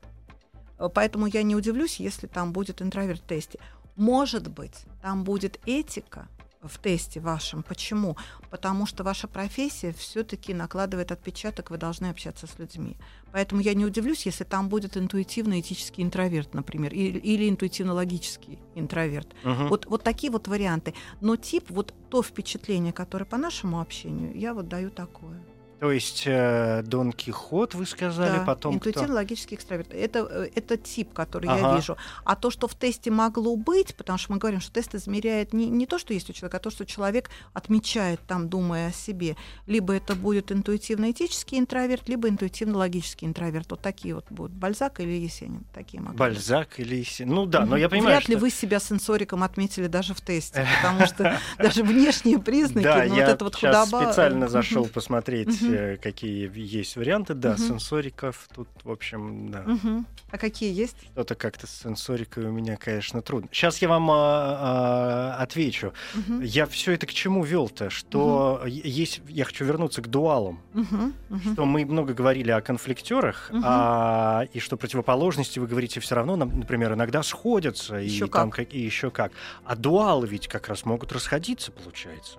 Поэтому 0.92 1.24
я 1.24 1.42
не 1.42 1.56
удивлюсь, 1.56 1.98
если 1.98 2.26
там 2.26 2.52
будет 2.52 2.82
интроверт 2.82 3.22
в 3.22 3.26
тесте. 3.26 3.58
Может 3.96 4.48
быть, 4.48 4.84
там 5.00 5.24
будет 5.24 5.58
этика, 5.66 6.28
в 6.62 6.78
тесте 6.78 7.20
вашем. 7.20 7.62
Почему? 7.62 8.16
Потому 8.50 8.86
что 8.86 9.04
ваша 9.04 9.28
профессия 9.28 9.92
все-таки 9.92 10.54
накладывает 10.54 11.12
отпечаток, 11.12 11.70
вы 11.70 11.78
должны 11.78 12.06
общаться 12.06 12.46
с 12.46 12.58
людьми. 12.58 12.96
Поэтому 13.32 13.60
я 13.60 13.74
не 13.74 13.84
удивлюсь, 13.84 14.26
если 14.26 14.44
там 14.44 14.68
будет 14.68 14.96
интуитивно-этический 14.96 16.02
интроверт, 16.02 16.54
например, 16.54 16.92
или, 16.92 17.18
или 17.18 17.48
интуитивно-логический 17.48 18.58
интроверт. 18.74 19.28
Угу. 19.44 19.68
Вот, 19.68 19.86
вот 19.86 20.02
такие 20.02 20.32
вот 20.32 20.48
варианты. 20.48 20.94
Но 21.20 21.36
тип, 21.36 21.66
вот 21.68 21.94
то 22.10 22.22
впечатление, 22.22 22.92
которое 22.92 23.24
по 23.24 23.36
нашему 23.36 23.80
общению, 23.80 24.36
я 24.36 24.54
вот 24.54 24.68
даю 24.68 24.90
такое. 24.90 25.40
То 25.80 25.92
есть 25.92 26.24
э, 26.26 26.82
Дон 26.84 27.12
Кихот, 27.12 27.74
вы 27.74 27.86
сказали, 27.86 28.38
да, 28.38 28.44
потом 28.44 28.76
интуитивно-логический 28.76 29.54
экстраверт. 29.54 29.94
Это, 29.94 30.26
э, 30.28 30.50
это 30.56 30.76
тип, 30.76 31.12
который 31.12 31.48
ага. 31.48 31.68
я 31.68 31.76
вижу. 31.76 31.96
А 32.24 32.34
то, 32.34 32.50
что 32.50 32.66
в 32.66 32.74
тесте 32.74 33.12
могло 33.12 33.54
быть, 33.54 33.94
потому 33.94 34.18
что 34.18 34.32
мы 34.32 34.38
говорим, 34.38 34.60
что 34.60 34.72
тест 34.72 34.96
измеряет 34.96 35.52
не, 35.52 35.68
не 35.68 35.86
то, 35.86 35.98
что 35.98 36.12
есть 36.12 36.28
у 36.30 36.32
человека, 36.32 36.56
а 36.56 36.60
то, 36.60 36.70
что 36.70 36.84
человек 36.84 37.30
отмечает 37.52 38.20
там, 38.26 38.48
думая 38.48 38.88
о 38.88 38.92
себе. 38.92 39.36
Либо 39.66 39.92
это 39.94 40.16
будет 40.16 40.50
интуитивно-этический 40.50 41.58
интроверт, 41.58 42.08
либо 42.08 42.28
интуитивно-логический 42.28 43.26
интроверт. 43.26 43.70
Вот 43.70 43.80
такие 43.80 44.16
вот 44.16 44.24
будут. 44.30 44.56
Бальзак 44.56 44.98
или 44.98 45.12
Есенин. 45.12 45.64
Такие 45.72 46.02
могут 46.02 46.16
Бальзак 46.18 46.80
или 46.80 46.96
Есенин. 46.96 47.34
Ну 47.34 47.46
да, 47.46 47.64
но 47.64 47.76
я 47.76 47.88
понимаю, 47.88 48.16
Вряд 48.16 48.24
что... 48.24 48.32
ли 48.32 48.38
вы 48.38 48.50
себя 48.50 48.80
сенсориком 48.80 49.44
отметили 49.44 49.86
даже 49.86 50.12
в 50.12 50.20
тесте, 50.20 50.66
потому 50.82 51.06
что 51.06 51.38
даже 51.56 51.84
внешние 51.84 52.40
признаки, 52.40 53.08
ну 53.08 53.14
вот 53.14 53.22
это 53.22 53.44
вот 53.44 53.54
худоба... 53.54 54.06
специально 54.06 54.48
зашел 54.48 54.86
посмотреть 54.86 55.67
угу. 55.68 56.00
какие 56.02 56.50
есть 56.54 56.96
варианты, 56.96 57.34
да, 57.34 57.52
угу. 57.52 57.58
сенсориков 57.58 58.48
тут, 58.54 58.68
в 58.84 58.90
общем, 58.90 59.50
да. 59.50 59.64
Угу. 59.66 60.04
А 60.30 60.38
какие 60.38 60.72
есть? 60.72 60.96
Что-то 61.12 61.34
как-то 61.34 61.66
с 61.66 61.70
сенсорикой 61.82 62.44
у 62.44 62.52
меня, 62.52 62.76
конечно, 62.76 63.22
трудно. 63.22 63.48
Сейчас 63.52 63.80
я 63.80 63.88
вам 63.88 64.10
а, 64.10 65.36
а, 65.38 65.42
отвечу. 65.42 65.92
Угу. 66.14 66.40
Я 66.40 66.66
все 66.66 66.92
это 66.92 67.06
к 67.06 67.12
чему 67.12 67.44
вел-то, 67.44 67.90
что 67.90 68.60
угу. 68.60 68.66
есть, 68.68 69.22
я 69.28 69.44
хочу 69.44 69.64
вернуться 69.64 70.02
к 70.02 70.08
дуалам, 70.08 70.60
угу. 70.74 71.12
Угу. 71.30 71.52
что 71.52 71.64
мы 71.64 71.84
много 71.84 72.14
говорили 72.14 72.50
о 72.50 72.60
конфликтерах, 72.60 73.48
угу. 73.50 73.62
а, 73.64 74.46
и 74.52 74.60
что 74.60 74.76
противоположности, 74.76 75.58
вы 75.58 75.66
говорите, 75.66 76.00
все 76.00 76.14
равно, 76.14 76.36
например, 76.36 76.92
иногда 76.94 77.22
сходятся 77.22 77.96
еще 77.96 78.26
и 78.26 78.28
как. 78.28 78.54
там 78.54 78.64
и 78.64 78.78
еще 78.78 79.10
как. 79.10 79.32
А 79.64 79.76
дуалы 79.76 80.26
ведь 80.26 80.48
как 80.48 80.68
раз 80.68 80.84
могут 80.84 81.12
расходиться, 81.12 81.72
получается. 81.72 82.38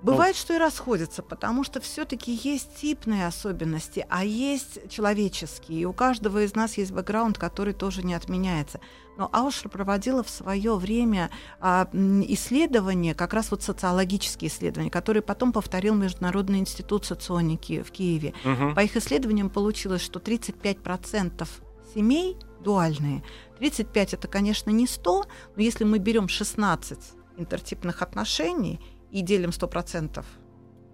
Бывает, 0.00 0.36
ну, 0.36 0.40
что 0.40 0.54
и 0.54 0.58
расходятся, 0.58 1.22
потому 1.22 1.64
что 1.64 1.80
все-таки 1.80 2.32
есть 2.32 2.76
типные 2.76 3.26
особенности, 3.26 4.06
а 4.08 4.24
есть 4.24 4.88
человеческие. 4.88 5.80
И 5.80 5.84
у 5.84 5.92
каждого 5.92 6.44
из 6.44 6.54
нас 6.54 6.78
есть 6.78 6.92
бэкграунд, 6.92 7.36
который 7.36 7.72
тоже 7.72 8.02
не 8.02 8.14
отменяется. 8.14 8.80
Но 9.16 9.28
Аушер 9.32 9.68
проводила 9.68 10.22
в 10.22 10.30
свое 10.30 10.76
время 10.76 11.30
а, 11.60 11.88
исследования, 11.92 13.14
как 13.14 13.34
раз 13.34 13.50
вот 13.50 13.64
социологические 13.64 14.48
исследования, 14.48 14.90
которые 14.90 15.22
потом 15.22 15.52
повторил 15.52 15.96
Международный 15.96 16.60
институт 16.60 17.04
соционики 17.04 17.82
в 17.82 17.90
Киеве. 17.90 18.34
Угу. 18.44 18.74
По 18.76 18.80
их 18.84 18.96
исследованиям 18.96 19.50
получилось, 19.50 20.02
что 20.02 20.20
35% 20.20 21.48
семей 21.92 22.36
дуальные. 22.60 23.24
35 23.58 24.14
это, 24.14 24.28
конечно, 24.28 24.70
не 24.70 24.86
100, 24.86 25.24
но 25.56 25.62
если 25.62 25.82
мы 25.82 25.98
берем 25.98 26.28
16 26.28 26.98
интертипных 27.38 28.02
отношений 28.02 28.80
и 29.10 29.22
делим 29.22 29.50
100% 29.50 30.24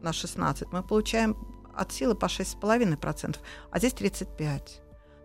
на 0.01 0.13
16, 0.13 0.73
мы 0.73 0.83
получаем 0.83 1.37
от 1.75 1.93
силы 1.93 2.15
по 2.15 2.27
6,5%, 2.27 3.37
а 3.71 3.79
здесь 3.79 3.93
35%. 3.93 4.61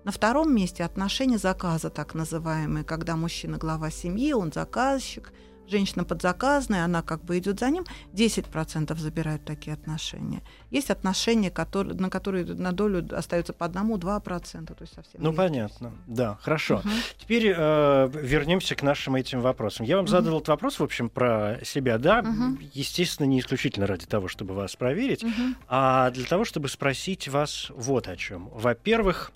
На 0.05 0.11
втором 0.11 0.55
месте 0.55 0.83
отношения 0.83 1.37
заказа, 1.37 1.89
так 1.89 2.15
называемые, 2.15 2.85
когда 2.85 3.15
мужчина 3.15 3.57
глава 3.57 3.91
семьи, 3.91 4.33
он 4.33 4.51
заказчик– 4.51 5.33
женщина 5.69 6.03
подзаказная, 6.03 6.83
она 6.85 7.01
как 7.01 7.23
бы 7.23 7.37
идет 7.37 7.59
за 7.59 7.69
ним, 7.69 7.85
10% 8.13 8.97
забирают 8.97 9.45
такие 9.45 9.73
отношения. 9.73 10.41
Есть 10.71 10.89
отношения, 10.89 11.51
которые, 11.51 11.95
на 11.95 12.09
которые 12.09 12.45
на 12.45 12.71
долю 12.71 13.07
остаются 13.11 13.53
по 13.53 13.65
одному-два 13.65 14.19
процента, 14.19 14.73
то 14.73 14.83
есть 14.83 14.93
совсем. 14.93 15.21
Ну 15.21 15.33
понятно, 15.33 15.93
да, 16.07 16.37
хорошо. 16.41 16.77
Угу. 16.77 16.89
Теперь 17.19 17.53
э, 17.55 18.09
вернемся 18.13 18.75
к 18.75 18.83
нашим 18.83 19.15
этим 19.15 19.41
вопросам. 19.41 19.85
Я 19.85 19.97
вам 19.97 20.05
угу. 20.05 20.11
задал 20.11 20.37
этот 20.37 20.49
вопрос, 20.49 20.79
в 20.79 20.83
общем, 20.83 21.09
про 21.09 21.59
себя, 21.63 21.97
да, 21.97 22.19
угу. 22.19 22.57
естественно, 22.73 23.27
не 23.27 23.39
исключительно 23.39 23.87
ради 23.87 24.05
того, 24.05 24.27
чтобы 24.27 24.53
вас 24.53 24.75
проверить, 24.75 25.23
угу. 25.23 25.55
а 25.67 26.11
для 26.11 26.25
того, 26.25 26.45
чтобы 26.45 26.69
спросить 26.69 27.27
вас 27.27 27.67
вот 27.69 28.07
о 28.07 28.15
чем. 28.15 28.49
Во-первых, 28.49 29.31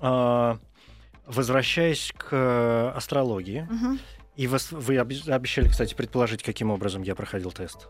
э, 0.00 0.56
возвращаясь 1.26 2.12
к 2.16 2.92
астрологии. 2.96 3.68
Угу. 3.70 3.98
И 4.36 4.46
вас, 4.46 4.72
вы 4.72 4.98
обещали, 4.98 5.68
кстати, 5.68 5.94
предположить, 5.94 6.42
каким 6.42 6.70
образом 6.70 7.02
я 7.02 7.14
проходил 7.14 7.52
тест. 7.52 7.88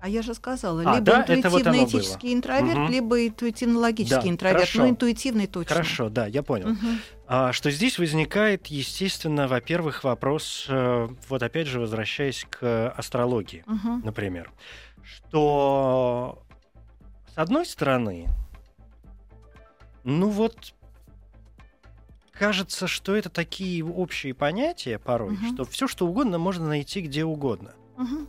А 0.00 0.08
я 0.08 0.22
же 0.22 0.32
сказала, 0.34 0.82
а, 0.82 0.94
либо 0.94 1.00
да? 1.00 1.24
интуитивно-этический 1.26 2.28
вот 2.28 2.36
интроверт, 2.36 2.78
угу. 2.78 2.88
либо 2.88 3.26
интуитивно-логический 3.26 4.22
да, 4.22 4.28
интроверт, 4.28 4.60
хорошо. 4.60 4.78
но 4.78 4.88
интуитивный 4.88 5.46
точно. 5.48 5.74
Хорошо, 5.74 6.08
да, 6.08 6.26
я 6.26 6.42
понял. 6.42 6.70
Угу. 6.70 6.86
А, 7.26 7.52
что 7.52 7.70
здесь 7.70 7.98
возникает, 7.98 8.68
естественно, 8.68 9.48
во-первых, 9.48 10.04
вопрос, 10.04 10.66
э, 10.68 11.08
вот 11.28 11.42
опять 11.42 11.66
же, 11.66 11.80
возвращаясь 11.80 12.46
к 12.48 12.90
астрологии, 12.90 13.64
угу. 13.66 14.00
например, 14.04 14.52
что, 15.02 16.44
с 17.34 17.38
одной 17.38 17.66
стороны, 17.66 18.28
ну 20.04 20.28
вот 20.28 20.74
кажется, 22.38 22.86
что 22.86 23.16
это 23.16 23.28
такие 23.28 23.84
общие 23.84 24.32
понятия 24.34 24.98
порой, 24.98 25.34
угу. 25.34 25.46
что 25.52 25.64
все 25.64 25.88
что 25.88 26.06
угодно 26.06 26.38
можно 26.38 26.66
найти 26.66 27.00
где 27.00 27.24
угодно. 27.24 27.74
Угу. 27.96 28.28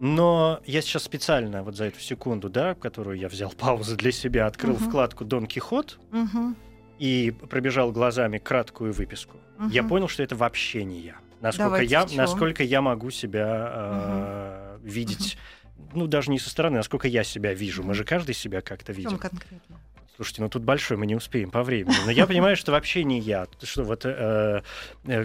Но 0.00 0.60
я 0.64 0.80
сейчас 0.80 1.04
специально 1.04 1.62
вот 1.62 1.76
за 1.76 1.84
эту 1.84 2.00
секунду, 2.00 2.48
да, 2.48 2.74
которую 2.74 3.18
я 3.18 3.28
взял 3.28 3.50
паузу 3.50 3.96
для 3.96 4.12
себя, 4.12 4.46
открыл 4.46 4.74
угу. 4.74 4.84
вкладку 4.84 5.24
Дон 5.24 5.46
Кихот 5.46 5.98
угу. 6.10 6.54
и 6.98 7.32
пробежал 7.48 7.92
глазами 7.92 8.38
краткую 8.38 8.92
выписку. 8.92 9.36
Угу. 9.58 9.68
Я 9.68 9.84
понял, 9.84 10.08
что 10.08 10.22
это 10.22 10.34
вообще 10.34 10.84
не 10.84 11.00
я. 11.00 11.16
Насколько 11.40 11.82
я, 11.82 12.06
насколько 12.14 12.62
я 12.62 12.82
могу 12.82 13.10
себя 13.10 13.72
э, 13.74 14.76
угу. 14.76 14.86
видеть, 14.88 15.38
угу. 15.76 15.98
ну 15.98 16.06
даже 16.06 16.30
не 16.30 16.38
со 16.38 16.50
стороны, 16.50 16.78
насколько 16.78 17.06
я 17.06 17.22
себя 17.22 17.52
вижу. 17.52 17.82
Мы 17.82 17.94
же 17.94 18.04
каждый 18.04 18.34
себя 18.34 18.62
как-то 18.62 18.92
видим. 18.92 19.18
конкретно? 19.18 19.80
Слушайте, 20.20 20.42
ну 20.42 20.48
тут 20.50 20.64
большой, 20.64 20.98
мы 20.98 21.06
не 21.06 21.14
успеем 21.14 21.50
по 21.50 21.62
времени. 21.62 21.96
Но 22.04 22.10
я 22.10 22.26
понимаю, 22.26 22.54
что 22.54 22.72
вообще 22.72 23.04
не 23.04 23.20
я. 23.20 23.46
Что 23.62 23.84
вот 23.84 24.02
э, 24.04 24.60
э, 25.06 25.24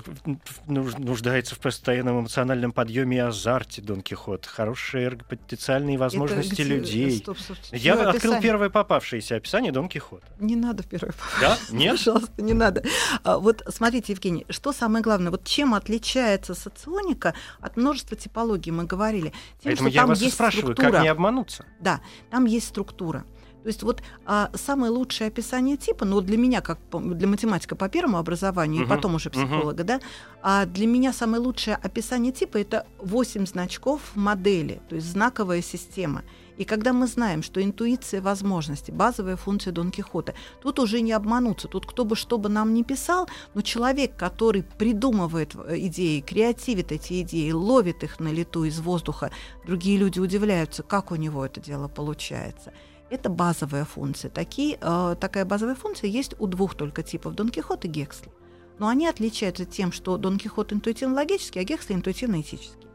нуждается 0.67 1.55
в 1.55 1.59
постоянном 1.59 2.21
эмоциональном 2.21 2.71
подъеме 2.71 3.17
и 3.17 3.19
азарте 3.19 3.81
Дон 3.81 4.01
Кихот. 4.01 4.45
Хорошие 4.45 5.11
потенциальные 5.11 5.97
возможности 5.97 6.61
людей. 6.61 7.17
Стоп, 7.17 7.37
стоп, 7.37 7.57
стоп. 7.57 7.77
Я 7.77 7.97
Всё 7.97 8.09
открыл 8.09 8.39
первое 8.39 8.69
попавшееся 8.69 9.35
описание 9.35 9.73
Дон 9.73 9.89
Кихота. 9.89 10.25
Не 10.39 10.55
надо 10.55 10.83
первое 10.83 11.13
Да? 11.41 11.57
Нет? 11.71 11.97
Пожалуйста, 11.97 12.41
не 12.41 12.53
надо. 12.53 12.85
А, 13.25 13.37
вот 13.37 13.63
смотрите, 13.67 14.13
Евгений, 14.13 14.45
что 14.47 14.71
самое 14.71 15.03
главное? 15.03 15.29
Вот 15.29 15.43
чем 15.43 15.73
отличается 15.73 16.55
соционика 16.55 17.33
от 17.59 17.75
множества 17.75 18.15
типологий, 18.15 18.71
мы 18.71 18.85
говорили. 18.85 19.33
Тем, 19.61 19.71
Поэтому 19.71 19.89
я 19.89 20.05
вас 20.05 20.21
и 20.21 20.29
спрашиваю, 20.29 20.73
структура. 20.73 20.91
как 20.93 21.01
не 21.01 21.09
обмануться? 21.09 21.65
Да, 21.81 21.99
там 22.31 22.45
есть 22.45 22.69
структура. 22.69 23.25
То 23.65 23.69
есть 23.69 23.81
вот 23.81 24.03
а, 24.27 24.51
самое 24.53 24.91
лучшее 24.91 25.29
описание 25.29 25.75
типа, 25.75 26.05
ну 26.05 26.21
для 26.21 26.37
меня, 26.37 26.61
как 26.61 26.77
для 26.91 27.27
математика 27.27 27.75
по 27.75 27.89
первому 27.89 28.19
образованию, 28.19 28.83
uh-huh. 28.83 28.85
и 28.85 28.89
потом 28.89 29.15
уже 29.15 29.31
психолога, 29.31 29.81
uh-huh. 29.81 29.87
да, 29.87 29.99
а 30.43 30.67
для 30.67 30.85
меня 30.85 31.11
самое 31.11 31.41
лучшее 31.41 31.75
описание 31.75 32.31
типа 32.31 32.57
это 32.57 32.85
8 32.99 33.47
значков 33.47 34.01
модели, 34.13 34.83
то 34.87 34.93
есть 34.93 35.07
знаковая 35.07 35.63
система. 35.63 36.21
И 36.57 36.63
когда 36.63 36.93
мы 36.93 37.07
знаем, 37.07 37.41
что 37.41 37.59
интуиция 37.59 38.21
возможности, 38.21 38.91
базовая 38.91 39.35
функция 39.35 39.73
Дон 39.73 39.89
Кихота, 39.89 40.35
тут 40.61 40.77
уже 40.77 41.01
не 41.01 41.11
обмануться. 41.11 41.67
Тут 41.67 41.87
кто 41.87 42.05
бы 42.05 42.15
что 42.15 42.37
бы 42.37 42.49
нам 42.49 42.71
ни 42.75 42.83
писал, 42.83 43.27
но 43.55 43.61
человек, 43.61 44.15
который 44.15 44.61
придумывает 44.61 45.55
э, 45.55 45.79
идеи, 45.87 46.21
креативит 46.21 46.91
эти 46.91 47.23
идеи, 47.23 47.49
ловит 47.49 48.03
их 48.03 48.19
на 48.19 48.27
лету 48.27 48.63
из 48.63 48.79
воздуха, 48.79 49.31
другие 49.65 49.97
люди 49.97 50.19
удивляются, 50.19 50.83
как 50.83 51.11
у 51.11 51.15
него 51.15 51.43
это 51.43 51.59
дело 51.59 51.87
получается. 51.87 52.71
Это 53.09 53.29
базовая 53.29 53.85
функция. 53.85 54.29
Такие, 54.31 54.77
э, 54.81 55.15
такая 55.19 55.45
базовая 55.45 55.75
функция 55.75 56.09
есть 56.09 56.35
у 56.39 56.47
двух 56.47 56.75
только 56.75 57.03
типов 57.03 57.35
Дон 57.35 57.49
Кихот 57.49 57.85
и 57.85 57.87
Гексли. 57.87 58.31
Но 58.79 58.87
они 58.87 59.07
отличаются 59.07 59.65
тем, 59.65 59.91
что 59.91 60.17
Дон 60.17 60.37
Кихот 60.37 60.73
интуитивно-логический, 60.73 61.59
а 61.59 61.63
Гексли 61.63 61.93
интуитивно-этический. 61.93 62.85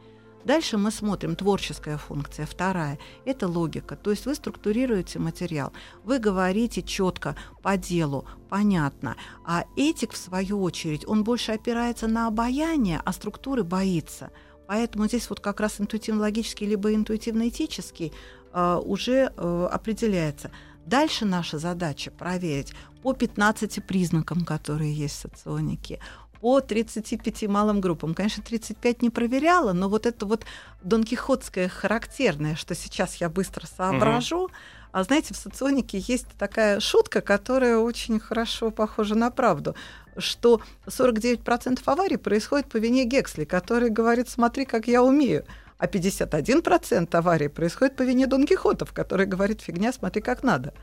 Дальше 0.44 0.78
мы 0.78 0.90
смотрим 0.90 1.36
творческая 1.36 1.98
функция, 1.98 2.46
вторая. 2.46 2.98
Это 3.26 3.46
логика. 3.46 3.94
То 3.94 4.10
есть 4.10 4.24
вы 4.24 4.34
структурируете 4.34 5.18
материал, 5.18 5.72
вы 6.02 6.18
говорите 6.18 6.82
четко, 6.82 7.36
по 7.62 7.76
делу, 7.76 8.26
понятно. 8.48 9.16
А 9.44 9.64
этик, 9.76 10.12
в 10.12 10.16
свою 10.16 10.62
очередь, 10.62 11.06
он 11.06 11.24
больше 11.24 11.52
опирается 11.52 12.08
на 12.08 12.26
обаяние, 12.26 13.02
а 13.04 13.12
структуры 13.12 13.64
боится. 13.64 14.30
Поэтому 14.66 15.08
здесь 15.08 15.28
вот 15.28 15.40
как 15.40 15.60
раз 15.60 15.78
интуитивно-логический 15.78 16.64
либо 16.64 16.94
интуитивно-этический 16.94 18.12
уже 18.52 19.32
э, 19.36 19.68
определяется. 19.70 20.50
Дальше 20.86 21.24
наша 21.24 21.58
задача 21.58 22.10
проверить 22.10 22.74
по 23.02 23.12
15 23.12 23.84
признакам, 23.84 24.44
которые 24.44 24.92
есть 24.92 25.16
в 25.16 25.20
соционике, 25.20 26.00
по 26.40 26.60
35 26.60 27.48
малым 27.48 27.80
группам. 27.80 28.14
Конечно, 28.14 28.42
35 28.42 29.02
не 29.02 29.10
проверяла, 29.10 29.72
но 29.72 29.88
вот 29.88 30.06
это 30.06 30.26
вот 30.26 30.44
донкихотское 30.82 31.68
характерное, 31.68 32.56
что 32.56 32.74
сейчас 32.74 33.16
я 33.16 33.28
быстро 33.28 33.66
соображу. 33.66 34.44
Угу. 34.44 34.52
А 34.92 35.04
знаете, 35.04 35.34
в 35.34 35.36
соционике 35.36 35.98
есть 35.98 36.26
такая 36.38 36.80
шутка, 36.80 37.20
которая 37.20 37.78
очень 37.78 38.18
хорошо 38.18 38.70
похожа 38.70 39.14
на 39.14 39.30
правду, 39.30 39.76
что 40.16 40.60
49% 40.86 41.80
аварий 41.84 42.16
происходит 42.16 42.68
по 42.68 42.78
вине 42.78 43.04
Гексли, 43.04 43.44
который 43.44 43.90
говорит, 43.90 44.28
смотри, 44.28 44.64
как 44.64 44.88
я 44.88 45.02
умею 45.02 45.44
а 45.80 45.86
51% 45.86 47.16
аварий 47.16 47.48
происходит 47.48 47.96
по 47.96 48.02
вине 48.02 48.26
Дон 48.26 48.46
Кихотов, 48.46 48.92
который 48.92 49.26
говорит 49.26 49.62
фигня, 49.62 49.92
смотри, 49.92 50.20
как 50.20 50.42
надо. 50.42 50.74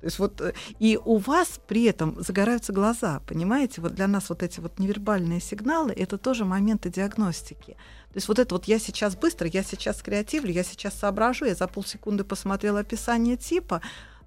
То 0.00 0.06
есть 0.06 0.18
вот 0.18 0.40
э, 0.40 0.52
и 0.78 0.98
у 1.02 1.16
вас 1.16 1.60
при 1.66 1.84
этом 1.84 2.16
загораются 2.20 2.72
глаза, 2.72 3.22
понимаете? 3.26 3.80
Вот 3.80 3.94
для 3.94 4.08
нас 4.08 4.28
вот 4.28 4.42
эти 4.42 4.60
вот 4.60 4.78
невербальные 4.78 5.40
сигналы 5.40 5.92
это 5.92 6.18
тоже 6.18 6.44
моменты 6.44 6.90
диагностики. 6.90 7.76
То 8.12 8.16
есть 8.16 8.28
вот 8.28 8.38
это 8.38 8.54
вот 8.54 8.64
я 8.66 8.78
сейчас 8.78 9.16
быстро, 9.16 9.48
я 9.48 9.62
сейчас 9.62 10.02
креативлю, 10.02 10.52
я 10.52 10.64
сейчас 10.64 10.94
соображу, 10.94 11.46
я 11.46 11.54
за 11.54 11.66
полсекунды 11.66 12.24
посмотрела 12.24 12.80
описание 12.80 13.36
типа, 13.36 13.80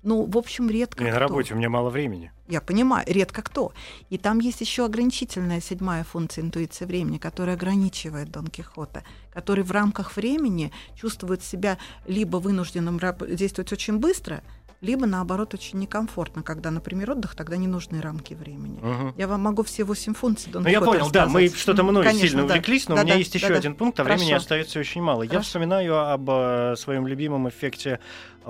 ну, 0.06 0.24
в 0.24 0.38
общем, 0.38 0.70
редко 0.70 1.04
И 1.04 1.08
кто. 1.08 1.14
на 1.14 1.20
работе 1.20 1.54
у 1.54 1.58
меня 1.58 1.70
мало 1.70 1.90
времени. 1.90 2.32
Я 2.48 2.62
понимаю, 2.62 3.04
редко 3.08 3.42
кто. 3.42 3.74
И 4.12 4.20
там 4.20 4.40
есть 4.40 4.62
еще 4.62 4.86
ограничительная 4.86 5.60
седьмая 5.60 6.04
функция 6.04 6.44
интуиции 6.44 6.86
времени, 6.86 7.18
которая 7.18 7.56
ограничивает 7.56 8.30
Дон 8.30 8.48
Кихота, 8.48 9.04
который 9.34 9.64
в 9.64 9.72
рамках 9.72 10.16
времени 10.16 10.72
чувствует 10.96 11.44
себя 11.44 11.80
либо 12.06 12.38
вынужденным 12.38 13.00
действовать 13.30 13.74
очень 13.74 13.98
быстро, 13.98 14.44
либо 14.82 15.06
наоборот 15.06 15.54
очень 15.54 15.80
некомфортно, 15.80 16.44
когда, 16.44 16.72
например, 16.72 17.12
отдых, 17.12 17.36
тогда 17.36 17.58
не 17.58 17.68
нужны 17.68 18.02
рамки 18.02 18.34
времени. 18.34 18.80
Угу. 18.80 19.14
Я 19.18 19.28
вам 19.28 19.42
могу 19.42 19.64
все 19.64 19.84
восемь 19.84 20.14
функций 20.14 20.52
Дон 20.52 20.64
Ну, 20.64 20.70
я 20.70 20.82
понял, 20.82 21.10
да, 21.10 21.28
мы 21.28 21.50
что-то 21.50 21.84
мной 21.84 22.04
Конечно, 22.04 22.28
сильно 22.28 22.44
увлеклись, 22.46 22.88
но 22.88 22.96
да, 22.96 23.02
у 23.02 23.04
меня 23.06 23.14
да, 23.16 23.20
есть 23.20 23.34
да, 23.34 23.38
еще 23.40 23.50
да, 23.50 23.56
один 23.56 23.76
пункт, 23.76 24.00
а 24.00 24.04
Хорошо. 24.04 24.20
времени 24.20 24.36
остается 24.36 24.80
очень 24.80 25.02
мало. 25.02 25.24
Хорошо. 25.24 25.34
Я 25.34 25.42
вспоминаю 25.42 26.12
об 26.12 26.30
э, 26.30 26.76
своем 26.78 27.08
любимом 27.08 27.50
эффекте 27.50 28.00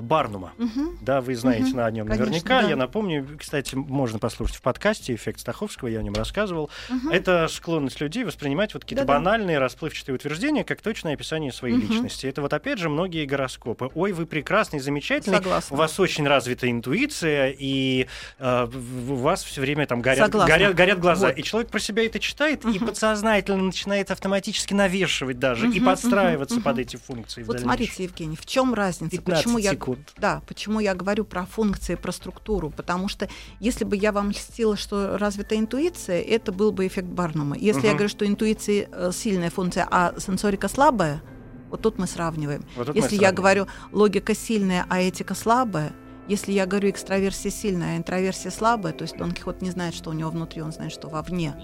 Барнума. 0.01 0.53
Угу. 0.57 0.97
Да, 1.01 1.21
вы 1.21 1.35
знаете 1.35 1.69
угу. 1.69 1.77
на 1.77 1.91
нем 1.91 2.07
Конечно, 2.07 2.25
наверняка. 2.25 2.61
Да. 2.61 2.69
Я 2.69 2.75
напомню, 2.75 3.27
кстати, 3.39 3.75
можно 3.75 4.19
послушать 4.19 4.57
в 4.57 4.61
подкасте 4.61 5.15
«Эффект 5.15 5.39
Стаховского», 5.39 5.87
я 5.87 5.99
о 5.99 6.03
нем 6.03 6.13
рассказывал. 6.13 6.69
Угу. 6.89 7.11
Это 7.11 7.47
склонность 7.49 8.01
людей 8.01 8.23
воспринимать 8.23 8.73
вот 8.73 8.83
какие-то 8.83 9.05
Да-да. 9.05 9.19
банальные, 9.19 9.59
расплывчатые 9.59 10.15
утверждения 10.15 10.63
как 10.63 10.81
точное 10.81 11.13
описание 11.13 11.51
своей 11.51 11.77
угу. 11.77 11.87
личности. 11.87 12.27
Это 12.27 12.41
вот 12.41 12.53
опять 12.53 12.79
же 12.79 12.89
многие 12.89 13.25
гороскопы. 13.25 13.89
Ой, 13.95 14.11
вы 14.11 14.25
прекрасный, 14.25 14.79
замечательный. 14.79 15.37
Согласна. 15.37 15.75
У 15.75 15.77
вас 15.77 15.99
очень 15.99 16.14
развита 16.23 16.69
интуиция, 16.69 17.55
и 17.57 18.07
э, 18.39 18.67
у 19.09 19.15
вас 19.15 19.43
все 19.43 19.61
время 19.61 19.85
там 19.87 20.01
горят, 20.01 20.31
горят, 20.31 20.75
горят 20.75 20.99
глаза. 20.99 21.27
Вот. 21.27 21.37
И 21.37 21.43
человек 21.43 21.71
про 21.71 21.79
себя 21.79 22.05
это 22.05 22.19
читает, 22.19 22.63
угу. 22.63 22.73
и 22.73 22.79
подсознательно 22.79 23.63
начинает 23.63 24.11
автоматически 24.11 24.73
навешивать 24.73 25.39
даже, 25.39 25.67
угу, 25.67 25.75
и 25.75 25.79
подстраиваться 25.79 26.55
угу, 26.55 26.63
под 26.63 26.79
эти 26.79 26.95
функции. 26.97 27.43
Вот 27.43 27.59
смотрите, 27.59 28.03
Евгений, 28.03 28.35
в 28.35 28.45
чем 28.45 28.73
разница? 28.73 29.21
Почему 29.21 29.57
я 29.57 29.71
секунд. 29.71 30.13
Да, 30.17 30.41
почему 30.47 30.79
я 30.79 30.93
говорю 30.93 31.25
про 31.25 31.45
функции, 31.45 31.95
про 31.95 32.11
структуру? 32.11 32.69
Потому 32.69 33.07
что 33.07 33.27
если 33.59 33.83
бы 33.83 33.95
я 33.95 34.11
вам 34.11 34.31
льстила, 34.31 34.77
что 34.77 35.17
развита 35.17 35.57
интуиция, 35.57 36.21
это 36.21 36.51
был 36.51 36.71
бы 36.71 36.87
эффект 36.87 37.07
Барнума. 37.07 37.57
Если 37.57 37.79
угу. 37.79 37.87
я 37.87 37.93
говорю, 37.93 38.09
что 38.09 38.25
интуиция 38.25 38.87
э, 38.91 39.11
сильная 39.13 39.49
функция, 39.49 39.87
а 39.89 40.13
сенсорика 40.19 40.67
слабая, 40.67 41.21
вот 41.69 41.81
тут 41.81 41.97
мы 41.97 42.07
сравниваем. 42.07 42.63
Вот 42.75 42.87
тут 42.87 42.95
если 42.95 43.15
я 43.15 43.31
говорю 43.31 43.67
логика 43.91 44.35
сильная, 44.35 44.85
а 44.89 45.01
этика 45.01 45.35
слабая, 45.35 45.93
если 46.27 46.51
я 46.51 46.65
говорю 46.65 46.89
экстраверсия 46.89 47.51
сильная, 47.51 47.95
а 47.95 47.97
интроверсия 47.97 48.51
слабая, 48.51 48.93
то 48.93 49.03
есть 49.03 49.17
Дон 49.17 49.31
Кихот 49.31 49.61
не 49.61 49.71
знает, 49.71 49.93
что 49.93 50.09
у 50.09 50.13
него 50.13 50.29
внутри, 50.29 50.61
он 50.61 50.71
знает, 50.71 50.91
что 50.91 51.07
вовне. 51.07 51.55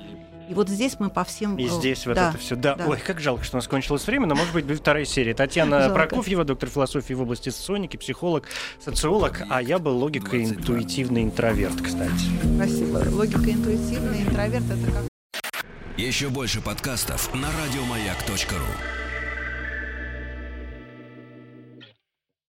И 0.50 0.54
вот 0.54 0.68
здесь 0.68 1.00
мы 1.00 1.10
по 1.10 1.24
всем... 1.24 1.56
И 1.58 1.68
здесь 1.68 2.06
вот 2.06 2.16
да, 2.16 2.30
это 2.30 2.38
все. 2.38 2.58
Да. 2.58 2.76
да. 2.76 2.86
Ой, 2.88 2.98
как 2.98 3.22
жалко, 3.22 3.44
что 3.46 3.56
у 3.56 3.60
нас 3.60 3.70
кончилось 3.70 4.06
время, 4.06 4.26
но, 4.26 4.36
может 4.36 4.54
быть, 4.54 4.66
будет 4.66 4.80
вторая 4.80 5.06
серия. 5.06 5.34
Татьяна 5.34 5.84
жалко. 5.84 5.96
Прокофьева, 5.96 6.44
доктор 6.44 6.70
философии 6.70 7.14
в 7.14 7.22
области 7.22 7.50
соционики, 7.50 7.96
психолог, 7.96 8.48
социолог, 8.84 9.44
а 9.50 9.62
я 9.62 9.80
был 9.80 9.98
логико-интуитивный 9.98 11.24
интроверт, 11.24 11.82
кстати. 11.82 12.26
Спасибо. 12.58 12.98
Логико-интуитивный 12.98 14.24
интроверт— 14.24 14.66
это 14.70 14.92
как... 14.92 15.64
Еще 15.98 16.28
больше 16.28 16.60
подкастов 16.62 17.34
на 17.34 17.48
радиомаяк.ру 17.48 19.11